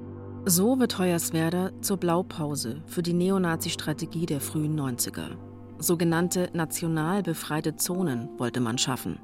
So 0.47 0.81
wird 0.81 0.99
Hoyerswerda 0.99 1.71
zur 1.83 1.99
Blaupause 1.99 2.81
für 2.87 3.03
die 3.03 3.13
Neonazi-Strategie 3.13 4.25
der 4.25 4.41
frühen 4.41 4.79
90er. 4.79 5.37
Sogenannte 5.79 6.49
national 6.55 7.23
befreite 7.23 7.77
Zonen 7.77 8.31
wollte 8.39 8.61
man 8.61 8.79
schaffen. 8.79 9.19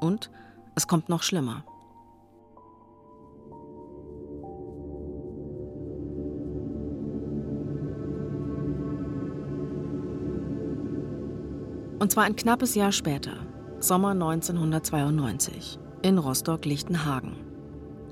Und 0.00 0.30
es 0.76 0.86
kommt 0.86 1.08
noch 1.08 1.24
schlimmer. 1.24 1.64
Und 11.98 12.12
zwar 12.12 12.24
ein 12.24 12.36
knappes 12.36 12.76
Jahr 12.76 12.92
später, 12.92 13.34
Sommer 13.80 14.10
1992, 14.10 15.80
in 16.02 16.16
Rostock-Lichtenhagen. 16.16 17.50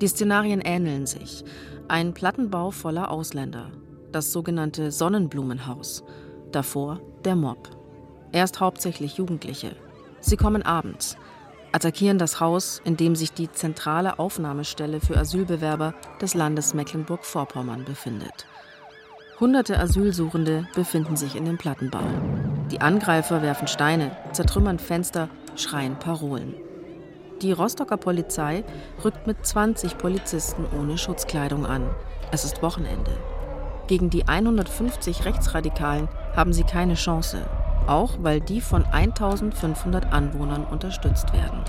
Die 0.00 0.08
Szenarien 0.08 0.60
ähneln 0.60 1.06
sich. 1.06 1.44
Ein 1.90 2.12
Plattenbau 2.12 2.70
voller 2.70 3.10
Ausländer, 3.10 3.70
das 4.12 4.30
sogenannte 4.30 4.92
Sonnenblumenhaus, 4.92 6.04
davor 6.52 7.00
der 7.24 7.34
Mob. 7.34 7.70
erst 8.30 8.60
hauptsächlich 8.60 9.16
Jugendliche. 9.16 9.74
Sie 10.20 10.36
kommen 10.36 10.62
abends, 10.62 11.16
attackieren 11.72 12.18
das 12.18 12.40
Haus, 12.40 12.82
in 12.84 12.98
dem 12.98 13.16
sich 13.16 13.32
die 13.32 13.50
zentrale 13.50 14.18
Aufnahmestelle 14.18 15.00
für 15.00 15.16
Asylbewerber 15.16 15.94
des 16.20 16.34
Landes 16.34 16.74
Mecklenburg-Vorpommern 16.74 17.86
befindet. 17.86 18.46
Hunderte 19.40 19.80
Asylsuchende 19.80 20.68
befinden 20.74 21.16
sich 21.16 21.36
in 21.36 21.46
dem 21.46 21.56
Plattenbau. 21.56 22.04
Die 22.70 22.82
Angreifer 22.82 23.40
werfen 23.40 23.66
Steine, 23.66 24.14
zertrümmern 24.32 24.78
Fenster, 24.78 25.30
schreien 25.56 25.98
Parolen. 25.98 26.54
Die 27.42 27.52
Rostocker 27.52 27.96
Polizei 27.96 28.64
rückt 29.04 29.28
mit 29.28 29.46
20 29.46 29.96
Polizisten 29.96 30.66
ohne 30.76 30.98
Schutzkleidung 30.98 31.66
an. 31.66 31.88
Es 32.32 32.44
ist 32.44 32.62
Wochenende. 32.62 33.12
Gegen 33.86 34.10
die 34.10 34.26
150 34.26 35.24
Rechtsradikalen 35.24 36.08
haben 36.34 36.52
sie 36.52 36.64
keine 36.64 36.94
Chance, 36.94 37.46
auch 37.86 38.14
weil 38.22 38.40
die 38.40 38.60
von 38.60 38.84
1500 38.84 40.12
Anwohnern 40.12 40.64
unterstützt 40.64 41.32
werden. 41.32 41.60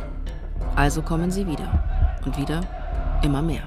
Also 0.75 1.03
kommen 1.03 1.29
sie 1.29 1.45
wieder 1.45 1.83
und 2.25 2.35
wieder 2.39 2.61
immer 3.21 3.43
mehr. 3.43 3.63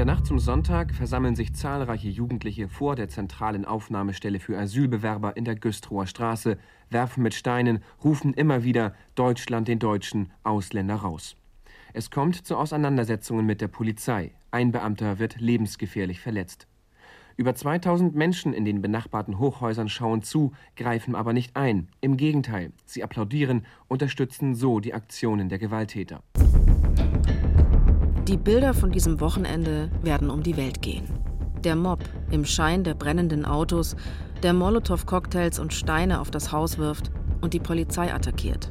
Der 0.00 0.06
Nacht 0.06 0.24
zum 0.24 0.38
Sonntag 0.38 0.94
versammeln 0.94 1.36
sich 1.36 1.52
zahlreiche 1.52 2.08
Jugendliche 2.08 2.68
vor 2.68 2.96
der 2.96 3.10
zentralen 3.10 3.66
Aufnahmestelle 3.66 4.40
für 4.40 4.58
Asylbewerber 4.58 5.36
in 5.36 5.44
der 5.44 5.56
Güstrower 5.56 6.06
Straße, 6.06 6.56
werfen 6.88 7.22
mit 7.22 7.34
Steinen, 7.34 7.80
rufen 8.02 8.32
immer 8.32 8.64
wieder 8.64 8.94
Deutschland 9.14 9.68
den 9.68 9.78
Deutschen, 9.78 10.32
Ausländer 10.42 10.94
raus. 10.94 11.36
Es 11.92 12.10
kommt 12.10 12.46
zu 12.46 12.56
Auseinandersetzungen 12.56 13.44
mit 13.44 13.60
der 13.60 13.68
Polizei. 13.68 14.32
Ein 14.50 14.72
Beamter 14.72 15.18
wird 15.18 15.38
lebensgefährlich 15.38 16.20
verletzt. 16.20 16.66
Über 17.36 17.54
2000 17.54 18.14
Menschen 18.14 18.54
in 18.54 18.64
den 18.64 18.80
benachbarten 18.80 19.38
Hochhäusern 19.38 19.90
schauen 19.90 20.22
zu, 20.22 20.52
greifen 20.76 21.14
aber 21.14 21.34
nicht 21.34 21.56
ein. 21.56 21.88
Im 22.00 22.16
Gegenteil, 22.16 22.72
sie 22.86 23.04
applaudieren, 23.04 23.66
unterstützen 23.86 24.54
so 24.54 24.80
die 24.80 24.94
Aktionen 24.94 25.50
der 25.50 25.58
Gewalttäter. 25.58 26.22
Die 28.28 28.36
Bilder 28.36 28.74
von 28.74 28.92
diesem 28.92 29.18
Wochenende 29.20 29.90
werden 30.02 30.28
um 30.28 30.42
die 30.42 30.58
Welt 30.58 30.82
gehen. 30.82 31.08
Der 31.64 31.74
Mob 31.74 32.04
im 32.30 32.44
Schein 32.44 32.84
der 32.84 32.94
brennenden 32.94 33.46
Autos, 33.46 33.96
der 34.42 34.52
Molotow-Cocktails 34.52 35.58
und 35.58 35.72
Steine 35.72 36.20
auf 36.20 36.30
das 36.30 36.52
Haus 36.52 36.76
wirft 36.76 37.10
und 37.40 37.54
die 37.54 37.60
Polizei 37.60 38.12
attackiert. 38.12 38.70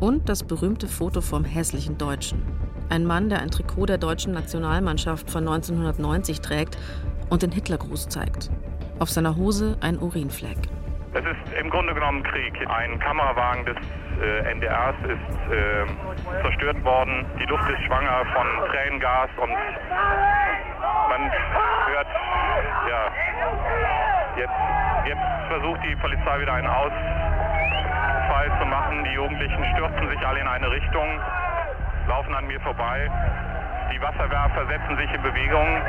Und 0.00 0.30
das 0.30 0.42
berühmte 0.42 0.88
Foto 0.88 1.20
vom 1.20 1.44
hässlichen 1.44 1.98
Deutschen. 1.98 2.42
Ein 2.88 3.04
Mann, 3.04 3.28
der 3.28 3.40
ein 3.40 3.50
Trikot 3.50 3.86
der 3.86 3.98
deutschen 3.98 4.32
Nationalmannschaft 4.32 5.30
von 5.30 5.46
1990 5.46 6.40
trägt 6.40 6.78
und 7.28 7.42
den 7.42 7.52
Hitlergruß 7.52 8.08
zeigt. 8.08 8.50
Auf 8.98 9.10
seiner 9.10 9.36
Hose 9.36 9.76
ein 9.82 9.98
Urinfleck. 9.98 10.58
Es 11.12 11.20
ist 11.20 11.60
im 11.60 11.68
Grunde 11.70 11.92
genommen 11.92 12.22
Krieg. 12.22 12.54
Ein 12.68 12.98
Kamerawagen 12.98 13.66
des 13.66 13.76
äh, 14.20 14.52
NDRs 14.52 14.96
ist 15.04 15.52
äh, 15.52 16.42
zerstört 16.42 16.82
worden. 16.84 17.24
Die 17.38 17.46
Luft 17.46 17.68
ist 17.70 17.82
schwanger 17.84 18.24
von 18.32 18.46
Tränengas 18.70 19.30
und 19.36 19.50
man 21.08 21.30
hört, 21.86 22.06
ja, 22.88 23.10
jetzt, 24.36 24.52
jetzt 25.06 25.48
versucht 25.48 25.82
die 25.84 25.96
Polizei 25.96 26.40
wieder 26.40 26.52
einen 26.52 26.68
Ausfall 26.68 28.50
zu 28.60 28.66
machen. 28.66 29.04
Die 29.04 29.12
Jugendlichen 29.12 29.64
stürzen 29.74 30.08
sich 30.08 30.26
alle 30.26 30.40
in 30.40 30.48
eine 30.48 30.70
Richtung, 30.70 31.20
laufen 32.08 32.34
an 32.34 32.46
mir 32.46 32.60
vorbei. 32.60 33.10
Die 33.92 34.00
Wasserwerfer 34.00 34.66
setzen 34.66 34.96
sich 34.96 35.12
in 35.12 35.22
Bewegung 35.22 35.82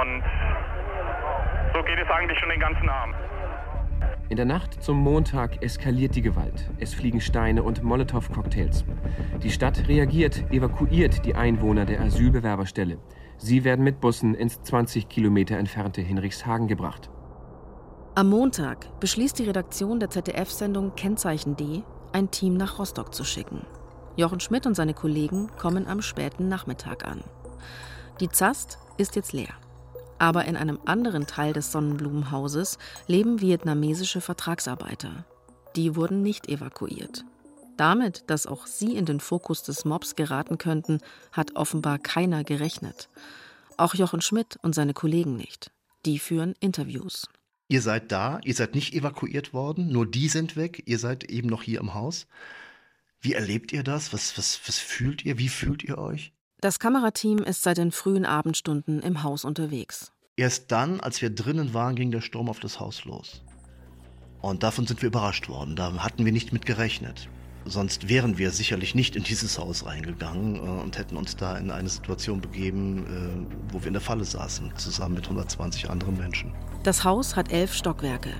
und 0.00 0.24
so 1.74 1.82
geht 1.84 1.98
es 1.98 2.10
eigentlich 2.10 2.38
schon 2.38 2.48
den 2.48 2.60
ganzen 2.60 2.88
Abend. 2.88 3.14
In 4.32 4.36
der 4.36 4.46
Nacht 4.46 4.82
zum 4.82 4.96
Montag 4.96 5.62
eskaliert 5.62 6.14
die 6.16 6.22
Gewalt. 6.22 6.70
Es 6.78 6.94
fliegen 6.94 7.20
Steine 7.20 7.62
und 7.62 7.82
Molotow-Cocktails. 7.82 8.82
Die 9.42 9.50
Stadt 9.50 9.88
reagiert, 9.88 10.50
evakuiert 10.50 11.26
die 11.26 11.34
Einwohner 11.34 11.84
der 11.84 12.00
Asylbewerberstelle. 12.00 12.96
Sie 13.36 13.62
werden 13.62 13.84
mit 13.84 14.00
Bussen 14.00 14.34
ins 14.34 14.62
20 14.62 15.10
Kilometer 15.10 15.58
entfernte 15.58 16.00
Hinrichshagen 16.00 16.66
gebracht. 16.66 17.10
Am 18.14 18.30
Montag 18.30 18.98
beschließt 19.00 19.38
die 19.38 19.44
Redaktion 19.44 20.00
der 20.00 20.08
ZDF-Sendung 20.08 20.94
Kennzeichen 20.94 21.54
D, 21.58 21.82
ein 22.14 22.30
Team 22.30 22.54
nach 22.54 22.78
Rostock 22.78 23.14
zu 23.14 23.24
schicken. 23.24 23.66
Jochen 24.16 24.40
Schmidt 24.40 24.66
und 24.66 24.74
seine 24.74 24.94
Kollegen 24.94 25.50
kommen 25.58 25.86
am 25.86 26.00
späten 26.00 26.48
Nachmittag 26.48 27.06
an. 27.06 27.22
Die 28.20 28.30
Zast 28.30 28.78
ist 28.96 29.14
jetzt 29.14 29.34
leer. 29.34 29.52
Aber 30.22 30.44
in 30.44 30.56
einem 30.56 30.78
anderen 30.84 31.26
Teil 31.26 31.52
des 31.52 31.72
Sonnenblumenhauses 31.72 32.78
leben 33.08 33.40
vietnamesische 33.40 34.20
Vertragsarbeiter. 34.20 35.26
Die 35.74 35.96
wurden 35.96 36.22
nicht 36.22 36.48
evakuiert. 36.48 37.24
Damit, 37.76 38.30
dass 38.30 38.46
auch 38.46 38.68
sie 38.68 38.94
in 38.94 39.04
den 39.04 39.18
Fokus 39.18 39.64
des 39.64 39.84
Mobs 39.84 40.14
geraten 40.14 40.58
könnten, 40.58 41.00
hat 41.32 41.56
offenbar 41.56 41.98
keiner 41.98 42.44
gerechnet. 42.44 43.08
Auch 43.76 43.96
Jochen 43.96 44.20
Schmidt 44.20 44.60
und 44.62 44.76
seine 44.76 44.94
Kollegen 44.94 45.34
nicht. 45.34 45.72
Die 46.06 46.20
führen 46.20 46.54
Interviews. 46.60 47.26
Ihr 47.66 47.82
seid 47.82 48.12
da, 48.12 48.38
ihr 48.44 48.54
seid 48.54 48.76
nicht 48.76 48.94
evakuiert 48.94 49.52
worden, 49.52 49.88
nur 49.88 50.08
die 50.08 50.28
sind 50.28 50.54
weg, 50.54 50.84
ihr 50.86 51.00
seid 51.00 51.24
eben 51.24 51.48
noch 51.48 51.64
hier 51.64 51.80
im 51.80 51.94
Haus. 51.94 52.28
Wie 53.20 53.32
erlebt 53.32 53.72
ihr 53.72 53.82
das? 53.82 54.12
Was, 54.12 54.38
was, 54.38 54.60
was 54.68 54.78
fühlt 54.78 55.24
ihr? 55.24 55.38
Wie 55.38 55.48
fühlt 55.48 55.82
ihr 55.82 55.98
euch? 55.98 56.32
Das 56.62 56.78
Kamerateam 56.78 57.38
ist 57.38 57.64
seit 57.64 57.78
den 57.78 57.90
frühen 57.90 58.24
Abendstunden 58.24 59.00
im 59.00 59.24
Haus 59.24 59.44
unterwegs. 59.44 60.12
Erst 60.36 60.70
dann, 60.70 61.00
als 61.00 61.20
wir 61.20 61.30
drinnen 61.30 61.74
waren, 61.74 61.96
ging 61.96 62.12
der 62.12 62.20
Sturm 62.20 62.48
auf 62.48 62.60
das 62.60 62.78
Haus 62.78 63.04
los. 63.04 63.42
Und 64.40 64.62
davon 64.62 64.86
sind 64.86 65.02
wir 65.02 65.08
überrascht 65.08 65.48
worden. 65.48 65.74
Da 65.74 65.92
hatten 66.04 66.24
wir 66.24 66.30
nicht 66.30 66.52
mit 66.52 66.64
gerechnet. 66.64 67.28
Sonst 67.64 68.08
wären 68.08 68.38
wir 68.38 68.52
sicherlich 68.52 68.94
nicht 68.94 69.16
in 69.16 69.24
dieses 69.24 69.58
Haus 69.58 69.86
reingegangen 69.86 70.54
äh, 70.54 70.60
und 70.60 70.98
hätten 70.98 71.16
uns 71.16 71.34
da 71.34 71.58
in 71.58 71.72
eine 71.72 71.88
Situation 71.88 72.40
begeben, 72.40 73.06
äh, 73.06 73.72
wo 73.72 73.80
wir 73.80 73.88
in 73.88 73.94
der 73.94 74.00
Falle 74.00 74.24
saßen, 74.24 74.72
zusammen 74.76 75.16
mit 75.16 75.24
120 75.24 75.90
anderen 75.90 76.16
Menschen. 76.16 76.54
Das 76.84 77.02
Haus 77.02 77.34
hat 77.34 77.50
elf 77.50 77.74
Stockwerke. 77.74 78.34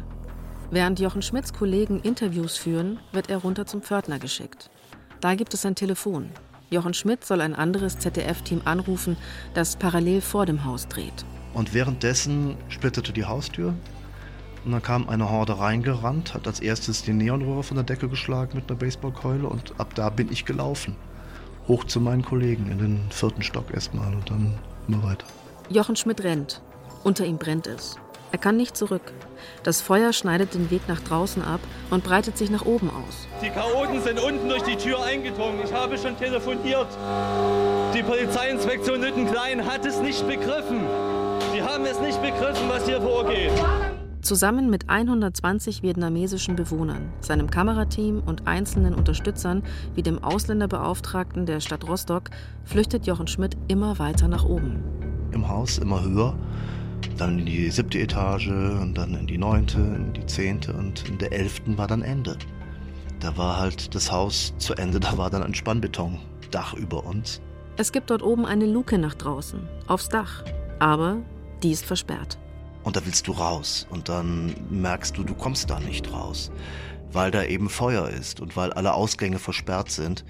Während 0.71 1.01
Jochen 1.01 1.23
Schmidts 1.23 1.53
Kollegen 1.53 1.99
Interviews 1.99 2.57
führen, 2.57 3.01
wird 3.11 3.31
er 3.31 3.39
runter 3.39 3.67
zum 3.67 3.83
Pförtner 3.83 4.21
geschickt. 4.21 4.71
Da 5.21 5.35
gibt 5.35 5.55
es 5.55 5.67
ein 5.67 5.75
Telefon. 5.75 6.31
Jochen 6.73 6.95
Schmidt 6.95 7.23
soll 7.25 7.43
ein 7.43 7.55
anderes 7.55 7.99
ZDF-Team 7.99 8.63
anrufen, 8.65 9.19
das 9.53 9.77
parallel 9.77 10.23
vor 10.23 10.47
dem 10.47 10.65
Haus 10.65 10.89
dreht. 10.89 11.25
Und 11.53 11.75
währenddessen 11.75 12.57
splitterte 12.71 13.13
die 13.13 13.27
Haustür 13.27 13.75
und 14.65 14.73
dann 14.73 14.81
kam 14.81 15.07
eine 15.09 15.29
Horde 15.29 15.59
reingerannt, 15.59 16.33
hat 16.33 16.47
als 16.47 16.61
erstes 16.61 17.03
den 17.03 17.19
Neonrohrer 17.19 17.63
von 17.63 17.75
der 17.77 17.85
Decke 17.85 18.09
geschlagen 18.09 18.57
mit 18.57 18.71
einer 18.71 18.79
Baseballkeule 18.79 19.47
und 19.47 19.79
ab 19.79 19.95
da 19.95 20.09
bin 20.09 20.33
ich 20.33 20.47
gelaufen. 20.47 20.97
Hoch 21.69 21.85
zu 21.85 22.01
meinen 22.01 22.25
Kollegen 22.25 22.71
in 22.71 22.79
den 22.79 23.11
vierten 23.11 23.43
Stock 23.43 23.73
erstmal 23.73 24.15
und 24.15 24.31
dann 24.31 24.59
immer 24.89 25.03
weiter. 25.03 25.27
Jochen 25.69 25.97
Schmidt 25.97 26.25
rennt. 26.25 26.63
Unter 27.05 27.27
ihm 27.27 27.37
brennt 27.37 27.67
es. 27.67 27.99
Er 28.33 28.39
kann 28.39 28.57
nicht 28.57 28.79
zurück. 28.79 29.13
Das 29.63 29.83
Feuer 29.83 30.15
schneidet 30.15 30.55
den 30.55 30.71
Weg 30.71 30.89
nach 30.89 31.01
draußen 31.01 31.43
ab 31.43 31.61
und 31.91 32.03
breitet 32.03 32.39
sich 32.39 32.49
nach 32.49 32.65
oben 32.65 32.89
aus. 32.89 33.29
Die 33.43 33.51
Chaoten 33.51 34.01
sind 34.03 34.19
unten 34.19 34.49
durch 34.49 34.63
die 34.63 34.77
Tür 34.77 35.05
eingedrungen. 35.05 35.61
Ich 35.63 35.73
habe 35.73 35.99
schon 35.99 36.17
telefoniert. 36.17 36.89
Die 37.95 38.03
Polizeiinspektion 38.03 39.03
Lüttenklein 39.03 39.67
hat 39.67 39.85
es 39.85 40.01
nicht 40.01 40.27
begriffen. 40.27 40.81
Die 41.55 41.63
haben 41.63 41.85
es 41.85 42.01
nicht 42.01 42.23
begriffen, 42.23 42.69
was 42.71 42.87
hier 42.87 43.03
vorgeht. 43.03 43.53
Zusammen 44.23 44.71
mit 44.71 44.89
120 44.89 45.83
vietnamesischen 45.83 46.57
Bewohnern, 46.57 47.13
seinem 47.21 47.51
Kamerateam 47.51 48.23
und 48.25 48.47
einzelnen 48.47 48.95
Unterstützern 48.95 49.63
wie 49.95 50.03
dem 50.03 50.23
Ausländerbeauftragten 50.23 51.45
der 51.45 51.61
Stadt 51.61 51.87
Rostock 51.87 52.31
flüchtet 52.65 53.05
Jochen 53.07 53.27
Schmidt 53.27 53.59
immer 53.69 53.99
weiter 53.99 54.29
nach 54.29 54.45
oben. 54.45 54.83
Im 55.33 55.49
Haus 55.49 55.79
immer 55.79 56.03
höher 56.03 56.35
dann 57.23 57.39
in 57.39 57.47
die 57.47 57.71
siebte 57.71 58.01
Etage 58.01 58.49
und 58.49 58.95
dann 58.95 59.15
in 59.15 59.29
die 59.29 59.39
neunte, 59.39 59.79
in 59.79 60.13
die 60.13 60.27
zehnte 60.27 60.73
und 60.73 61.09
in 61.09 61.19
der 61.19 61.33
elften 61.33 61.79
war 61.79 61.87
dann 61.87 62.03
Ende. 62.03 62.37
Da 63.21 63.37
war 63.37 63.61
halt 63.61 63.95
das 63.95 64.11
Haus 64.11 64.53
zu 64.59 64.75
Ende, 64.75 64.99
da 65.07 65.17
war 65.17 65.31
dann 65.31 65.45
ein 65.45 65.55
Spannbetondach 65.55 66.75
über 66.75 67.07
uns. 67.07 67.41
Es 67.77 67.93
gibt 67.93 68.11
dort 68.11 68.23
oben 68.23 68.45
eine 68.45 68.67
Luke 68.67 68.99
nach 68.99 69.15
draußen, 69.15 69.61
aufs 69.87 70.09
Dach, 70.09 70.43
aber 70.81 71.19
die 71.63 71.71
ist 71.71 71.87
versperrt. 71.87 72.39
Und 72.83 72.97
da 72.97 73.07
willst 73.07 73.29
du 73.29 73.33
raus 73.33 73.87
und 73.91 74.09
dann 74.09 74.53
merkst 74.69 75.17
du, 75.17 75.23
du 75.23 75.35
kommst 75.35 75.71
da 75.71 75.79
nicht 75.79 76.13
raus, 76.13 76.51
weil 77.13 77.31
da 77.31 77.45
eben 77.45 77.69
Feuer 77.69 78.09
ist 78.09 78.41
und 78.41 78.57
weil 78.57 78.73
alle 78.73 78.95
Ausgänge 78.95 79.39
versperrt 79.39 79.93
sind. 79.93 80.25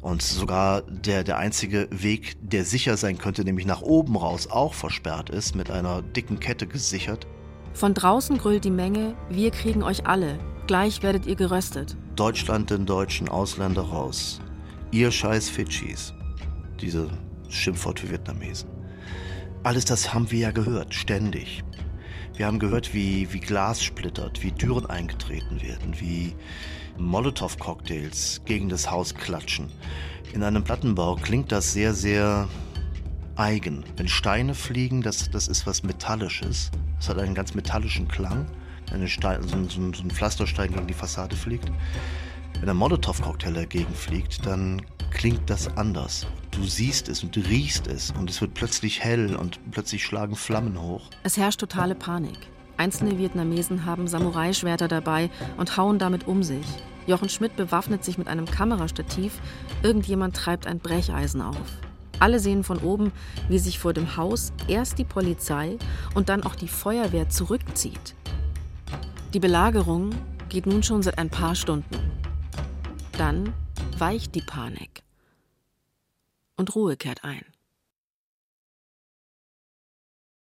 Und 0.00 0.22
sogar 0.22 0.82
der, 0.82 1.24
der 1.24 1.36
einzige 1.36 1.88
Weg, 1.90 2.36
der 2.40 2.64
sicher 2.64 2.96
sein 2.96 3.18
könnte, 3.18 3.44
nämlich 3.44 3.66
nach 3.66 3.82
oben 3.82 4.16
raus, 4.16 4.48
auch 4.50 4.72
versperrt 4.72 5.28
ist, 5.30 5.54
mit 5.54 5.70
einer 5.70 6.00
dicken 6.02 6.40
Kette 6.40 6.66
gesichert. 6.66 7.26
Von 7.74 7.94
draußen 7.94 8.38
grüllt 8.38 8.64
die 8.64 8.70
Menge, 8.70 9.14
wir 9.28 9.50
kriegen 9.50 9.82
euch 9.82 10.06
alle, 10.06 10.38
gleich 10.66 11.02
werdet 11.02 11.26
ihr 11.26 11.36
geröstet. 11.36 11.96
Deutschland 12.16 12.70
den 12.70 12.86
deutschen 12.86 13.28
Ausländer 13.28 13.82
raus. 13.82 14.40
Ihr 14.90 15.10
scheiß 15.10 15.48
Fidschis. 15.48 16.14
Diese 16.80 17.08
Schimpfwort 17.48 18.00
für 18.00 18.10
Vietnamesen. 18.10 18.68
Alles 19.62 19.84
das 19.84 20.14
haben 20.14 20.30
wir 20.30 20.38
ja 20.38 20.50
gehört, 20.50 20.94
ständig. 20.94 21.62
Wir 22.40 22.46
haben 22.46 22.58
gehört, 22.58 22.94
wie, 22.94 23.30
wie 23.34 23.38
Glas 23.38 23.82
splittert, 23.82 24.42
wie 24.42 24.50
Türen 24.50 24.86
eingetreten 24.86 25.60
werden, 25.60 26.00
wie 26.00 26.34
Molotow-Cocktails 26.96 28.40
gegen 28.46 28.70
das 28.70 28.90
Haus 28.90 29.14
klatschen. 29.14 29.70
In 30.32 30.42
einem 30.42 30.64
Plattenbau 30.64 31.16
klingt 31.16 31.52
das 31.52 31.74
sehr, 31.74 31.92
sehr 31.92 32.48
eigen. 33.36 33.84
Wenn 33.98 34.08
Steine 34.08 34.54
fliegen, 34.54 35.02
das, 35.02 35.30
das 35.30 35.48
ist 35.48 35.66
was 35.66 35.82
Metallisches. 35.82 36.70
Das 36.96 37.10
hat 37.10 37.18
einen 37.18 37.34
ganz 37.34 37.52
metallischen 37.52 38.08
Klang. 38.08 38.46
Wenn 38.90 39.06
Stein, 39.06 39.42
so, 39.42 39.62
so, 39.64 39.92
so 39.92 40.02
ein 40.02 40.10
Pflasterstein 40.10 40.72
gegen 40.72 40.86
die 40.86 40.94
Fassade 40.94 41.36
fliegt. 41.36 41.70
Wenn 42.58 42.70
ein 42.70 42.76
Molotow-Cocktail 42.78 43.52
dagegen 43.52 43.92
fliegt, 43.92 44.46
dann 44.46 44.80
klingt 45.10 45.50
das 45.50 45.76
anders. 45.76 46.26
Du 46.60 46.66
siehst 46.66 47.08
es 47.08 47.24
und 47.24 47.38
riechst 47.38 47.86
es 47.86 48.10
und 48.10 48.28
es 48.28 48.42
wird 48.42 48.52
plötzlich 48.52 49.02
hell 49.02 49.34
und 49.34 49.58
plötzlich 49.70 50.04
schlagen 50.04 50.36
Flammen 50.36 50.78
hoch. 50.78 51.08
Es 51.22 51.38
herrscht 51.38 51.58
totale 51.58 51.94
Panik. 51.94 52.36
Einzelne 52.76 53.16
Vietnamesen 53.16 53.86
haben 53.86 54.06
Samurai-Schwerter 54.06 54.86
dabei 54.86 55.30
und 55.56 55.78
hauen 55.78 55.98
damit 55.98 56.28
um 56.28 56.42
sich. 56.42 56.66
Jochen 57.06 57.30
Schmidt 57.30 57.56
bewaffnet 57.56 58.04
sich 58.04 58.18
mit 58.18 58.28
einem 58.28 58.44
Kamerastativ. 58.44 59.40
Irgendjemand 59.82 60.36
treibt 60.36 60.66
ein 60.66 60.80
Brecheisen 60.80 61.40
auf. 61.40 61.56
Alle 62.18 62.38
sehen 62.38 62.62
von 62.62 62.76
oben, 62.76 63.10
wie 63.48 63.58
sich 63.58 63.78
vor 63.78 63.94
dem 63.94 64.18
Haus 64.18 64.52
erst 64.68 64.98
die 64.98 65.04
Polizei 65.04 65.78
und 66.14 66.28
dann 66.28 66.42
auch 66.42 66.56
die 66.56 66.68
Feuerwehr 66.68 67.30
zurückzieht. 67.30 68.14
Die 69.32 69.40
Belagerung 69.40 70.10
geht 70.50 70.66
nun 70.66 70.82
schon 70.82 71.02
seit 71.02 71.16
ein 71.16 71.30
paar 71.30 71.54
Stunden. 71.54 71.96
Dann 73.16 73.54
weicht 73.96 74.34
die 74.34 74.42
Panik 74.42 75.02
und 76.60 76.74
Ruhe 76.74 76.96
kehrt 76.96 77.24
ein. 77.24 77.44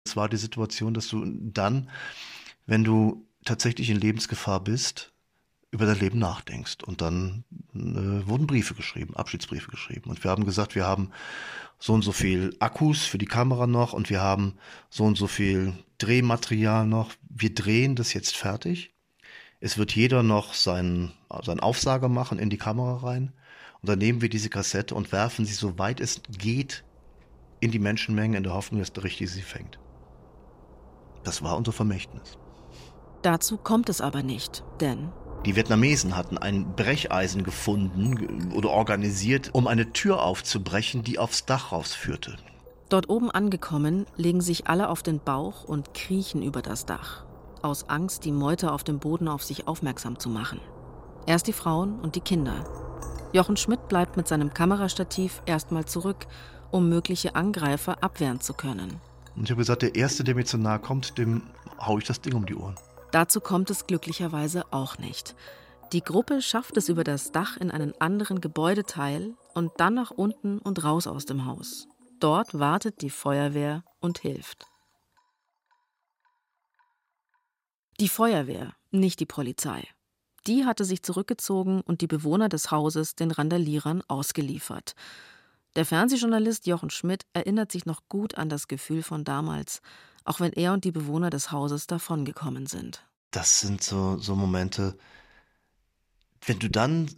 Es 0.05 0.15
war 0.15 0.29
die 0.29 0.37
Situation, 0.37 0.93
dass 0.93 1.07
du 1.07 1.23
dann, 1.25 1.89
wenn 2.65 2.83
du 2.83 3.27
tatsächlich 3.43 3.89
in 3.89 3.99
Lebensgefahr 3.99 4.63
bist, 4.63 5.13
über 5.71 5.85
dein 5.85 5.99
Leben 5.99 6.19
nachdenkst. 6.19 6.83
Und 6.83 7.01
dann 7.01 7.43
äh, 7.73 8.27
wurden 8.27 8.47
Briefe 8.47 8.73
geschrieben, 8.75 9.15
Abschiedsbriefe 9.15 9.69
geschrieben. 9.69 10.09
Und 10.09 10.23
wir 10.23 10.31
haben 10.31 10.45
gesagt, 10.45 10.73
wir 10.73 10.85
haben 10.85 11.11
so 11.79 11.93
und 11.93 12.01
so 12.01 12.13
viel 12.13 12.55
Akkus 12.59 13.03
für 13.03 13.17
die 13.17 13.25
Kamera 13.25 13.67
noch 13.67 13.93
und 13.93 14.09
wir 14.09 14.21
haben 14.21 14.55
so 14.89 15.03
und 15.03 15.17
so 15.17 15.27
viel 15.27 15.73
Drehmaterial 15.97 16.87
noch. 16.87 17.11
Wir 17.29 17.53
drehen 17.53 17.95
das 17.95 18.13
jetzt 18.13 18.37
fertig. 18.37 18.93
Es 19.59 19.77
wird 19.77 19.93
jeder 19.95 20.23
noch 20.23 20.53
seinen, 20.53 21.11
seinen 21.43 21.59
Aufsager 21.59 22.07
machen 22.07 22.39
in 22.39 22.49
die 22.49 22.57
Kamera 22.57 22.97
rein. 22.97 23.33
Und 23.85 23.89
dann 23.89 23.99
nehmen 23.99 24.19
wir 24.19 24.29
diese 24.29 24.49
Kassette 24.49 24.95
und 24.95 25.11
werfen 25.11 25.45
sie, 25.45 25.53
so 25.53 25.77
weit 25.77 25.99
es 25.99 26.19
geht, 26.39 26.83
in 27.59 27.69
die 27.69 27.77
Menschenmenge 27.77 28.35
in 28.35 28.41
der 28.41 28.55
Hoffnung, 28.55 28.79
dass 28.79 28.91
der 28.91 29.03
Richtige 29.03 29.29
sie 29.29 29.43
fängt. 29.43 29.77
Das 31.23 31.43
war 31.43 31.55
unser 31.55 31.71
Vermächtnis. 31.71 32.39
Dazu 33.21 33.57
kommt 33.57 33.89
es 33.89 34.01
aber 34.01 34.23
nicht, 34.23 34.63
denn 34.81 35.09
die 35.45 35.55
Vietnamesen 35.55 36.17
hatten 36.17 36.39
ein 36.39 36.75
Brecheisen 36.75 37.43
gefunden 37.43 38.51
oder 38.53 38.71
organisiert, 38.71 39.51
um 39.53 39.67
eine 39.67 39.93
Tür 39.93 40.23
aufzubrechen, 40.23 41.03
die 41.03 41.19
aufs 41.19 41.45
Dach 41.45 41.71
rausführte. 41.71 42.37
Dort 42.89 43.07
oben 43.07 43.29
angekommen, 43.29 44.07
legen 44.15 44.41
sich 44.41 44.65
alle 44.65 44.89
auf 44.89 45.03
den 45.03 45.19
Bauch 45.19 45.63
und 45.63 45.93
kriechen 45.93 46.41
über 46.41 46.63
das 46.63 46.87
Dach, 46.87 47.23
aus 47.61 47.87
Angst, 47.87 48.25
die 48.25 48.31
Meute 48.31 48.71
auf 48.71 48.83
dem 48.83 48.97
Boden 48.97 49.27
auf 49.27 49.43
sich 49.43 49.67
aufmerksam 49.67 50.17
zu 50.17 50.29
machen. 50.29 50.59
Erst 51.27 51.45
die 51.45 51.53
Frauen 51.53 51.99
und 51.99 52.15
die 52.15 52.21
Kinder. 52.21 52.84
Jochen 53.33 53.57
Schmidt 53.57 53.87
bleibt 53.87 54.17
mit 54.17 54.27
seinem 54.27 54.53
Kamerastativ 54.53 55.41
erstmal 55.45 55.85
zurück, 55.85 56.27
um 56.71 56.89
mögliche 56.89 57.35
Angreifer 57.35 58.01
abwehren 58.01 58.39
zu 58.39 58.53
können. 58.53 59.01
Und 59.35 59.43
ich 59.43 59.51
habe 59.51 59.59
gesagt, 59.59 59.81
der 59.81 59.95
Erste, 59.95 60.23
der 60.23 60.35
mir 60.35 60.45
zu 60.45 60.57
nahe 60.57 60.79
kommt, 60.79 61.17
dem 61.17 61.43
haue 61.79 61.99
ich 61.99 62.07
das 62.07 62.21
Ding 62.21 62.33
um 62.33 62.45
die 62.45 62.55
Ohren. 62.55 62.75
Dazu 63.11 63.41
kommt 63.41 63.69
es 63.69 63.87
glücklicherweise 63.87 64.63
auch 64.71 64.97
nicht. 64.97 65.35
Die 65.93 66.01
Gruppe 66.01 66.41
schafft 66.41 66.77
es 66.77 66.89
über 66.89 67.03
das 67.03 67.31
Dach 67.31 67.57
in 67.57 67.71
einen 67.71 67.93
anderen 68.01 68.41
Gebäudeteil 68.41 69.35
und 69.53 69.71
dann 69.77 69.93
nach 69.93 70.11
unten 70.11 70.59
und 70.59 70.83
raus 70.83 71.07
aus 71.07 71.25
dem 71.25 71.45
Haus. 71.45 71.87
Dort 72.19 72.57
wartet 72.57 73.01
die 73.01 73.09
Feuerwehr 73.09 73.83
und 73.99 74.19
hilft. 74.19 74.65
Die 77.99 78.09
Feuerwehr, 78.09 78.73
nicht 78.91 79.19
die 79.19 79.25
Polizei. 79.25 79.87
Die 80.47 80.65
hatte 80.65 80.85
sich 80.85 81.03
zurückgezogen 81.03 81.81
und 81.81 82.01
die 82.01 82.07
Bewohner 82.07 82.49
des 82.49 82.71
Hauses 82.71 83.15
den 83.15 83.31
Randalierern 83.31 84.03
ausgeliefert. 84.07 84.95
Der 85.75 85.85
Fernsehjournalist 85.85 86.67
Jochen 86.67 86.89
Schmidt 86.89 87.23
erinnert 87.33 87.71
sich 87.71 87.85
noch 87.85 88.01
gut 88.07 88.35
an 88.35 88.49
das 88.49 88.67
Gefühl 88.67 89.03
von 89.03 89.23
damals 89.23 89.81
auch 90.25 90.39
wenn 90.39 90.51
er 90.53 90.73
und 90.73 90.83
die 90.83 90.91
Bewohner 90.91 91.29
des 91.29 91.51
Hauses 91.51 91.87
davongekommen 91.87 92.65
sind. 92.65 93.05
Das 93.31 93.61
sind 93.61 93.83
so, 93.83 94.17
so 94.17 94.35
Momente, 94.35 94.97
wenn 96.45 96.59
du 96.59 96.69
dann 96.69 97.09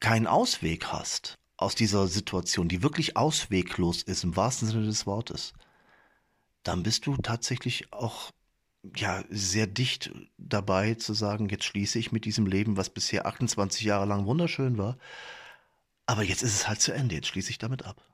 keinen 0.00 0.26
Ausweg 0.26 0.86
hast 0.86 1.38
aus 1.56 1.74
dieser 1.74 2.06
Situation, 2.06 2.68
die 2.68 2.82
wirklich 2.82 3.16
ausweglos 3.16 4.02
ist 4.02 4.24
im 4.24 4.36
wahrsten 4.36 4.68
Sinne 4.68 4.86
des 4.86 5.06
Wortes, 5.06 5.52
dann 6.62 6.82
bist 6.82 7.06
du 7.06 7.16
tatsächlich 7.16 7.92
auch 7.92 8.30
ja 8.96 9.22
sehr 9.30 9.66
dicht 9.66 10.12
dabei 10.38 10.94
zu 10.94 11.14
sagen, 11.14 11.48
jetzt 11.48 11.64
schließe 11.64 11.98
ich 11.98 12.12
mit 12.12 12.24
diesem 12.24 12.46
Leben, 12.46 12.76
was 12.76 12.90
bisher 12.90 13.26
28 13.26 13.82
Jahre 13.82 14.06
lang 14.06 14.26
wunderschön 14.26 14.78
war, 14.78 14.96
aber 16.06 16.22
jetzt 16.22 16.42
ist 16.42 16.54
es 16.54 16.68
halt 16.68 16.80
zu 16.80 16.92
Ende, 16.92 17.14
jetzt 17.14 17.28
schließe 17.28 17.50
ich 17.50 17.58
damit 17.58 17.84
ab. 17.84 18.04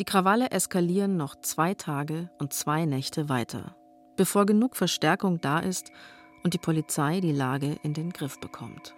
Die 0.00 0.04
Krawalle 0.04 0.50
eskalieren 0.50 1.16
noch 1.16 1.40
zwei 1.40 1.74
Tage 1.74 2.30
und 2.38 2.52
zwei 2.52 2.84
Nächte 2.84 3.28
weiter, 3.28 3.76
bevor 4.16 4.46
genug 4.46 4.76
Verstärkung 4.76 5.40
da 5.40 5.58
ist 5.58 5.90
und 6.44 6.54
die 6.54 6.58
Polizei 6.58 7.20
die 7.20 7.32
Lage 7.32 7.78
in 7.82 7.94
den 7.94 8.10
Griff 8.12 8.38
bekommt. 8.38 8.94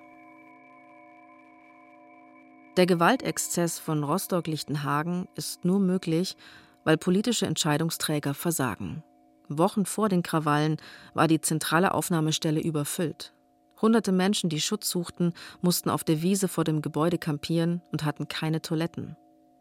Der 2.76 2.86
Gewaltexzess 2.86 3.78
von 3.78 4.04
Rostock-Lichtenhagen 4.04 5.28
ist 5.34 5.64
nur 5.64 5.80
möglich, 5.80 6.36
weil 6.84 6.96
politische 6.96 7.46
Entscheidungsträger 7.46 8.32
versagen. 8.32 9.02
Wochen 9.58 9.86
vor 9.86 10.08
den 10.08 10.22
Krawallen 10.22 10.76
war 11.14 11.28
die 11.28 11.40
zentrale 11.40 11.94
Aufnahmestelle 11.94 12.60
überfüllt. 12.60 13.32
Hunderte 13.80 14.12
Menschen, 14.12 14.50
die 14.50 14.60
Schutz 14.60 14.90
suchten, 14.90 15.32
mussten 15.62 15.90
auf 15.90 16.04
der 16.04 16.22
Wiese 16.22 16.48
vor 16.48 16.64
dem 16.64 16.82
Gebäude 16.82 17.18
kampieren 17.18 17.80
und 17.92 18.04
hatten 18.04 18.28
keine 18.28 18.60
Toiletten. 18.60 19.16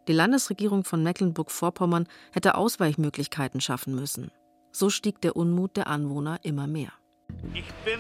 Die 0.07 0.13
Landesregierung 0.13 0.83
von 0.83 1.03
Mecklenburg-Vorpommern 1.03 2.07
hätte 2.31 2.55
Ausweichmöglichkeiten 2.55 3.61
schaffen 3.61 3.95
müssen. 3.95 4.31
So 4.71 4.89
stieg 4.89 5.21
der 5.21 5.35
Unmut 5.35 5.77
der 5.77 5.87
Anwohner 5.87 6.39
immer 6.43 6.67
mehr. 6.67 6.91
Ich 7.53 7.71
bin 7.85 7.99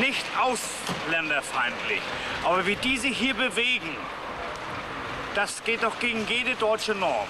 nicht 0.00 0.24
ausländerfeindlich, 0.38 2.02
aber 2.44 2.66
wie 2.66 2.76
die 2.76 2.98
sich 2.98 3.16
hier 3.16 3.34
bewegen, 3.34 3.96
das 5.34 5.64
geht 5.64 5.82
doch 5.82 5.98
gegen 5.98 6.26
jede 6.28 6.54
deutsche 6.56 6.94
Norm. 6.94 7.28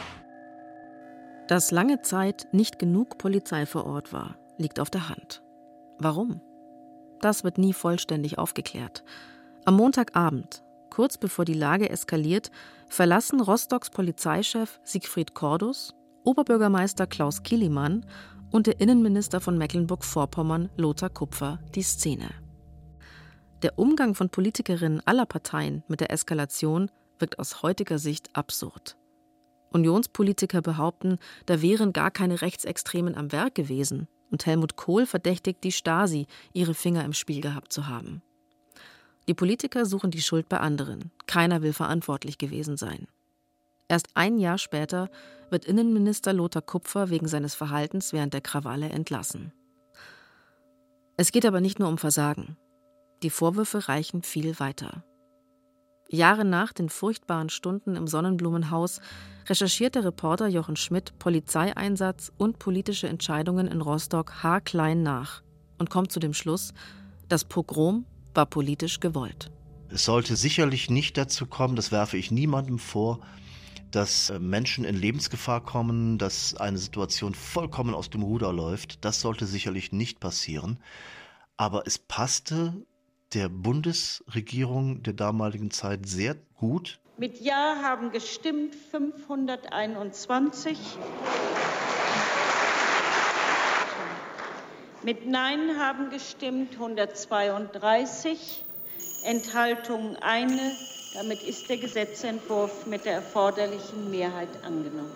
Dass 1.49 1.71
lange 1.71 2.03
Zeit 2.03 2.47
nicht 2.53 2.79
genug 2.79 3.17
Polizei 3.17 3.65
vor 3.65 3.87
Ort 3.87 4.13
war, 4.13 4.37
liegt 4.59 4.79
auf 4.79 4.91
der 4.91 5.09
Hand. 5.09 5.43
Warum? 5.99 6.43
Das 7.23 7.43
wird 7.43 7.57
nie 7.57 7.73
vollständig 7.73 8.37
aufgeklärt. 8.37 9.03
Am 9.65 9.75
Montagabend, 9.75 10.63
kurz 10.91 11.17
bevor 11.17 11.47
die 11.47 11.55
Lage 11.55 11.89
eskaliert, 11.89 12.51
verlassen 12.91 13.41
Rostocks 13.41 13.89
Polizeichef 13.89 14.79
Siegfried 14.85 15.35
Cordus, 15.35 15.95
Oberbürgermeister 16.23 17.07
Klaus 17.07 17.43
Kilimann 17.43 18.05
und 18.51 18.67
der 18.67 18.79
Innenminister 18.79 19.41
von 19.41 19.57
Mecklenburg-Vorpommern 19.57 20.69
Lothar 20.77 21.09
Kupfer 21.09 21.61
die 21.75 21.83
Szene. 21.83 22.29
Der 23.63 23.79
Umgang 23.79 24.15
von 24.15 24.29
Politikerinnen 24.29 25.01
aller 25.07 25.25
Parteien 25.25 25.83
mit 25.89 26.01
der 26.01 26.13
Eskalation 26.13 26.91
wirkt 27.19 27.39
aus 27.39 27.63
heutiger 27.63 27.99
Sicht 27.99 28.37
absurd. 28.37 28.99
Unionspolitiker 29.71 30.62
behaupten, 30.62 31.19
da 31.47 31.62
wären 31.62 31.93
gar 31.93 32.11
keine 32.11 32.41
Rechtsextremen 32.41 33.14
am 33.14 33.33
Werk 33.33 33.55
gewesen, 33.55 34.09
und 34.31 34.47
Helmut 34.47 34.77
Kohl 34.77 35.07
verdächtigt 35.07 35.64
die 35.64 35.73
Stasi, 35.73 36.27
ihre 36.53 36.75
Finger 36.75 37.05
im 37.05 37.12
Spiel 37.12 37.41
gehabt 37.41 37.73
zu 37.73 37.87
haben. 37.87 38.23
Die 39.27 39.35
Politiker 39.35 39.85
suchen 39.85 40.11
die 40.11 40.23
Schuld 40.23 40.49
bei 40.49 40.59
anderen. 40.59 41.11
Keiner 41.27 41.62
will 41.62 41.75
verantwortlich 41.75 42.39
gewesen 42.39 42.77
sein. 42.79 43.07
Erst 43.89 44.09
ein 44.14 44.39
Jahr 44.39 44.59
später 44.59 45.11
wird 45.51 45.64
Innenminister 45.64 46.33
Lothar 46.33 46.62
Kupfer 46.62 47.11
wegen 47.11 47.29
seines 47.29 47.55
Verhaltens 47.55 48.12
während 48.12 48.35
der 48.35 48.41
Krawalle 48.41 48.89
entlassen. 48.89 49.53
Es 51.16 51.33
geht 51.33 51.47
aber 51.47 51.61
nicht 51.61 51.79
nur 51.79 51.89
um 51.89 51.99
Versagen. 51.99 52.57
Die 53.23 53.31
Vorwürfe 53.31 53.89
reichen 53.89 54.23
viel 54.23 54.61
weiter. 54.61 55.05
Jahre 56.09 56.45
nach 56.45 56.73
den 56.73 56.89
furchtbaren 56.89 57.51
Stunden 57.51 57.95
im 57.95 58.07
Sonnenblumenhaus 58.07 59.01
recherchiert 59.49 59.95
der 59.95 60.05
Reporter 60.05 60.49
Jochen 60.49 60.77
Schmidt 60.77 61.19
Polizeieinsatz 61.19 62.33
und 62.37 62.59
politische 62.59 63.09
Entscheidungen 63.09 63.67
in 63.69 63.81
Rostock 63.81 64.43
haarklein 64.43 65.03
nach 65.03 65.43
und 65.79 65.91
kommt 65.91 66.11
zu 66.11 66.21
dem 66.21 66.35
Schluss, 66.35 66.73
das 67.29 67.45
Pogrom 67.45 68.07
war 68.35 68.47
politisch 68.47 69.01
gewollt. 69.01 69.51
Es 69.91 70.05
sollte 70.05 70.37
sicherlich 70.37 70.91
nicht 70.91 71.17
dazu 71.17 71.47
kommen, 71.47 71.77
das 71.77 71.93
werfe 71.93 72.17
ich 72.17 72.31
niemandem 72.31 72.79
vor, 72.79 73.21
dass 73.91 74.31
äh, 74.31 74.39
Menschen 74.39 74.85
in 74.85 74.97
Lebensgefahr 74.97 75.63
kommen, 75.63 76.19
dass 76.19 76.55
eine 76.55 76.79
Situation 76.79 77.35
vollkommen 77.35 77.95
aus 77.95 78.11
dem 78.11 78.23
Ruder 78.23 78.53
läuft. 78.53 79.05
Das 79.05 79.21
sollte 79.21 79.47
sicherlich 79.47 79.93
nicht 79.93 80.21
passieren. 80.21 80.79
Aber 81.57 81.85
es 81.87 81.99
passte 81.99 82.75
der 83.35 83.49
Bundesregierung 83.49 85.03
der 85.03 85.12
damaligen 85.12 85.70
Zeit 85.70 86.09
sehr 86.09 86.37
gut. 86.57 86.99
Mit 87.18 87.41
Ja 87.41 87.81
haben 87.83 88.11
gestimmt 88.12 88.74
521. 88.91 90.79
Mit 95.03 95.26
Nein 95.26 95.79
haben 95.79 96.11
gestimmt 96.11 96.74
132. 96.74 98.64
Enthaltung 99.24 100.16
eine. 100.16 100.72
Damit 101.14 101.43
ist 101.43 101.68
der 101.68 101.79
Gesetzentwurf 101.79 102.87
mit 102.87 103.05
der 103.05 103.14
erforderlichen 103.14 104.11
Mehrheit 104.11 104.49
angenommen. 104.64 105.11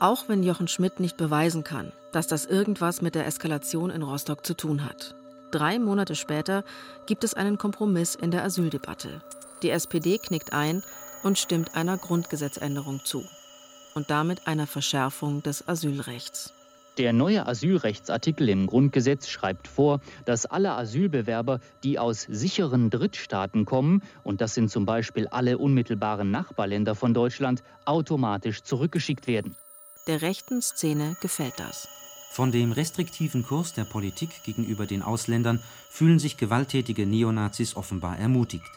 Auch 0.00 0.28
wenn 0.28 0.42
Jochen 0.42 0.68
Schmidt 0.68 1.00
nicht 1.00 1.16
beweisen 1.16 1.64
kann, 1.64 1.92
dass 2.12 2.26
das 2.26 2.46
irgendwas 2.46 3.02
mit 3.02 3.14
der 3.14 3.26
Eskalation 3.26 3.90
in 3.90 4.02
Rostock 4.02 4.44
zu 4.44 4.54
tun 4.54 4.84
hat. 4.84 5.14
Drei 5.52 5.78
Monate 5.78 6.14
später 6.14 6.64
gibt 7.04 7.24
es 7.24 7.34
einen 7.34 7.58
Kompromiss 7.58 8.14
in 8.14 8.30
der 8.30 8.42
Asyldebatte. 8.42 9.20
Die 9.62 9.68
SPD 9.68 10.16
knickt 10.16 10.54
ein 10.54 10.82
und 11.22 11.38
stimmt 11.38 11.76
einer 11.76 11.98
Grundgesetzänderung 11.98 13.04
zu. 13.04 13.22
Und 13.94 14.10
damit 14.10 14.46
einer 14.46 14.66
Verschärfung 14.66 15.42
des 15.42 15.68
Asylrechts. 15.68 16.54
Der 16.96 17.12
neue 17.12 17.46
Asylrechtsartikel 17.46 18.48
im 18.48 18.66
Grundgesetz 18.66 19.28
schreibt 19.28 19.68
vor, 19.68 20.00
dass 20.24 20.46
alle 20.46 20.72
Asylbewerber, 20.72 21.60
die 21.84 21.98
aus 21.98 22.22
sicheren 22.22 22.88
Drittstaaten 22.88 23.66
kommen, 23.66 24.02
und 24.24 24.40
das 24.40 24.54
sind 24.54 24.70
zum 24.70 24.86
Beispiel 24.86 25.28
alle 25.28 25.58
unmittelbaren 25.58 26.30
Nachbarländer 26.30 26.94
von 26.94 27.12
Deutschland, 27.12 27.62
automatisch 27.84 28.62
zurückgeschickt 28.62 29.26
werden. 29.26 29.54
Der 30.06 30.22
rechten 30.22 30.62
Szene 30.62 31.14
gefällt 31.20 31.58
das. 31.58 31.88
Von 32.32 32.50
dem 32.50 32.72
restriktiven 32.72 33.42
Kurs 33.42 33.74
der 33.74 33.84
Politik 33.84 34.42
gegenüber 34.42 34.86
den 34.86 35.02
Ausländern 35.02 35.60
fühlen 35.90 36.18
sich 36.18 36.38
gewalttätige 36.38 37.04
Neonazis 37.04 37.76
offenbar 37.76 38.18
ermutigt. 38.18 38.70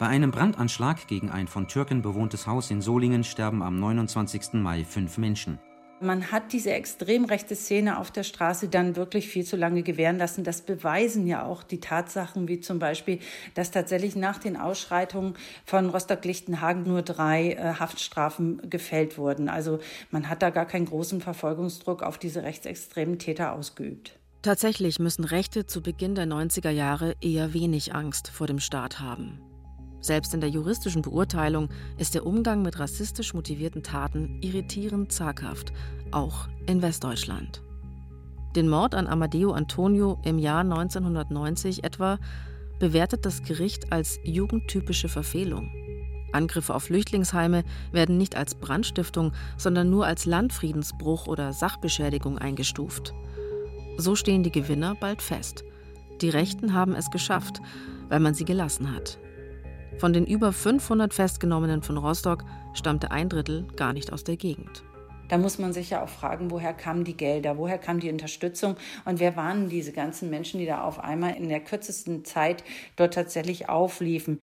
Bei 0.00 0.06
einem 0.06 0.30
Brandanschlag 0.30 1.06
gegen 1.08 1.30
ein 1.30 1.46
von 1.46 1.68
Türken 1.68 2.00
bewohntes 2.00 2.46
Haus 2.46 2.70
in 2.70 2.80
Solingen 2.80 3.22
sterben 3.22 3.62
am 3.62 3.78
29. 3.78 4.54
Mai 4.54 4.86
fünf 4.86 5.18
Menschen. 5.18 5.58
Man 6.02 6.32
hat 6.32 6.52
diese 6.52 6.72
extrem 6.72 7.24
rechte 7.24 7.54
Szene 7.54 7.98
auf 7.98 8.10
der 8.10 8.24
Straße 8.24 8.68
dann 8.68 8.96
wirklich 8.96 9.28
viel 9.28 9.44
zu 9.44 9.56
lange 9.56 9.82
gewähren 9.82 10.18
lassen. 10.18 10.44
Das 10.44 10.62
beweisen 10.62 11.26
ja 11.26 11.44
auch 11.44 11.62
die 11.62 11.80
Tatsachen, 11.80 12.48
wie 12.48 12.60
zum 12.60 12.78
Beispiel, 12.78 13.20
dass 13.54 13.70
tatsächlich 13.70 14.16
nach 14.16 14.38
den 14.38 14.56
Ausschreitungen 14.56 15.34
von 15.64 15.88
Rostock-Lichtenhagen 15.90 16.82
nur 16.82 17.02
drei 17.02 17.52
äh, 17.52 17.74
Haftstrafen 17.78 18.68
gefällt 18.68 19.16
wurden. 19.16 19.48
Also 19.48 19.78
man 20.10 20.28
hat 20.28 20.42
da 20.42 20.50
gar 20.50 20.66
keinen 20.66 20.86
großen 20.86 21.20
Verfolgungsdruck 21.20 22.02
auf 22.02 22.18
diese 22.18 22.42
rechtsextremen 22.42 23.18
Täter 23.18 23.52
ausgeübt. 23.52 24.18
Tatsächlich 24.42 24.98
müssen 24.98 25.24
Rechte 25.24 25.66
zu 25.66 25.82
Beginn 25.82 26.16
der 26.16 26.26
90er 26.26 26.70
Jahre 26.70 27.14
eher 27.20 27.54
wenig 27.54 27.94
Angst 27.94 28.28
vor 28.28 28.48
dem 28.48 28.58
Staat 28.58 28.98
haben. 28.98 29.40
Selbst 30.02 30.34
in 30.34 30.40
der 30.40 30.50
juristischen 30.50 31.00
Beurteilung 31.00 31.68
ist 31.96 32.14
der 32.14 32.26
Umgang 32.26 32.62
mit 32.62 32.80
rassistisch 32.80 33.34
motivierten 33.34 33.84
Taten 33.84 34.40
irritierend 34.42 35.12
zaghaft, 35.12 35.72
auch 36.10 36.48
in 36.66 36.82
Westdeutschland. 36.82 37.62
Den 38.56 38.68
Mord 38.68 38.94
an 38.94 39.06
Amadeo 39.06 39.52
Antonio 39.52 40.18
im 40.24 40.38
Jahr 40.38 40.60
1990 40.60 41.84
etwa 41.84 42.18
bewertet 42.80 43.24
das 43.24 43.44
Gericht 43.44 43.92
als 43.92 44.18
jugendtypische 44.24 45.08
Verfehlung. 45.08 45.70
Angriffe 46.32 46.74
auf 46.74 46.84
Flüchtlingsheime 46.84 47.62
werden 47.92 48.18
nicht 48.18 48.36
als 48.36 48.56
Brandstiftung, 48.56 49.32
sondern 49.56 49.88
nur 49.88 50.06
als 50.06 50.24
Landfriedensbruch 50.26 51.28
oder 51.28 51.52
Sachbeschädigung 51.52 52.38
eingestuft. 52.38 53.14
So 53.98 54.16
stehen 54.16 54.42
die 54.42 54.50
Gewinner 54.50 54.96
bald 54.98 55.22
fest. 55.22 55.62
Die 56.20 56.30
Rechten 56.30 56.74
haben 56.74 56.94
es 56.94 57.10
geschafft, 57.10 57.60
weil 58.08 58.20
man 58.20 58.34
sie 58.34 58.44
gelassen 58.44 58.92
hat. 58.92 59.18
Von 59.98 60.12
den 60.12 60.26
über 60.26 60.52
500 60.52 61.14
Festgenommenen 61.14 61.82
von 61.82 61.96
Rostock 61.96 62.44
stammte 62.74 63.10
ein 63.10 63.28
Drittel 63.28 63.66
gar 63.76 63.92
nicht 63.92 64.12
aus 64.12 64.24
der 64.24 64.36
Gegend. 64.36 64.82
Da 65.28 65.38
muss 65.38 65.58
man 65.58 65.72
sich 65.72 65.90
ja 65.90 66.02
auch 66.02 66.08
fragen, 66.08 66.50
woher 66.50 66.74
kamen 66.74 67.04
die 67.04 67.16
Gelder, 67.16 67.56
woher 67.56 67.78
kam 67.78 68.00
die 68.00 68.10
Unterstützung 68.10 68.76
und 69.04 69.18
wer 69.18 69.36
waren 69.36 69.68
diese 69.68 69.92
ganzen 69.92 70.28
Menschen, 70.28 70.60
die 70.60 70.66
da 70.66 70.82
auf 70.82 70.98
einmal 70.98 71.36
in 71.36 71.48
der 71.48 71.60
kürzesten 71.60 72.24
Zeit 72.24 72.62
dort 72.96 73.14
tatsächlich 73.14 73.68
aufliefen. 73.68 74.38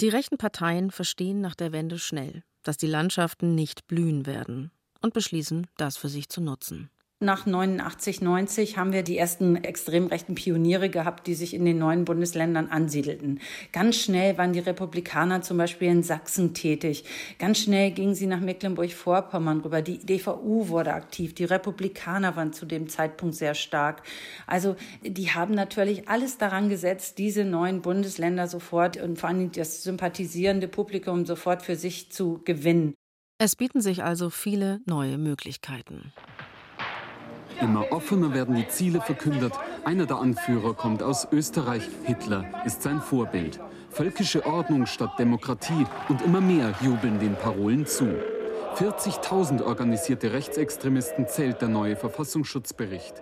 Die 0.00 0.08
rechten 0.08 0.38
Parteien 0.38 0.90
verstehen 0.90 1.42
nach 1.42 1.54
der 1.54 1.72
Wende 1.72 1.98
schnell, 1.98 2.42
dass 2.62 2.78
die 2.78 2.86
Landschaften 2.86 3.54
nicht 3.54 3.86
blühen 3.86 4.24
werden 4.24 4.70
und 5.02 5.12
beschließen, 5.12 5.66
das 5.76 5.98
für 5.98 6.08
sich 6.08 6.30
zu 6.30 6.40
nutzen. 6.40 6.90
Nach 7.22 7.44
89, 7.44 8.22
90 8.22 8.78
haben 8.78 8.94
wir 8.94 9.02
die 9.02 9.18
ersten 9.18 9.56
extrem 9.56 10.06
rechten 10.06 10.34
Pioniere 10.34 10.88
gehabt, 10.88 11.26
die 11.26 11.34
sich 11.34 11.52
in 11.52 11.66
den 11.66 11.76
neuen 11.76 12.06
Bundesländern 12.06 12.68
ansiedelten. 12.68 13.40
Ganz 13.72 13.96
schnell 13.96 14.38
waren 14.38 14.54
die 14.54 14.60
Republikaner 14.60 15.42
zum 15.42 15.58
Beispiel 15.58 15.88
in 15.88 16.02
Sachsen 16.02 16.54
tätig. 16.54 17.04
Ganz 17.38 17.58
schnell 17.58 17.90
gingen 17.90 18.14
sie 18.14 18.26
nach 18.26 18.40
Mecklenburg-Vorpommern 18.40 19.60
rüber. 19.60 19.82
Die 19.82 19.98
DVU 19.98 20.68
wurde 20.68 20.94
aktiv. 20.94 21.34
Die 21.34 21.44
Republikaner 21.44 22.36
waren 22.36 22.54
zu 22.54 22.64
dem 22.64 22.88
Zeitpunkt 22.88 23.34
sehr 23.34 23.54
stark. 23.54 24.02
Also 24.46 24.76
die 25.02 25.30
haben 25.30 25.54
natürlich 25.54 26.08
alles 26.08 26.38
daran 26.38 26.70
gesetzt, 26.70 27.18
diese 27.18 27.44
neuen 27.44 27.82
Bundesländer 27.82 28.48
sofort 28.48 28.96
und 28.96 29.18
vor 29.18 29.28
allem 29.28 29.52
das 29.52 29.82
sympathisierende 29.82 30.68
Publikum 30.68 31.26
sofort 31.26 31.60
für 31.60 31.76
sich 31.76 32.10
zu 32.10 32.40
gewinnen. 32.46 32.94
Es 33.36 33.56
bieten 33.56 33.82
sich 33.82 34.02
also 34.02 34.30
viele 34.30 34.80
neue 34.86 35.18
Möglichkeiten. 35.18 36.14
Immer 37.60 37.92
offener 37.92 38.32
werden 38.32 38.54
die 38.56 38.68
Ziele 38.68 39.00
verkündet. 39.00 39.52
Einer 39.84 40.06
der 40.06 40.18
Anführer 40.18 40.74
kommt 40.74 41.02
aus 41.02 41.28
Österreich. 41.30 41.82
Hitler 42.04 42.44
ist 42.64 42.82
sein 42.82 43.00
Vorbild. 43.00 43.60
Völkische 43.90 44.46
Ordnung 44.46 44.86
statt 44.86 45.18
Demokratie 45.18 45.86
und 46.08 46.22
immer 46.22 46.40
mehr 46.40 46.72
jubeln 46.80 47.18
den 47.18 47.34
Parolen 47.34 47.86
zu. 47.86 48.06
40.000 48.76 49.62
organisierte 49.62 50.32
Rechtsextremisten 50.32 51.28
zählt 51.28 51.60
der 51.60 51.68
neue 51.68 51.96
Verfassungsschutzbericht. 51.96 53.14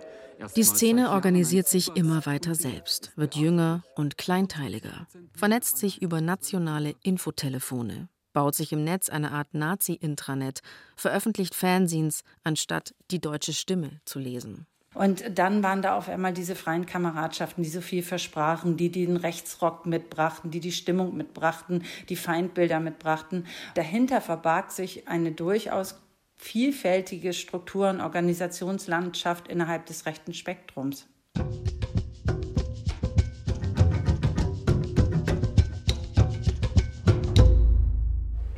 Die 0.55 0.63
Szene 0.63 1.11
organisiert 1.11 1.67
sich 1.67 1.95
immer 1.97 2.25
weiter 2.25 2.55
selbst, 2.55 3.11
wird 3.17 3.35
jünger 3.35 3.83
und 3.95 4.17
kleinteiliger, 4.17 5.05
vernetzt 5.33 5.77
sich 5.77 6.01
über 6.01 6.21
nationale 6.21 6.95
Infotelefone, 7.03 8.07
baut 8.33 8.55
sich 8.55 8.71
im 8.71 8.83
Netz 8.83 9.09
eine 9.09 9.31
Art 9.31 9.53
Nazi-Intranet, 9.53 10.61
veröffentlicht 10.95 11.55
Fanzines, 11.55 12.23
anstatt 12.43 12.93
die 13.11 13.19
deutsche 13.19 13.53
Stimme 13.53 14.01
zu 14.05 14.19
lesen. 14.19 14.65
Und 14.95 15.37
dann 15.37 15.61
waren 15.61 15.81
da 15.81 15.95
auf 15.95 16.09
einmal 16.09 16.33
diese 16.33 16.55
freien 16.55 16.85
Kameradschaften, 16.85 17.63
die 17.63 17.69
so 17.69 17.81
viel 17.81 18.01
versprachen, 18.01 18.75
die 18.75 18.91
den 18.91 19.17
Rechtsrock 19.17 19.85
mitbrachten, 19.85 20.49
die 20.49 20.59
die 20.59 20.71
Stimmung 20.71 21.15
mitbrachten, 21.15 21.83
die 22.09 22.15
Feindbilder 22.15 22.79
mitbrachten. 22.79 23.45
Dahinter 23.75 24.19
verbarg 24.19 24.71
sich 24.71 25.07
eine 25.07 25.31
durchaus 25.31 25.99
vielfältige 26.35 27.33
Struktur- 27.33 27.89
und 27.89 28.01
Organisationslandschaft 28.01 29.47
innerhalb 29.47 29.85
des 29.85 30.05
rechten 30.05 30.33
Spektrums. 30.33 31.05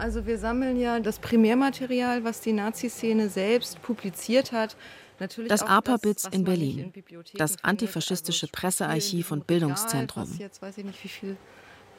Also 0.02 0.26
wir 0.26 0.40
sammeln 0.40 0.80
ja 0.80 1.00
das 1.00 1.20
Primärmaterial, 1.20 2.24
was 2.24 2.42
die 2.42 2.54
Nazi-Szene 2.54 3.30
selbst 3.30 3.84
publiziert 3.84 4.52
hat. 4.52 4.76
Natürlich 5.20 5.50
das 5.50 5.62
APA-BITS 5.62 6.28
in 6.32 6.44
Berlin, 6.44 6.92
in 7.08 7.24
das 7.36 7.64
antifaschistische 7.64 8.48
Pressearchiv 8.48 9.32
und 9.32 9.46
Bildungszentrum. 9.46 10.24
Was 10.24 10.40
jetzt 10.40 10.60
weiß 10.60 10.80
ich 10.80 10.86
nicht, 10.86 11.04
wie 11.04 11.08
viel 11.08 11.38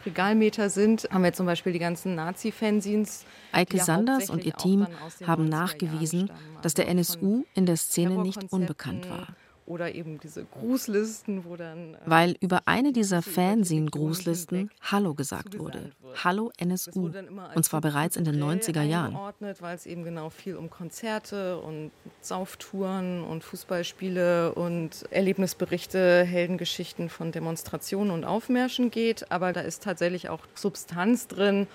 Regalmeter 0.05 0.69
sind, 0.69 1.07
haben 1.13 1.23
wir 1.23 1.33
zum 1.33 1.47
Beispiel 1.47 1.73
die 1.73 1.79
ganzen 1.79 2.17
Nazi-Fanzines. 2.17 3.25
Eike 3.53 3.79
Sanders 3.79 4.31
und 4.31 4.45
ihr 4.45 4.55
Team 4.55 4.89
haben 5.25 5.45
nachgewiesen, 5.45 6.29
dass 6.61 6.75
der 6.75 6.89
NSU 6.89 7.45
in 7.55 7.67
der 7.67 7.77
Szene 7.77 8.21
nicht 8.21 8.53
unbekannt 8.53 9.09
war 9.09 9.29
oder 9.67 9.95
eben 9.95 10.19
diese 10.21 10.45
Grußlisten, 10.45 11.45
wo 11.45 11.57
dann. 11.57 11.95
Äh, 11.95 11.99
Weil 12.05 12.37
über 12.41 12.63
eine 12.67 12.93
dieser 12.93 13.23
Fanzine-Grußlisten 13.23 14.71
Hallo 14.83 15.15
gesagt 15.15 15.59
wurde. 15.59 15.93
Hallo 16.23 16.51
NSU. 16.57 17.11
Und 17.55 17.65
zwar 17.65 17.81
bereits 17.81 18.17
in 18.17 18.25
den 18.25 18.43
90er 18.43 18.83
Jahren. 18.83 19.17
Weil 19.61 19.75
es 19.75 19.87
eben 19.87 20.05
genau 20.05 20.31
viel 20.31 20.57
um 20.57 20.71
Konzerte 20.71 21.59
und 21.59 21.91
Sauftouren 22.21 23.23
und 23.25 23.45
Fußballspiele 23.45 24.55
und 24.55 25.05
Erlebnisberichte, 25.11 26.25
Heldengeschichten 26.25 27.09
von 27.09 27.33
Demonstrationen 27.33 28.11
und 28.11 28.25
Aufmärschen 28.25 28.91
geht. 28.91 29.31
Aber 29.31 29.53
da 29.53 29.61
ist 29.61 29.83
tatsächlich 29.83 30.29
auch 30.29 30.41
Substanz 30.55 31.29
drin 31.29 31.67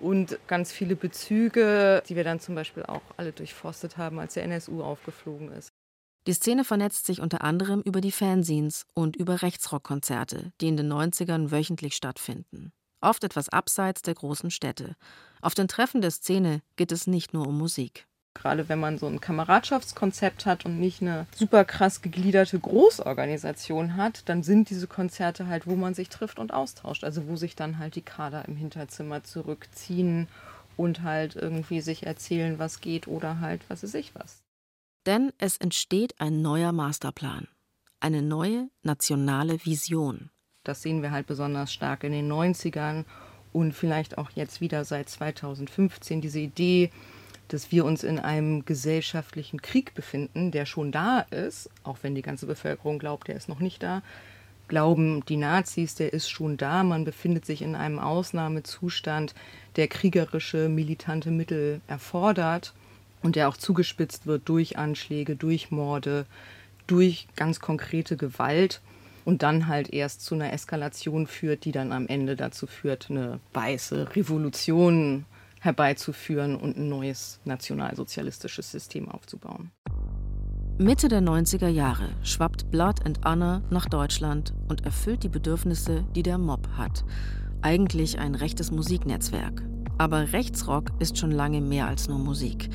und 0.00 0.38
ganz 0.48 0.72
viele 0.72 0.96
Bezüge, 0.96 2.02
die 2.08 2.16
wir 2.16 2.24
dann 2.24 2.40
zum 2.40 2.54
Beispiel 2.54 2.82
auch 2.82 3.02
alle 3.16 3.32
durchforstet 3.32 3.96
haben, 3.96 4.18
als 4.18 4.34
der 4.34 4.44
NSU 4.44 4.82
aufgeflogen 4.82 5.52
ist. 5.52 5.71
Die 6.28 6.34
Szene 6.34 6.62
vernetzt 6.62 7.06
sich 7.06 7.20
unter 7.20 7.42
anderem 7.42 7.80
über 7.80 8.00
die 8.00 8.12
Fanzines 8.12 8.86
und 8.94 9.16
über 9.16 9.42
Rechtsrockkonzerte, 9.42 10.52
die 10.60 10.68
in 10.68 10.76
den 10.76 10.92
90ern 10.92 11.50
wöchentlich 11.50 11.94
stattfinden. 11.94 12.72
oft 13.00 13.24
etwas 13.24 13.48
abseits 13.48 14.02
der 14.02 14.14
großen 14.14 14.52
Städte. 14.52 14.94
Auf 15.40 15.54
den 15.54 15.66
Treffen 15.66 16.00
der 16.00 16.12
Szene 16.12 16.62
geht 16.76 16.92
es 16.92 17.08
nicht 17.08 17.34
nur 17.34 17.48
um 17.48 17.58
Musik. 17.58 18.06
Gerade 18.34 18.68
wenn 18.68 18.78
man 18.78 18.96
so 18.96 19.08
ein 19.08 19.20
Kameradschaftskonzept 19.20 20.46
hat 20.46 20.64
und 20.64 20.78
nicht 20.78 21.02
eine 21.02 21.26
super 21.34 21.64
krass 21.64 22.00
gegliederte 22.00 22.60
Großorganisation 22.60 23.96
hat, 23.96 24.28
dann 24.28 24.44
sind 24.44 24.70
diese 24.70 24.86
Konzerte 24.86 25.48
halt, 25.48 25.66
wo 25.66 25.74
man 25.74 25.94
sich 25.94 26.08
trifft 26.10 26.38
und 26.38 26.54
austauscht. 26.54 27.02
Also 27.02 27.26
wo 27.26 27.34
sich 27.34 27.56
dann 27.56 27.78
halt 27.78 27.96
die 27.96 28.02
Kader 28.02 28.46
im 28.46 28.54
Hinterzimmer 28.54 29.24
zurückziehen 29.24 30.28
und 30.76 31.02
halt 31.02 31.34
irgendwie 31.34 31.80
sich 31.80 32.06
erzählen, 32.06 32.60
was 32.60 32.80
geht 32.80 33.08
oder 33.08 33.40
halt 33.40 33.62
was 33.68 33.82
ist 33.82 33.96
ich 33.96 34.14
was. 34.14 34.41
Denn 35.06 35.32
es 35.38 35.56
entsteht 35.56 36.20
ein 36.20 36.42
neuer 36.42 36.70
Masterplan. 36.70 37.48
Eine 37.98 38.22
neue 38.22 38.68
nationale 38.82 39.64
Vision. 39.64 40.30
Das 40.64 40.82
sehen 40.82 41.02
wir 41.02 41.10
halt 41.10 41.26
besonders 41.26 41.72
stark 41.72 42.04
in 42.04 42.12
den 42.12 42.30
90ern 42.30 43.04
und 43.52 43.72
vielleicht 43.72 44.16
auch 44.16 44.30
jetzt 44.30 44.60
wieder 44.60 44.84
seit 44.84 45.08
2015 45.08 46.20
diese 46.20 46.38
Idee, 46.38 46.90
dass 47.48 47.72
wir 47.72 47.84
uns 47.84 48.04
in 48.04 48.20
einem 48.20 48.64
gesellschaftlichen 48.64 49.60
Krieg 49.60 49.92
befinden, 49.94 50.52
der 50.52 50.66
schon 50.66 50.92
da 50.92 51.20
ist, 51.20 51.68
auch 51.82 51.98
wenn 52.02 52.14
die 52.14 52.22
ganze 52.22 52.46
Bevölkerung 52.46 53.00
glaubt, 53.00 53.26
der 53.26 53.36
ist 53.36 53.48
noch 53.48 53.60
nicht 53.60 53.82
da. 53.82 54.02
Glauben 54.68 55.24
die 55.26 55.36
Nazis, 55.36 55.96
der 55.96 56.12
ist 56.12 56.30
schon 56.30 56.56
da. 56.56 56.84
Man 56.84 57.04
befindet 57.04 57.44
sich 57.44 57.60
in 57.60 57.74
einem 57.74 57.98
Ausnahmezustand, 57.98 59.34
der 59.74 59.88
kriegerische, 59.88 60.68
militante 60.68 61.32
Mittel 61.32 61.80
erfordert 61.88 62.72
und 63.22 63.36
der 63.36 63.48
auch 63.48 63.56
zugespitzt 63.56 64.26
wird 64.26 64.48
durch 64.48 64.78
Anschläge, 64.78 65.36
durch 65.36 65.70
Morde, 65.70 66.26
durch 66.86 67.28
ganz 67.36 67.60
konkrete 67.60 68.16
Gewalt 68.16 68.80
und 69.24 69.42
dann 69.42 69.68
halt 69.68 69.92
erst 69.92 70.22
zu 70.22 70.34
einer 70.34 70.52
Eskalation 70.52 71.26
führt, 71.26 71.64
die 71.64 71.72
dann 71.72 71.92
am 71.92 72.06
Ende 72.08 72.36
dazu 72.36 72.66
führt, 72.66 73.10
eine 73.10 73.40
weiße 73.52 74.16
Revolution 74.16 75.24
herbeizuführen 75.60 76.56
und 76.56 76.76
ein 76.76 76.88
neues 76.88 77.40
nationalsozialistisches 77.44 78.70
System 78.72 79.08
aufzubauen. 79.08 79.70
Mitte 80.78 81.08
der 81.08 81.20
90er 81.20 81.68
Jahre 81.68 82.08
schwappt 82.22 82.70
Blood 82.70 83.06
and 83.06 83.20
Honor 83.24 83.62
nach 83.70 83.86
Deutschland 83.86 84.52
und 84.68 84.84
erfüllt 84.84 85.22
die 85.22 85.28
Bedürfnisse, 85.28 86.04
die 86.16 86.24
der 86.24 86.38
Mob 86.38 86.66
hat. 86.76 87.04
Eigentlich 87.60 88.18
ein 88.18 88.34
rechtes 88.34 88.72
Musiknetzwerk. 88.72 89.62
Aber 89.98 90.32
Rechtsrock 90.32 90.90
ist 90.98 91.18
schon 91.18 91.30
lange 91.30 91.60
mehr 91.60 91.86
als 91.86 92.08
nur 92.08 92.18
Musik. 92.18 92.70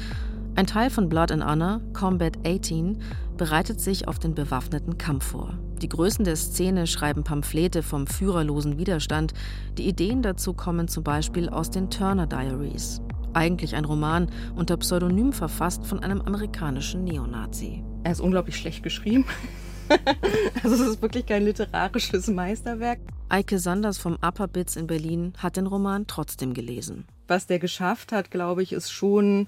Ein 0.58 0.66
Teil 0.66 0.89
von 0.89 1.08
Blood 1.08 1.32
and 1.32 1.45
Honor, 1.45 1.82
Combat 1.93 2.36
18, 2.43 2.99
bereitet 3.38 3.80
sich 3.80 4.08
auf 4.08 4.18
den 4.18 4.34
bewaffneten 4.34 4.97
Kampf 4.97 5.26
vor. 5.26 5.53
Die 5.84 5.88
Größen 5.88 6.26
der 6.26 6.36
Szene 6.36 6.88
schreiben 6.88 7.24
Pamphlete 7.24 7.84
vom 7.84 8.08
führerlosen 8.08 8.80
Widerstand. 8.80 9.36
Die 9.78 9.88
Ideen 9.88 10.24
dazu 10.24 10.53
kommen 10.53 10.88
zum 10.88 11.03
Beispiel 11.03 11.47
aus 11.47 11.70
den 11.70 11.91
Turner 11.91 12.26
Diaries. 12.26 13.03
Eigentlich 13.36 13.76
ein 13.76 13.86
Roman 13.86 14.32
unter 14.55 14.78
Pseudonym 14.78 15.32
verfasst 15.32 15.86
von 15.86 15.99
einem 15.99 16.22
amerikanischen 16.22 17.03
Neonazi. 17.03 17.84
Er 18.03 18.14
ist 18.14 18.20
unglaublich 18.20 18.58
schlecht 18.58 18.82
geschrieben. 18.82 19.26
also 20.64 20.74
es 20.74 20.89
ist 20.89 21.01
wirklich 21.03 21.28
kein 21.28 21.45
literarisches 21.45 22.30
Meisterwerk. 22.30 22.97
Eike 23.30 23.60
Sanders 23.60 23.99
vom 23.99 24.18
Upper 24.26 24.47
Bits 24.47 24.76
in 24.76 24.88
Berlin 24.88 25.34
hat 25.38 25.55
den 25.55 25.68
Roman 25.68 26.08
trotzdem 26.08 26.55
gelesen. 26.55 27.05
Was 27.28 27.45
der 27.45 27.60
geschafft 27.60 28.12
hat, 28.12 28.32
glaube 28.32 28.64
ich, 28.64 28.74
ist 28.74 28.89
schon 28.89 29.47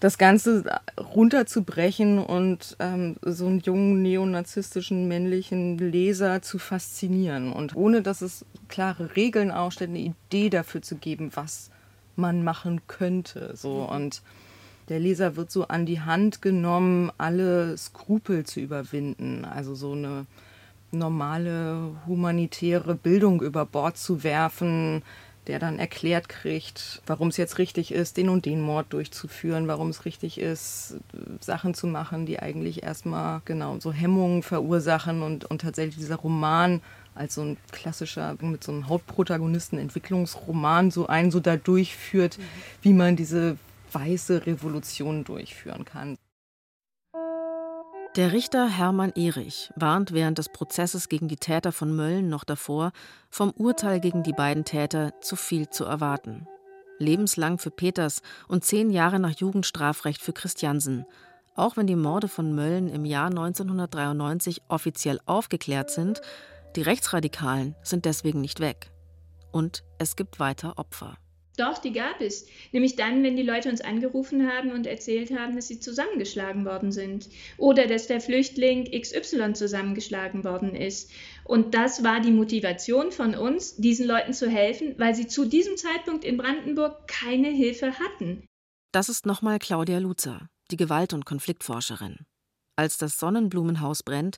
das 0.00 0.18
Ganze 0.18 0.80
runterzubrechen 0.98 2.18
und 2.18 2.76
ähm, 2.80 3.16
so 3.22 3.46
einen 3.46 3.60
jungen 3.60 4.02
neonazistischen 4.02 5.08
männlichen 5.08 5.78
Leser 5.78 6.42
zu 6.42 6.58
faszinieren. 6.58 7.52
Und 7.52 7.74
ohne 7.74 8.02
dass 8.02 8.20
es 8.20 8.44
klare 8.68 9.16
Regeln 9.16 9.50
aufstellt, 9.50 9.90
eine 9.90 10.00
Idee 10.00 10.50
dafür 10.50 10.82
zu 10.82 10.96
geben, 10.96 11.30
was 11.34 11.70
man 12.14 12.44
machen 12.44 12.82
könnte. 12.86 13.52
So. 13.56 13.84
Mhm. 13.84 13.96
Und 13.96 14.22
der 14.88 15.00
Leser 15.00 15.36
wird 15.36 15.50
so 15.50 15.66
an 15.68 15.86
die 15.86 16.00
Hand 16.00 16.42
genommen, 16.42 17.10
alle 17.16 17.76
Skrupel 17.76 18.44
zu 18.44 18.60
überwinden. 18.60 19.44
Also 19.44 19.74
so 19.74 19.92
eine 19.92 20.26
normale 20.92 21.92
humanitäre 22.06 22.94
Bildung 22.94 23.42
über 23.42 23.66
Bord 23.66 23.96
zu 23.96 24.22
werfen, 24.22 25.02
der 25.46 25.58
dann 25.58 25.78
erklärt 25.78 26.28
kriegt, 26.28 27.02
warum 27.06 27.28
es 27.28 27.36
jetzt 27.36 27.58
richtig 27.58 27.92
ist, 27.92 28.16
den 28.16 28.28
und 28.28 28.46
den 28.46 28.60
Mord 28.60 28.92
durchzuführen, 28.92 29.68
warum 29.68 29.90
es 29.90 30.04
richtig 30.04 30.40
ist, 30.40 30.96
Sachen 31.40 31.74
zu 31.74 31.86
machen, 31.86 32.26
die 32.26 32.40
eigentlich 32.40 32.82
erstmal 32.82 33.42
genau 33.44 33.78
so 33.78 33.92
Hemmungen 33.92 34.42
verursachen 34.42 35.22
und, 35.22 35.44
und 35.44 35.60
tatsächlich 35.60 35.96
dieser 35.96 36.16
Roman 36.16 36.80
als 37.14 37.34
so 37.34 37.42
ein 37.42 37.56
klassischer, 37.72 38.36
mit 38.40 38.62
so 38.62 38.72
einem 38.72 38.88
Hauptprotagonisten 38.88 39.78
Entwicklungsroman 39.78 40.90
so 40.90 41.06
einen 41.06 41.30
so 41.30 41.40
da 41.40 41.56
durchführt, 41.56 42.38
mhm. 42.38 42.42
wie 42.82 42.92
man 42.92 43.16
diese 43.16 43.56
weiße 43.92 44.46
Revolution 44.46 45.24
durchführen 45.24 45.84
kann. 45.84 46.18
Der 48.16 48.32
Richter 48.32 48.66
Hermann 48.66 49.12
Erich 49.14 49.70
warnt 49.76 50.14
während 50.14 50.38
des 50.38 50.48
Prozesses 50.48 51.10
gegen 51.10 51.28
die 51.28 51.36
Täter 51.36 51.70
von 51.70 51.94
Mölln 51.94 52.30
noch 52.30 52.44
davor, 52.44 52.92
vom 53.28 53.50
Urteil 53.50 54.00
gegen 54.00 54.22
die 54.22 54.32
beiden 54.32 54.64
Täter 54.64 55.12
zu 55.20 55.36
viel 55.36 55.68
zu 55.68 55.84
erwarten. 55.84 56.48
Lebenslang 56.98 57.58
für 57.58 57.70
Peters 57.70 58.22
und 58.48 58.64
zehn 58.64 58.88
Jahre 58.88 59.18
nach 59.18 59.36
Jugendstrafrecht 59.36 60.22
für 60.22 60.32
Christiansen. 60.32 61.04
Auch 61.56 61.76
wenn 61.76 61.86
die 61.86 61.94
Morde 61.94 62.28
von 62.28 62.54
Mölln 62.54 62.88
im 62.88 63.04
Jahr 63.04 63.26
1993 63.26 64.62
offiziell 64.68 65.20
aufgeklärt 65.26 65.90
sind, 65.90 66.22
die 66.74 66.82
Rechtsradikalen 66.82 67.74
sind 67.82 68.06
deswegen 68.06 68.40
nicht 68.40 68.60
weg. 68.60 68.92
Und 69.52 69.84
es 69.98 70.16
gibt 70.16 70.40
weiter 70.40 70.78
Opfer. 70.78 71.18
Doch, 71.56 71.78
die 71.78 71.92
gab 71.92 72.20
es. 72.20 72.46
Nämlich 72.72 72.96
dann, 72.96 73.22
wenn 73.22 73.36
die 73.36 73.42
Leute 73.42 73.70
uns 73.70 73.80
angerufen 73.80 74.50
haben 74.50 74.72
und 74.72 74.86
erzählt 74.86 75.30
haben, 75.30 75.56
dass 75.56 75.68
sie 75.68 75.80
zusammengeschlagen 75.80 76.66
worden 76.66 76.92
sind. 76.92 77.28
Oder 77.56 77.86
dass 77.86 78.06
der 78.06 78.20
Flüchtling 78.20 78.90
XY 78.90 79.54
zusammengeschlagen 79.54 80.44
worden 80.44 80.74
ist. 80.74 81.10
Und 81.44 81.74
das 81.74 82.04
war 82.04 82.20
die 82.20 82.30
Motivation 82.30 83.10
von 83.10 83.34
uns, 83.34 83.76
diesen 83.76 84.06
Leuten 84.06 84.34
zu 84.34 84.50
helfen, 84.50 84.94
weil 84.98 85.14
sie 85.14 85.26
zu 85.26 85.46
diesem 85.46 85.76
Zeitpunkt 85.76 86.24
in 86.24 86.36
Brandenburg 86.36 87.08
keine 87.08 87.48
Hilfe 87.48 87.98
hatten. 87.98 88.46
Das 88.92 89.08
ist 89.08 89.24
nochmal 89.24 89.58
Claudia 89.58 89.98
Luzer, 89.98 90.48
die 90.70 90.76
Gewalt- 90.76 91.14
und 91.14 91.24
Konfliktforscherin. 91.24 92.26
Als 92.76 92.98
das 92.98 93.18
Sonnenblumenhaus 93.18 94.02
brennt, 94.02 94.36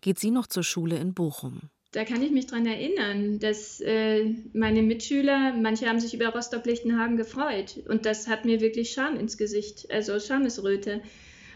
geht 0.00 0.18
sie 0.18 0.32
noch 0.32 0.48
zur 0.48 0.64
Schule 0.64 0.96
in 0.96 1.14
Bochum 1.14 1.70
da 1.92 2.04
kann 2.04 2.22
ich 2.22 2.30
mich 2.30 2.46
dran 2.46 2.66
erinnern, 2.66 3.38
dass 3.38 3.80
äh, 3.80 4.34
meine 4.52 4.82
Mitschüler, 4.82 5.54
manche 5.54 5.88
haben 5.88 6.00
sich 6.00 6.14
über 6.14 6.28
Rostock-Lichtenhagen 6.28 7.16
gefreut. 7.16 7.80
Und 7.88 8.04
das 8.04 8.28
hat 8.28 8.44
mir 8.44 8.60
wirklich 8.60 8.90
Scham 8.90 9.16
ins 9.16 9.38
Gesicht, 9.38 9.90
also 9.90 10.18
Schamesröte. 10.18 11.00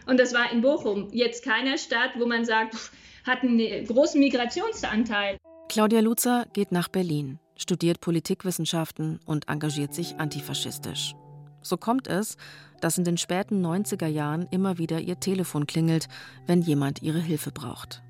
Und 0.07 0.19
das 0.19 0.33
war 0.33 0.51
in 0.51 0.61
Bochum. 0.61 1.09
Jetzt 1.11 1.43
keine 1.43 1.77
Stadt, 1.77 2.11
wo 2.17 2.25
man 2.25 2.45
sagt, 2.45 2.75
pff, 2.75 2.91
hat 3.25 3.43
einen 3.43 3.85
großen 3.85 4.19
Migrationsanteil. 4.19 5.37
Claudia 5.69 5.99
Luzer 5.99 6.47
geht 6.53 6.71
nach 6.71 6.87
Berlin, 6.87 7.39
studiert 7.55 8.01
Politikwissenschaften 8.01 9.19
und 9.25 9.47
engagiert 9.47 9.93
sich 9.93 10.15
antifaschistisch. 10.15 11.13
So 11.61 11.77
kommt 11.77 12.07
es, 12.07 12.37
dass 12.81 12.97
in 12.97 13.03
den 13.03 13.17
späten 13.17 13.63
90er 13.63 14.07
Jahren 14.07 14.47
immer 14.49 14.79
wieder 14.79 14.99
ihr 14.99 15.19
Telefon 15.19 15.67
klingelt, 15.67 16.07
wenn 16.47 16.61
jemand 16.61 17.03
ihre 17.03 17.19
Hilfe 17.19 17.51
braucht. 17.51 18.01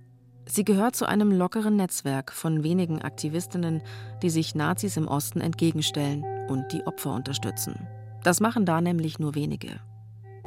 Sie 0.53 0.65
gehört 0.65 0.97
zu 0.97 1.05
einem 1.05 1.31
lockeren 1.31 1.77
Netzwerk 1.77 2.33
von 2.33 2.61
wenigen 2.61 3.01
Aktivistinnen, 3.01 3.81
die 4.21 4.29
sich 4.29 4.53
Nazis 4.53 4.97
im 4.97 5.07
Osten 5.07 5.39
entgegenstellen 5.39 6.25
und 6.49 6.73
die 6.73 6.85
Opfer 6.85 7.13
unterstützen. 7.13 7.87
Das 8.25 8.41
machen 8.41 8.65
da 8.65 8.81
nämlich 8.81 9.17
nur 9.17 9.33
wenige. 9.33 9.79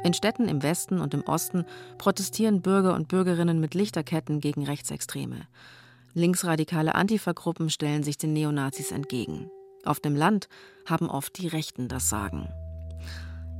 In 0.03 0.13
Städten 0.13 0.47
im 0.47 0.61
Westen 0.61 1.01
und 1.01 1.15
im 1.15 1.23
Osten 1.23 1.65
protestieren 1.97 2.61
Bürger 2.61 2.93
und 2.93 3.07
Bürgerinnen 3.07 3.59
mit 3.59 3.73
Lichterketten 3.73 4.41
gegen 4.41 4.63
Rechtsextreme. 4.63 5.47
Linksradikale 6.13 6.93
Antifa-Gruppen 6.93 7.71
stellen 7.71 8.03
sich 8.03 8.19
den 8.19 8.33
Neonazis 8.33 8.91
entgegen. 8.91 9.49
Auf 9.85 9.99
dem 9.99 10.15
Land 10.15 10.49
haben 10.87 11.09
oft 11.09 11.35
die 11.39 11.47
Rechten 11.47 11.87
das 11.87 12.09
Sagen. 12.09 12.47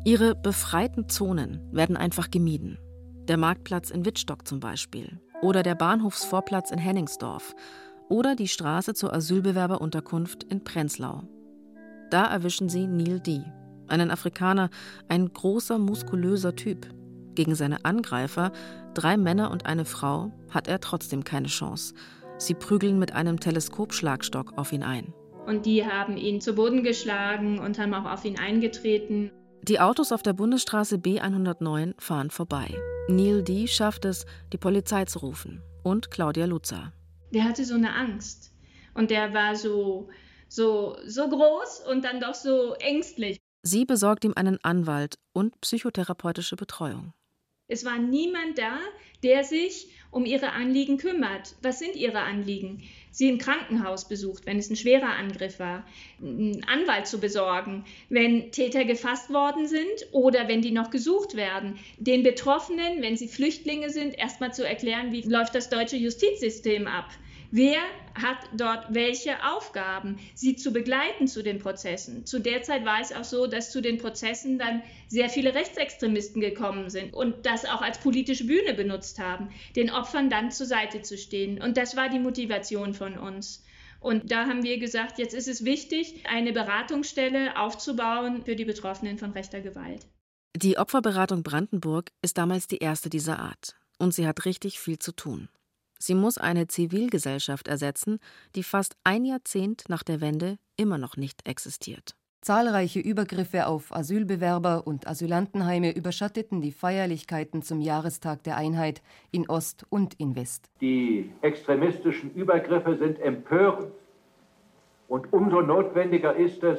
Ihre 0.06 0.36
befreiten 0.36 1.10
Zonen 1.10 1.68
werden 1.72 1.98
einfach 1.98 2.30
gemieden. 2.30 2.78
Der 3.28 3.38
Marktplatz 3.38 3.89
in 3.89 4.06
Wittstock 4.06 4.48
zum 4.48 4.60
Beispiel 4.60 5.20
oder 5.46 5.62
der 5.62 5.76
Bahnhofsvorplatz 5.76 6.72
in 6.72 6.80
Henningsdorf 6.80 7.56
oder 8.10 8.36
die 8.36 8.48
Straße 8.48 8.96
zur 8.96 9.14
Asylbewerberunterkunft 9.14 10.43
in 10.43 10.64
Prenzlau. 10.64 11.22
Da 12.10 12.26
erwischen 12.26 12.68
sie 12.68 12.88
Neil 12.88 13.20
D., 13.20 13.43
einen 13.88 14.10
Afrikaner, 14.10 14.70
ein 15.08 15.32
großer, 15.32 15.78
muskulöser 15.78 16.56
Typ. 16.56 16.88
Gegen 17.36 17.54
seine 17.54 17.86
Angreifer, 17.86 18.52
drei 18.96 19.18
Männer 19.18 19.52
und 19.52 19.68
eine 19.68 19.86
Frau, 19.86 20.32
hat 20.50 20.68
er 20.68 20.80
trotzdem 20.80 21.24
keine 21.24 21.48
Chance. 21.48 21.93
Sie 22.38 22.56
prügeln 22.56 22.98
mit 22.98 23.14
einem 23.14 23.39
Teleskopschlagstock 23.39 24.58
auf 24.58 24.74
ihn 24.74 24.84
ein. 24.84 25.14
Und 25.46 25.68
die 25.68 25.86
haben 25.86 26.18
ihn 26.18 26.41
zu 26.41 26.54
Boden 26.54 26.82
geschlagen 26.84 27.60
und 27.60 27.78
haben 27.78 27.93
auch 27.93 28.12
auf 28.12 28.26
ihn 28.26 28.39
eingetreten. 28.39 29.32
Die 29.62 29.80
Autos 29.80 30.12
auf 30.12 30.24
der 30.24 30.34
Bundesstraße 30.34 30.96
B109 30.96 31.93
fahren 32.00 32.32
vorbei. 32.32 32.76
Neil 33.08 33.43
D. 33.43 33.68
schafft 33.68 34.06
es, 34.06 34.26
die 34.51 34.58
Polizei 34.58 35.06
zu 35.06 35.20
rufen 35.20 35.62
und 35.84 36.10
Claudia 36.10 36.45
Luzer. 36.45 36.91
Der 37.32 37.43
hatte 37.43 37.64
so 37.64 37.76
eine 37.76 37.93
Angst 37.93 38.51
und 38.95 39.12
der 39.12 39.34
war 39.34 39.56
so 39.56 40.10
so, 40.47 40.97
so 41.06 41.28
groß 41.30 41.82
und 41.91 42.03
dann 42.03 42.20
doch 42.20 42.34
so 42.34 42.74
ängstlich. 42.76 43.38
Sie 43.64 43.86
besorgt 43.86 44.24
ihm 44.24 44.34
einen 44.36 44.64
Anwalt 44.64 45.16
und 45.34 45.60
psychotherapeutische 45.62 46.56
Betreuung. 46.56 47.14
Es 47.68 47.84
war 47.84 47.97
niemand 47.97 48.59
da, 48.59 48.78
der 49.24 49.43
sich 49.43 49.88
um 50.11 50.26
ihre 50.26 50.51
Anliegen 50.51 50.97
kümmert. 50.97 51.55
Was 51.63 51.80
sind 51.80 51.95
ihre 51.95 52.20
Anliegen? 52.20 52.84
Sie 53.09 53.28
im 53.28 53.39
Krankenhaus 53.39 54.07
besucht, 54.07 54.45
wenn 54.45 54.59
es 54.59 54.70
ein 54.70 54.76
schwerer 54.76 55.16
Angriff 55.18 55.59
war, 55.59 55.84
einen 56.22 56.63
Anwalt 56.66 57.07
zu 57.07 57.20
besorgen, 57.20 57.84
wenn 58.09 58.51
Täter 58.51 58.86
gefasst 58.86 59.32
worden 59.32 59.68
sind 59.68 60.07
oder 60.11 60.47
wenn 60.47 60.61
die 60.61 60.72
noch 60.72 60.91
gesucht 60.91 61.36
werden, 61.36 61.80
den 61.97 62.22
Betroffenen, 62.22 63.01
wenn 63.01 63.18
sie 63.18 63.28
Flüchtlinge 63.28 63.89
sind, 63.89 64.16
erstmal 64.16 64.53
zu 64.53 64.66
erklären, 64.66 65.11
wie 65.11 65.22
läuft 65.22 65.55
das 65.55 65.70
deutsche 65.70 65.97
Justizsystem 65.97 66.86
ab. 66.86 67.09
Wer 67.58 67.80
hat 68.16 68.39
dort 68.58 68.93
welche 68.93 69.41
Aufgaben, 69.45 70.18
sie 70.34 70.58
zu 70.58 70.74
begleiten 70.74 71.26
zu 71.26 71.41
den 71.41 71.58
Prozessen? 71.58 72.26
Zu 72.26 72.39
der 72.39 72.64
Zeit 72.64 72.84
war 72.84 72.99
es 72.99 73.14
auch 73.14 73.24
so, 73.24 73.47
dass 73.47 73.72
zu 73.72 73.82
den 73.82 73.97
Prozessen 73.97 74.60
dann 74.60 74.84
sehr 75.08 75.30
viele 75.30 75.56
Rechtsextremisten 75.56 76.41
gekommen 76.41 76.89
sind 76.89 77.14
und 77.14 77.45
das 77.45 77.64
auch 77.64 77.82
als 77.82 77.99
politische 77.99 78.45
Bühne 78.45 78.74
benutzt 78.74 79.20
haben, 79.20 79.51
den 79.78 79.89
Opfern 79.89 80.30
dann 80.30 80.51
zur 80.51 80.66
Seite 80.66 81.01
zu 81.01 81.18
stehen. 81.18 81.62
Und 81.62 81.78
das 81.78 81.95
war 81.95 82.10
die 82.10 82.20
Motivation 82.20 82.93
von 82.93 83.18
uns. 83.18 83.64
Und 84.01 84.34
da 84.34 84.47
haben 84.47 84.64
wir 84.64 84.78
gesagt, 84.78 85.18
jetzt 85.18 85.34
ist 85.34 85.47
es 85.47 85.64
wichtig, 85.64 86.26
eine 86.30 86.51
Beratungsstelle 86.51 87.58
aufzubauen 87.58 88.43
für 88.43 88.58
die 88.58 88.66
Betroffenen 88.66 89.18
von 89.18 89.32
rechter 89.32 89.62
Gewalt. 89.62 90.06
Die 90.58 90.78
Opferberatung 90.78 91.41
Brandenburg 91.41 92.12
ist 92.22 92.38
damals 92.38 92.68
die 92.68 92.80
erste 92.80 93.10
dieser 93.10 93.39
Art. 93.39 93.78
Und 93.97 94.14
sie 94.14 94.28
hat 94.28 94.43
richtig 94.43 94.78
viel 94.78 94.99
zu 94.99 95.14
tun. 95.14 95.47
Sie 96.00 96.16
muss 96.16 96.38
eine 96.38 96.68
Zivilgesellschaft 96.68 97.68
ersetzen, 97.68 98.20
die 98.56 98.64
fast 98.64 98.96
ein 99.04 99.26
Jahrzehnt 99.26 99.84
nach 99.88 100.04
der 100.04 100.22
Wende 100.22 100.58
immer 100.78 100.98
noch 100.98 101.18
nicht 101.18 101.48
existiert. 101.48 102.16
Zahlreiche 102.41 103.00
Übergriffe 103.00 103.66
auf 103.66 103.91
Asylbewerber 103.91 104.86
und 104.86 105.08
Asylantenheime 105.08 105.96
überschatteten 105.96 106.62
die 106.62 106.72
Feierlichkeiten 106.72 107.64
zum 107.64 107.82
Jahrestag 107.82 108.43
der 108.43 108.56
Einheit 108.56 109.02
in 109.32 109.50
Ost 109.50 109.88
und 109.89 110.14
in 110.20 110.36
West. 110.36 110.70
Die 110.80 111.32
extremistischen 111.41 112.32
Übergriffe 112.36 112.98
sind 112.98 113.20
empörend 113.20 113.88
und 115.08 115.34
umso 115.34 115.62
notwendiger 115.62 116.36
ist 116.36 116.64
es, 116.64 116.78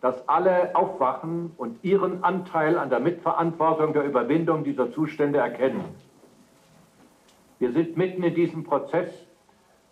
dass 0.00 0.28
alle 0.28 0.74
aufwachen 0.74 1.52
und 1.56 1.82
ihren 1.84 2.24
Anteil 2.24 2.76
an 2.76 2.90
der 2.90 2.98
Mitverantwortung 3.00 3.92
der 3.92 4.04
Überwindung 4.04 4.64
dieser 4.64 4.92
Zustände 4.92 5.38
erkennen. 5.38 5.84
Wir 7.58 7.72
sind 7.72 7.96
mitten 7.96 8.22
in 8.22 8.34
diesem 8.34 8.64
Prozess 8.64 9.10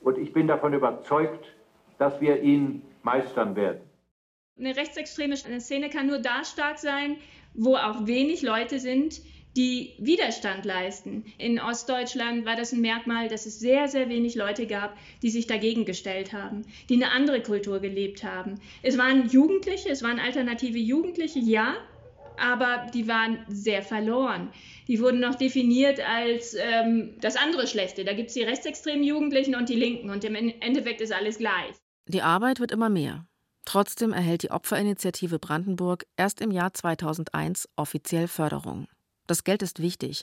und 0.00 0.18
ich 0.18 0.32
bin 0.32 0.46
davon 0.46 0.72
überzeugt, 0.72 1.46
dass 1.98 2.20
wir 2.20 2.42
ihn 2.42 2.82
meistern 3.02 3.56
werden. 3.56 3.80
Eine 4.58 4.76
rechtsextreme 4.76 5.36
Szene 5.36 5.90
kann 5.90 6.06
nur 6.06 6.18
da 6.18 6.44
stark 6.44 6.78
sein, 6.78 7.16
wo 7.54 7.76
auch 7.76 8.06
wenig 8.06 8.42
Leute 8.42 8.78
sind, 8.78 9.20
die 9.56 9.94
Widerstand 9.98 10.64
leisten. 10.64 11.24
In 11.38 11.58
Ostdeutschland 11.58 12.44
war 12.44 12.56
das 12.56 12.72
ein 12.72 12.82
Merkmal, 12.82 13.28
dass 13.28 13.46
es 13.46 13.58
sehr, 13.58 13.88
sehr 13.88 14.08
wenig 14.10 14.34
Leute 14.34 14.66
gab, 14.66 14.96
die 15.22 15.30
sich 15.30 15.46
dagegen 15.46 15.86
gestellt 15.86 16.32
haben, 16.32 16.62
die 16.90 16.94
eine 16.94 17.10
andere 17.10 17.42
Kultur 17.42 17.80
gelebt 17.80 18.22
haben. 18.22 18.56
Es 18.82 18.98
waren 18.98 19.28
Jugendliche, 19.28 19.88
es 19.88 20.02
waren 20.02 20.18
alternative 20.18 20.78
Jugendliche, 20.78 21.38
ja, 21.38 21.74
aber 22.38 22.86
die 22.92 23.08
waren 23.08 23.38
sehr 23.48 23.82
verloren. 23.82 24.50
Die 24.88 25.00
wurden 25.00 25.20
noch 25.20 25.34
definiert 25.34 26.00
als 26.00 26.54
ähm, 26.54 27.16
das 27.20 27.36
andere 27.36 27.66
Schlechte. 27.66 28.04
Da 28.04 28.12
gibt 28.12 28.28
es 28.28 28.34
die 28.34 28.42
rechtsextremen 28.42 29.04
Jugendlichen 29.04 29.54
und 29.54 29.68
die 29.68 29.74
Linken 29.74 30.10
und 30.10 30.24
im 30.24 30.34
Endeffekt 30.34 31.00
ist 31.00 31.12
alles 31.12 31.38
gleich. 31.38 31.74
Die 32.08 32.22
Arbeit 32.22 32.60
wird 32.60 32.72
immer 32.72 32.88
mehr. 32.88 33.26
Trotzdem 33.64 34.12
erhält 34.12 34.44
die 34.44 34.52
Opferinitiative 34.52 35.38
Brandenburg 35.38 36.06
erst 36.16 36.40
im 36.40 36.52
Jahr 36.52 36.72
2001 36.72 37.68
offiziell 37.74 38.28
Förderung. 38.28 38.86
Das 39.26 39.42
Geld 39.42 39.62
ist 39.62 39.82
wichtig, 39.82 40.22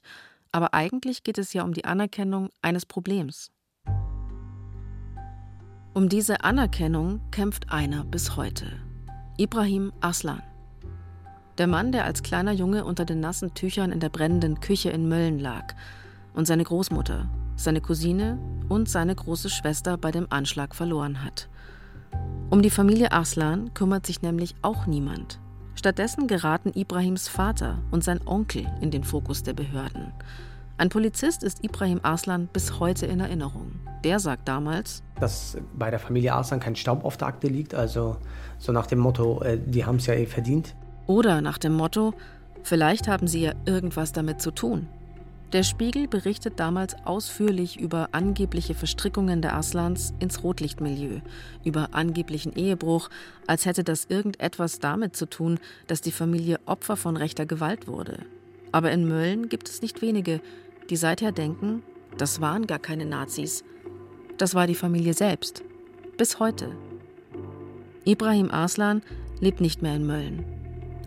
aber 0.53 0.73
eigentlich 0.73 1.23
geht 1.23 1.37
es 1.37 1.51
ja 1.51 1.63
um 1.63 1.73
die 1.73 1.83
Anerkennung 1.83 2.49
eines 2.61 2.85
Problems. 2.85 3.51
Um 5.93 6.09
diese 6.09 6.43
Anerkennung 6.43 7.21
kämpft 7.31 7.69
einer 7.71 8.05
bis 8.05 8.35
heute. 8.35 8.65
Ibrahim 9.37 9.91
Aslan. 9.99 10.41
Der 11.59 11.67
Mann, 11.67 11.91
der 11.91 12.05
als 12.05 12.23
kleiner 12.23 12.51
Junge 12.51 12.83
unter 12.83 13.05
den 13.05 13.19
nassen 13.19 13.53
Tüchern 13.53 13.91
in 13.91 13.99
der 13.99 14.09
brennenden 14.09 14.59
Küche 14.59 14.89
in 14.89 15.07
Mölln 15.07 15.37
lag. 15.37 15.75
Und 16.33 16.47
seine 16.47 16.63
Großmutter, 16.63 17.29
seine 17.55 17.79
Cousine 17.79 18.39
und 18.69 18.89
seine 18.89 19.13
große 19.13 19.51
Schwester 19.51 19.97
bei 19.97 20.09
dem 20.09 20.25
Anschlag 20.31 20.73
verloren 20.73 21.23
hat. 21.23 21.47
Um 22.49 22.63
die 22.63 22.71
Familie 22.71 23.11
Arslan 23.11 23.71
kümmert 23.75 24.07
sich 24.07 24.23
nämlich 24.23 24.55
auch 24.63 24.87
niemand. 24.87 25.39
Stattdessen 25.75 26.27
geraten 26.27 26.71
Ibrahims 26.73 27.27
Vater 27.27 27.79
und 27.91 28.03
sein 28.03 28.21
Onkel 28.25 28.65
in 28.81 28.89
den 28.89 29.03
Fokus 29.03 29.43
der 29.43 29.53
Behörden. 29.53 30.11
Ein 30.77 30.89
Polizist 30.89 31.43
ist 31.43 31.63
Ibrahim 31.63 31.99
Arslan 32.01 32.47
bis 32.51 32.79
heute 32.79 33.05
in 33.05 33.19
Erinnerung. 33.19 33.73
Der 34.03 34.19
sagt 34.19 34.47
damals, 34.47 35.03
dass 35.19 35.55
bei 35.77 35.91
der 35.91 35.99
Familie 35.99 36.33
Arslan 36.33 36.59
kein 36.59 36.75
Staub 36.75 37.05
auf 37.05 37.15
der 37.15 37.27
Akte 37.27 37.47
liegt, 37.47 37.75
also 37.75 38.17
so 38.57 38.71
nach 38.71 38.87
dem 38.87 38.99
Motto, 38.99 39.41
äh, 39.43 39.59
die 39.63 39.85
haben 39.85 39.97
es 39.97 40.07
ja 40.07 40.15
eh 40.15 40.25
verdient. 40.25 40.75
Oder 41.07 41.41
nach 41.41 41.57
dem 41.57 41.73
Motto, 41.73 42.13
vielleicht 42.63 43.07
haben 43.07 43.27
sie 43.27 43.41
ja 43.41 43.53
irgendwas 43.65 44.11
damit 44.11 44.41
zu 44.41 44.51
tun. 44.51 44.87
Der 45.53 45.61
Spiegel 45.61 46.07
berichtet 46.07 46.59
damals 46.59 46.95
ausführlich 47.05 47.79
über 47.79 48.09
angebliche 48.11 48.73
Verstrickungen 48.73 49.43
der 49.43 49.55
Aslans 49.55 50.11
ins 50.17 50.43
Rotlichtmilieu, 50.43 51.19
über 51.63 51.89
angeblichen 51.91 52.53
Ehebruch, 52.53 53.09
als 53.45 53.67
hätte 53.67 53.83
das 53.83 54.05
irgendetwas 54.05 54.79
damit 54.79 55.15
zu 55.15 55.27
tun, 55.27 55.59
dass 55.85 56.01
die 56.01 56.11
Familie 56.11 56.59
Opfer 56.65 56.97
von 56.97 57.17
rechter 57.17 57.45
Gewalt 57.45 57.87
wurde. 57.87 58.17
Aber 58.71 58.91
in 58.91 59.07
Mölln 59.07 59.47
gibt 59.47 59.69
es 59.69 59.83
nicht 59.83 60.01
wenige, 60.01 60.41
die 60.89 60.95
seither 60.95 61.31
denken, 61.31 61.83
das 62.17 62.41
waren 62.41 62.65
gar 62.65 62.79
keine 62.79 63.05
Nazis. 63.05 63.63
Das 64.39 64.55
war 64.55 64.65
die 64.65 64.73
Familie 64.73 65.13
selbst. 65.13 65.63
Bis 66.17 66.39
heute. 66.39 66.71
Ibrahim 68.05 68.49
Aslan 68.49 69.03
lebt 69.39 69.61
nicht 69.61 69.83
mehr 69.83 69.95
in 69.95 70.07
Mölln. 70.07 70.52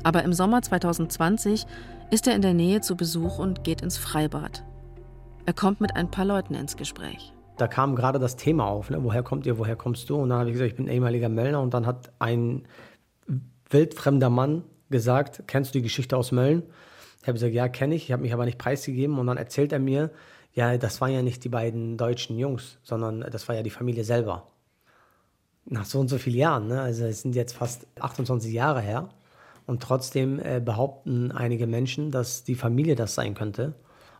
Aber 0.07 0.23
im 0.23 0.33
Sommer 0.33 0.63
2020 0.63 1.67
ist 2.13 2.29
er 2.29 2.37
in 2.37 2.41
der 2.41 2.55
Nähe 2.55 2.81
zu 2.81 2.97
Besuch 2.97 3.41
und 3.41 3.65
geht 3.65 3.81
ins 3.81 3.99
Freibad. 3.99 4.63
Er 5.47 5.53
kommt 5.53 5.81
mit 5.81 5.97
ein 5.97 6.13
paar 6.13 6.25
Leuten 6.25 6.55
ins 6.55 6.77
Gespräch. 6.77 7.33
Da 7.57 7.67
kam 7.67 7.97
gerade 7.97 8.21
das 8.21 8.37
Thema 8.37 8.67
auf, 8.67 8.89
ne? 8.89 9.03
woher 9.03 9.25
kommt 9.25 9.47
ihr, 9.47 9.59
woher 9.59 9.75
kommst 9.75 10.09
du? 10.09 10.15
Und 10.15 10.29
dann 10.29 10.39
habe 10.39 10.49
ich 10.49 10.53
gesagt, 10.53 10.71
ich 10.71 10.77
bin 10.77 10.87
ehemaliger 10.87 11.29
Möllner. 11.29 11.61
Und 11.61 11.75
dann 11.75 11.87
hat 11.87 12.13
ein 12.21 12.69
wildfremder 13.69 14.31
Mann 14.31 14.63
gesagt, 14.91 15.43
kennst 15.49 15.75
du 15.75 15.81
die 15.81 15.83
Geschichte 15.83 16.17
aus 16.17 16.31
Mölln? 16.31 16.63
Ich 17.23 17.27
habe 17.27 17.33
gesagt, 17.33 17.53
ja, 17.53 17.67
kenne 17.67 17.97
ich. 17.97 18.05
Ich 18.05 18.13
habe 18.13 18.23
mich 18.23 18.33
aber 18.33 18.45
nicht 18.45 18.59
preisgegeben. 18.59 19.19
Und 19.19 19.27
dann 19.27 19.39
erzählt 19.39 19.73
er 19.73 19.81
mir, 19.81 20.13
ja, 20.53 20.77
das 20.77 21.01
waren 21.01 21.11
ja 21.11 21.23
nicht 21.23 21.43
die 21.43 21.49
beiden 21.49 21.97
deutschen 21.97 22.39
Jungs, 22.39 22.79
sondern 22.85 23.23
das 23.23 23.49
war 23.49 23.57
ja 23.57 23.65
die 23.65 23.71
Familie 23.71 24.05
selber. 24.05 24.47
Nach 25.65 25.85
so 25.85 25.99
und 25.99 26.07
so 26.07 26.19
vielen 26.19 26.37
Jahren, 26.37 26.69
ne? 26.69 26.81
also 26.81 27.07
es 27.07 27.23
sind 27.23 27.35
jetzt 27.35 27.57
fast 27.57 27.89
28 27.99 28.53
Jahre 28.53 28.81
her. 28.81 29.09
Und 29.67 29.83
trotzdem 29.83 30.39
äh, 30.39 30.61
behaupten 30.65 31.33
einige 31.33 31.67
Menschen, 31.67 32.11
dass 32.11 32.45
die 32.45 32.55
Familie 32.55 32.95
das 32.95 33.15
sein 33.15 33.35
könnte, 33.35 33.75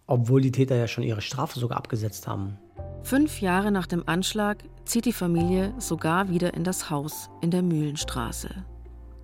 obwohl 0.07 0.41
die 0.41 0.53
Täter 0.53 0.77
ja 0.77 0.89
schon 0.89 1.05
ihre 1.05 1.21
Strafe 1.21 1.59
sogar 1.59 1.79
abgesetzt 1.79 2.27
haben. 2.27 2.59
Fünf 3.03 3.41
Jahre 3.41 3.71
nach 3.71 3.87
dem 3.87 4.07
Anschlag 4.09 4.65
zieht 4.85 5.05
die 5.05 5.13
Familie 5.13 5.73
sogar 5.79 6.29
wieder 6.29 6.55
in 6.55 6.65
das 6.65 6.91
Haus 6.91 7.31
in 7.41 7.51
der 7.51 7.63
Mühlenstraße. 7.63 8.49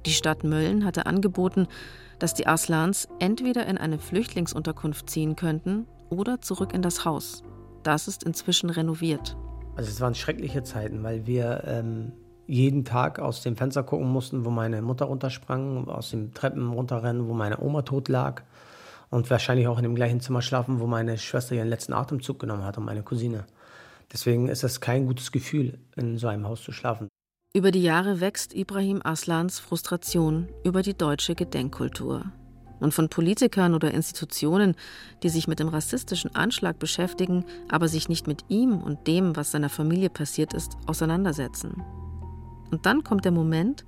Die 0.06 0.12
Stadt 0.12 0.44
Mölln 0.44 0.84
hatte 0.84 1.06
angeboten, 1.06 1.66
dass 2.18 2.34
die 2.34 2.46
Aslans 2.46 3.08
entweder 3.18 3.66
in 3.66 3.78
eine 3.78 3.98
Flüchtlingsunterkunft 3.98 5.10
ziehen 5.10 5.36
könnten 5.36 5.86
oder 6.10 6.40
zurück 6.40 6.72
in 6.72 6.82
das 6.82 7.04
Haus. 7.04 7.42
Das 7.82 8.06
ist 8.06 8.22
inzwischen 8.22 8.70
renoviert. 8.70 9.36
Also 9.74 9.90
es 9.90 10.00
waren 10.00 10.14
schreckliche 10.14 10.62
Zeiten, 10.62 11.02
weil 11.02 11.26
wir 11.26 11.64
ähm, 11.66 12.12
jeden 12.46 12.84
Tag 12.84 13.18
aus 13.18 13.42
dem 13.42 13.56
Fenster 13.56 13.82
gucken 13.82 14.08
mussten, 14.08 14.44
wo 14.44 14.50
meine 14.50 14.82
Mutter 14.82 15.06
runtersprang, 15.06 15.88
aus 15.88 16.10
den 16.10 16.34
Treppen 16.34 16.70
runterrennen, 16.70 17.28
wo 17.28 17.34
meine 17.34 17.60
Oma 17.60 17.82
tot 17.82 18.08
lag 18.08 18.42
und 19.10 19.30
wahrscheinlich 19.30 19.68
auch 19.68 19.78
in 19.78 19.84
dem 19.84 19.94
gleichen 19.94 20.20
Zimmer 20.20 20.42
schlafen, 20.42 20.80
wo 20.80 20.86
meine 20.86 21.18
Schwester 21.18 21.54
ihren 21.54 21.68
letzten 21.68 21.92
Atemzug 21.92 22.38
genommen 22.38 22.64
hat 22.64 22.78
und 22.78 22.84
meine 22.84 23.02
Cousine. 23.02 23.44
Deswegen 24.12 24.48
ist 24.48 24.64
es 24.64 24.80
kein 24.80 25.06
gutes 25.06 25.32
Gefühl, 25.32 25.78
in 25.96 26.18
so 26.18 26.28
einem 26.28 26.46
Haus 26.46 26.62
zu 26.62 26.72
schlafen. 26.72 27.08
Über 27.54 27.70
die 27.70 27.82
Jahre 27.82 28.20
wächst 28.20 28.54
Ibrahim 28.54 29.00
Aslans 29.04 29.58
Frustration 29.58 30.48
über 30.64 30.80
die 30.80 30.96
deutsche 30.96 31.34
Gedenkkultur. 31.34 32.24
Und 32.80 32.94
von 32.94 33.10
Politikern 33.10 33.74
oder 33.74 33.92
Institutionen, 33.92 34.74
die 35.22 35.28
sich 35.28 35.46
mit 35.46 35.60
dem 35.60 35.68
rassistischen 35.68 36.34
Anschlag 36.34 36.78
beschäftigen, 36.78 37.44
aber 37.68 37.88
sich 37.88 38.08
nicht 38.08 38.26
mit 38.26 38.44
ihm 38.48 38.78
und 38.78 39.06
dem, 39.06 39.36
was 39.36 39.52
seiner 39.52 39.68
Familie 39.68 40.08
passiert 40.08 40.54
ist, 40.54 40.72
auseinandersetzen. 40.86 41.82
Und 42.72 42.86
dann 42.86 43.04
kommt 43.04 43.26
der 43.26 43.32
Moment, 43.32 43.84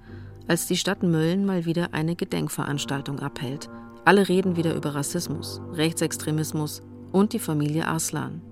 als 0.46 0.66
die 0.66 0.76
Stadt 0.76 1.02
Mölln 1.02 1.46
mal 1.46 1.64
wieder 1.64 1.94
eine 1.94 2.14
Gedenkveranstaltung 2.14 3.18
abhält. 3.20 3.70
Alle 4.04 4.28
reden 4.28 4.56
wieder 4.56 4.74
über 4.74 4.94
Rassismus, 4.94 5.62
Rechtsextremismus 5.72 6.82
und 7.10 7.32
die 7.32 7.38
Familie 7.38 7.88
Arslan. 7.88 8.42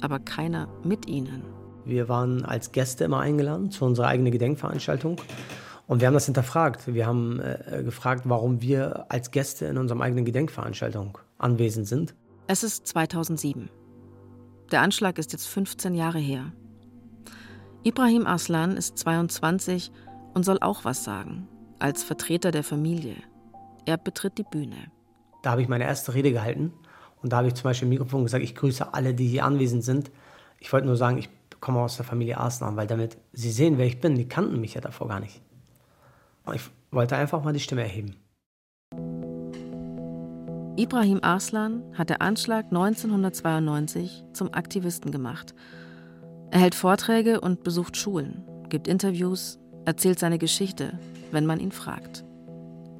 Aber 0.00 0.20
keiner 0.20 0.68
mit 0.84 1.08
ihnen. 1.08 1.42
Wir 1.84 2.08
waren 2.08 2.44
als 2.44 2.70
Gäste 2.70 3.04
immer 3.04 3.18
eingeladen 3.18 3.72
zu 3.72 3.84
unserer 3.84 4.06
eigenen 4.06 4.30
Gedenkveranstaltung. 4.30 5.20
Und 5.88 6.00
wir 6.00 6.06
haben 6.06 6.14
das 6.14 6.26
hinterfragt. 6.26 6.94
Wir 6.94 7.06
haben 7.06 7.40
äh, 7.40 7.82
gefragt, 7.84 8.22
warum 8.26 8.62
wir 8.62 9.06
als 9.10 9.32
Gäste 9.32 9.66
in 9.66 9.76
unserem 9.76 10.00
eigenen 10.02 10.24
Gedenkveranstaltung 10.24 11.18
anwesend 11.36 11.88
sind. 11.88 12.14
Es 12.46 12.62
ist 12.62 12.86
2007. 12.86 13.68
Der 14.70 14.82
Anschlag 14.82 15.18
ist 15.18 15.32
jetzt 15.32 15.48
15 15.48 15.94
Jahre 15.94 16.20
her. 16.20 16.52
Ibrahim 17.86 18.26
Aslan 18.26 18.78
ist 18.78 18.96
22 18.96 19.92
und 20.32 20.42
soll 20.42 20.56
auch 20.62 20.86
was 20.86 21.04
sagen, 21.04 21.46
als 21.78 22.02
Vertreter 22.02 22.50
der 22.50 22.64
Familie. 22.64 23.16
Er 23.84 23.98
betritt 23.98 24.38
die 24.38 24.42
Bühne. 24.42 24.90
Da 25.42 25.50
habe 25.50 25.60
ich 25.60 25.68
meine 25.68 25.84
erste 25.84 26.14
Rede 26.14 26.32
gehalten 26.32 26.72
und 27.20 27.34
da 27.34 27.36
habe 27.36 27.48
ich 27.48 27.54
zum 27.54 27.64
Beispiel 27.64 27.84
im 27.84 27.90
Mikrofon 27.90 28.22
gesagt, 28.22 28.42
ich 28.42 28.54
grüße 28.54 28.94
alle, 28.94 29.12
die 29.12 29.26
hier 29.26 29.44
anwesend 29.44 29.84
sind. 29.84 30.10
Ich 30.60 30.72
wollte 30.72 30.86
nur 30.86 30.96
sagen, 30.96 31.18
ich 31.18 31.28
komme 31.60 31.80
aus 31.80 31.96
der 31.96 32.06
Familie 32.06 32.40
Aslan, 32.40 32.74
weil 32.76 32.86
damit 32.86 33.18
sie 33.34 33.50
sehen, 33.50 33.76
wer 33.76 33.84
ich 33.84 34.00
bin. 34.00 34.14
Die 34.14 34.28
kannten 34.28 34.62
mich 34.62 34.72
ja 34.72 34.80
davor 34.80 35.08
gar 35.08 35.20
nicht. 35.20 35.42
Ich 36.54 36.62
wollte 36.90 37.16
einfach 37.16 37.44
mal 37.44 37.52
die 37.52 37.60
Stimme 37.60 37.82
erheben. 37.82 38.16
Ibrahim 40.78 41.18
Arslan 41.22 41.82
hat 41.92 42.08
der 42.08 42.22
Anschlag 42.22 42.64
1992 42.64 44.24
zum 44.32 44.54
Aktivisten 44.54 45.12
gemacht. 45.12 45.54
Er 46.50 46.60
hält 46.60 46.74
Vorträge 46.74 47.40
und 47.40 47.64
besucht 47.64 47.96
Schulen, 47.96 48.44
gibt 48.68 48.88
Interviews, 48.88 49.58
erzählt 49.84 50.18
seine 50.18 50.38
Geschichte, 50.38 50.98
wenn 51.32 51.46
man 51.46 51.60
ihn 51.60 51.72
fragt. 51.72 52.24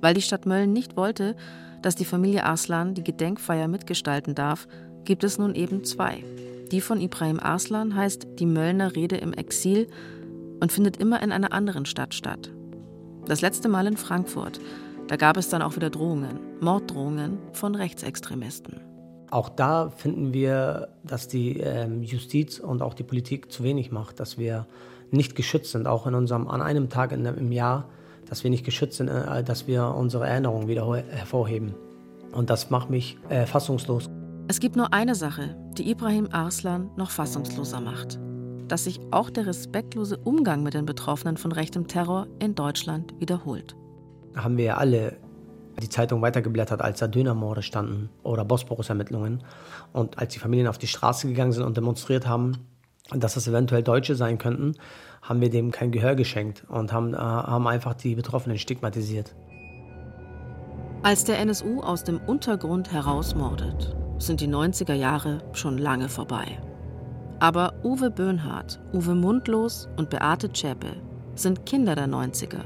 Weil 0.00 0.14
die 0.14 0.22
Stadt 0.22 0.46
Mölln 0.46 0.72
nicht 0.72 0.96
wollte, 0.96 1.36
dass 1.82 1.94
die 1.94 2.04
Familie 2.04 2.44
Arslan 2.44 2.94
die 2.94 3.04
Gedenkfeier 3.04 3.68
mitgestalten 3.68 4.34
darf, 4.34 4.66
gibt 5.04 5.24
es 5.24 5.38
nun 5.38 5.54
eben 5.54 5.84
zwei. 5.84 6.24
Die 6.72 6.80
von 6.80 7.00
Ibrahim 7.00 7.38
Arslan 7.40 7.94
heißt 7.94 8.26
Die 8.38 8.46
Möllner 8.46 8.96
Rede 8.96 9.16
im 9.16 9.32
Exil 9.32 9.88
und 10.60 10.72
findet 10.72 10.96
immer 10.96 11.22
in 11.22 11.30
einer 11.30 11.52
anderen 11.52 11.86
Stadt 11.86 12.14
statt, 12.14 12.50
das 13.26 13.40
letzte 13.40 13.68
Mal 13.68 13.86
in 13.86 13.96
Frankfurt. 13.96 14.60
Da 15.08 15.16
gab 15.16 15.36
es 15.36 15.50
dann 15.50 15.62
auch 15.62 15.76
wieder 15.76 15.90
Drohungen, 15.90 16.40
Morddrohungen 16.60 17.38
von 17.52 17.74
Rechtsextremisten. 17.74 18.93
Auch 19.34 19.48
da 19.48 19.90
finden 19.90 20.32
wir, 20.32 20.90
dass 21.02 21.26
die 21.26 21.58
ähm, 21.58 22.04
Justiz 22.04 22.60
und 22.60 22.82
auch 22.82 22.94
die 22.94 23.02
Politik 23.02 23.50
zu 23.50 23.64
wenig 23.64 23.90
macht, 23.90 24.20
dass 24.20 24.38
wir 24.38 24.68
nicht 25.10 25.34
geschützt 25.34 25.72
sind, 25.72 25.88
auch 25.88 26.06
in 26.06 26.14
unserem, 26.14 26.46
an 26.46 26.62
einem 26.62 26.88
Tag 26.88 27.10
im 27.10 27.50
Jahr, 27.50 27.88
dass 28.28 28.44
wir 28.44 28.50
nicht 28.50 28.64
geschützt 28.64 28.98
sind, 28.98 29.08
äh, 29.08 29.42
dass 29.42 29.66
wir 29.66 29.88
unsere 29.88 30.28
Erinnerungen 30.28 30.68
wieder 30.68 30.86
hervorheben. 30.94 31.74
Und 32.30 32.48
das 32.48 32.70
macht 32.70 32.90
mich 32.90 33.18
äh, 33.28 33.44
fassungslos. 33.44 34.08
Es 34.46 34.60
gibt 34.60 34.76
nur 34.76 34.94
eine 34.94 35.16
Sache, 35.16 35.56
die 35.78 35.90
Ibrahim 35.90 36.28
Arslan 36.30 36.90
noch 36.96 37.10
fassungsloser 37.10 37.80
macht 37.80 38.20
dass 38.66 38.84
sich 38.84 38.98
auch 39.10 39.28
der 39.28 39.46
respektlose 39.46 40.16
Umgang 40.16 40.62
mit 40.62 40.72
den 40.72 40.86
Betroffenen 40.86 41.36
von 41.36 41.52
rechtem 41.52 41.86
Terror 41.86 42.26
in 42.38 42.54
Deutschland 42.54 43.12
wiederholt. 43.20 43.76
Haben 44.34 44.56
wir 44.56 44.78
alle 44.78 45.18
die 45.80 45.88
Zeitung 45.88 46.22
weitergeblättert, 46.22 46.80
als 46.80 47.00
da 47.00 47.06
Dönermorde 47.06 47.62
standen 47.62 48.10
oder 48.22 48.44
Bosporus-Ermittlungen. 48.44 49.42
Und 49.92 50.18
als 50.18 50.32
die 50.32 50.38
Familien 50.38 50.68
auf 50.68 50.78
die 50.78 50.86
Straße 50.86 51.28
gegangen 51.28 51.52
sind 51.52 51.64
und 51.64 51.76
demonstriert 51.76 52.26
haben, 52.26 52.66
dass 53.10 53.34
das 53.34 53.48
eventuell 53.48 53.82
Deutsche 53.82 54.14
sein 54.14 54.38
könnten, 54.38 54.74
haben 55.22 55.40
wir 55.40 55.50
dem 55.50 55.70
kein 55.70 55.92
Gehör 55.92 56.14
geschenkt 56.14 56.64
und 56.68 56.92
haben, 56.92 57.14
äh, 57.14 57.18
haben 57.18 57.66
einfach 57.66 57.94
die 57.94 58.14
Betroffenen 58.14 58.58
stigmatisiert. 58.58 59.34
Als 61.02 61.24
der 61.24 61.38
NSU 61.38 61.80
aus 61.80 62.04
dem 62.04 62.18
Untergrund 62.18 62.92
herausmordet, 62.92 63.94
sind 64.18 64.40
die 64.40 64.48
90er 64.48 64.94
Jahre 64.94 65.42
schon 65.52 65.76
lange 65.76 66.08
vorbei. 66.08 66.58
Aber 67.40 67.74
Uwe 67.82 68.10
Böhnhardt, 68.10 68.80
Uwe 68.92 69.14
Mundlos 69.14 69.88
und 69.96 70.08
Beate 70.08 70.50
Zschäpe 70.50 70.96
sind 71.34 71.66
Kinder 71.66 71.94
der 71.94 72.06
90er, 72.06 72.60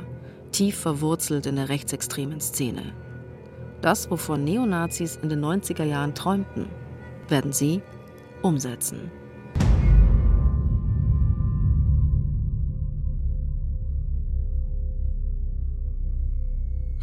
tief 0.52 0.78
verwurzelt 0.78 1.46
in 1.46 1.56
der 1.56 1.68
rechtsextremen 1.68 2.40
Szene. 2.40 2.94
Das, 3.80 4.10
wovon 4.10 4.44
Neonazis 4.44 5.16
in 5.16 5.28
den 5.28 5.44
90er 5.44 5.84
Jahren 5.84 6.14
träumten, 6.14 6.66
werden 7.28 7.52
sie 7.52 7.82
umsetzen. 8.42 9.10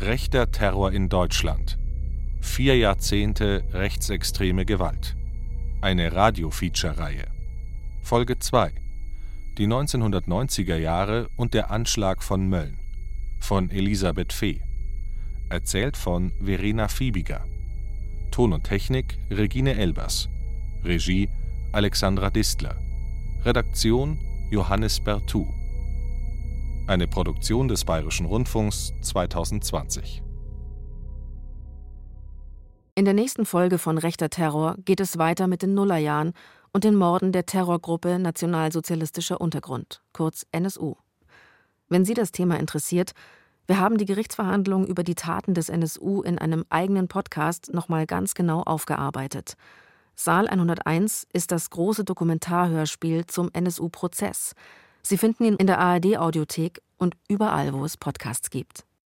Rechter 0.01 0.51
Terror 0.51 0.91
in 0.91 1.09
Deutschland. 1.09 1.79
Vier 2.41 2.77
Jahrzehnte 2.77 3.63
rechtsextreme 3.71 4.65
Gewalt. 4.65 5.15
Eine 5.81 6.13
Radio-Feature-Reihe. 6.13 7.25
Folge 8.01 8.37
2 8.37 8.71
Die 9.57 9.67
1990er 9.67 10.75
Jahre 10.75 11.29
und 11.37 11.53
der 11.53 11.71
Anschlag 11.71 12.21
von 12.21 12.47
Mölln 12.47 12.84
von 13.45 13.69
Elisabeth 13.69 14.33
Fee. 14.33 14.59
Erzählt 15.49 15.97
von 15.97 16.31
Verena 16.41 16.87
Fiebiger. 16.87 17.45
Ton 18.31 18.53
und 18.53 18.63
Technik 18.63 19.19
Regine 19.29 19.75
Elbers. 19.75 20.27
Regie 20.83 21.29
Alexandra 21.71 22.31
Distler. 22.31 22.75
Redaktion 23.43 24.19
Johannes 24.49 24.99
Bertou. 24.99 25.45
Eine 26.87 27.07
Produktion 27.07 27.67
des 27.67 27.85
Bayerischen 27.85 28.25
Rundfunks 28.25 28.93
2020. 29.01 30.23
In 32.95 33.05
der 33.05 33.13
nächsten 33.13 33.45
Folge 33.45 33.77
von 33.77 33.99
Rechter 33.99 34.31
Terror 34.31 34.75
geht 34.85 34.99
es 34.99 35.19
weiter 35.19 35.45
mit 35.45 35.61
den 35.61 35.75
Nullerjahren 35.75 36.33
und 36.73 36.83
den 36.83 36.95
Morden 36.95 37.31
der 37.31 37.45
Terrorgruppe 37.45 38.17
Nationalsozialistischer 38.17 39.39
Untergrund, 39.39 40.01
kurz 40.13 40.47
NSU. 40.51 40.95
Wenn 41.89 42.05
Sie 42.05 42.13
das 42.13 42.31
Thema 42.31 42.59
interessiert, 42.59 43.11
wir 43.67 43.79
haben 43.79 43.97
die 43.97 44.05
Gerichtsverhandlungen 44.05 44.87
über 44.87 45.03
die 45.03 45.15
Taten 45.15 45.53
des 45.53 45.69
NSU 45.69 46.21
in 46.21 46.37
einem 46.37 46.65
eigenen 46.69 47.07
Podcast 47.07 47.73
nochmal 47.73 48.05
ganz 48.05 48.33
genau 48.33 48.61
aufgearbeitet. 48.61 49.55
Saal 50.15 50.47
101 50.47 51.27
ist 51.33 51.51
das 51.51 51.69
große 51.69 52.03
Dokumentarhörspiel 52.03 53.25
zum 53.25 53.49
NSU-Prozess. 53.51 54.53
Sie 55.01 55.17
finden 55.17 55.45
ihn 55.45 55.55
in 55.55 55.67
der 55.67 55.79
ARD-Audiothek 55.79 56.81
und 56.97 57.15
überall, 57.27 57.73
wo 57.73 57.83
es 57.85 57.97
Podcasts 57.97 58.49
gibt. 58.49 58.85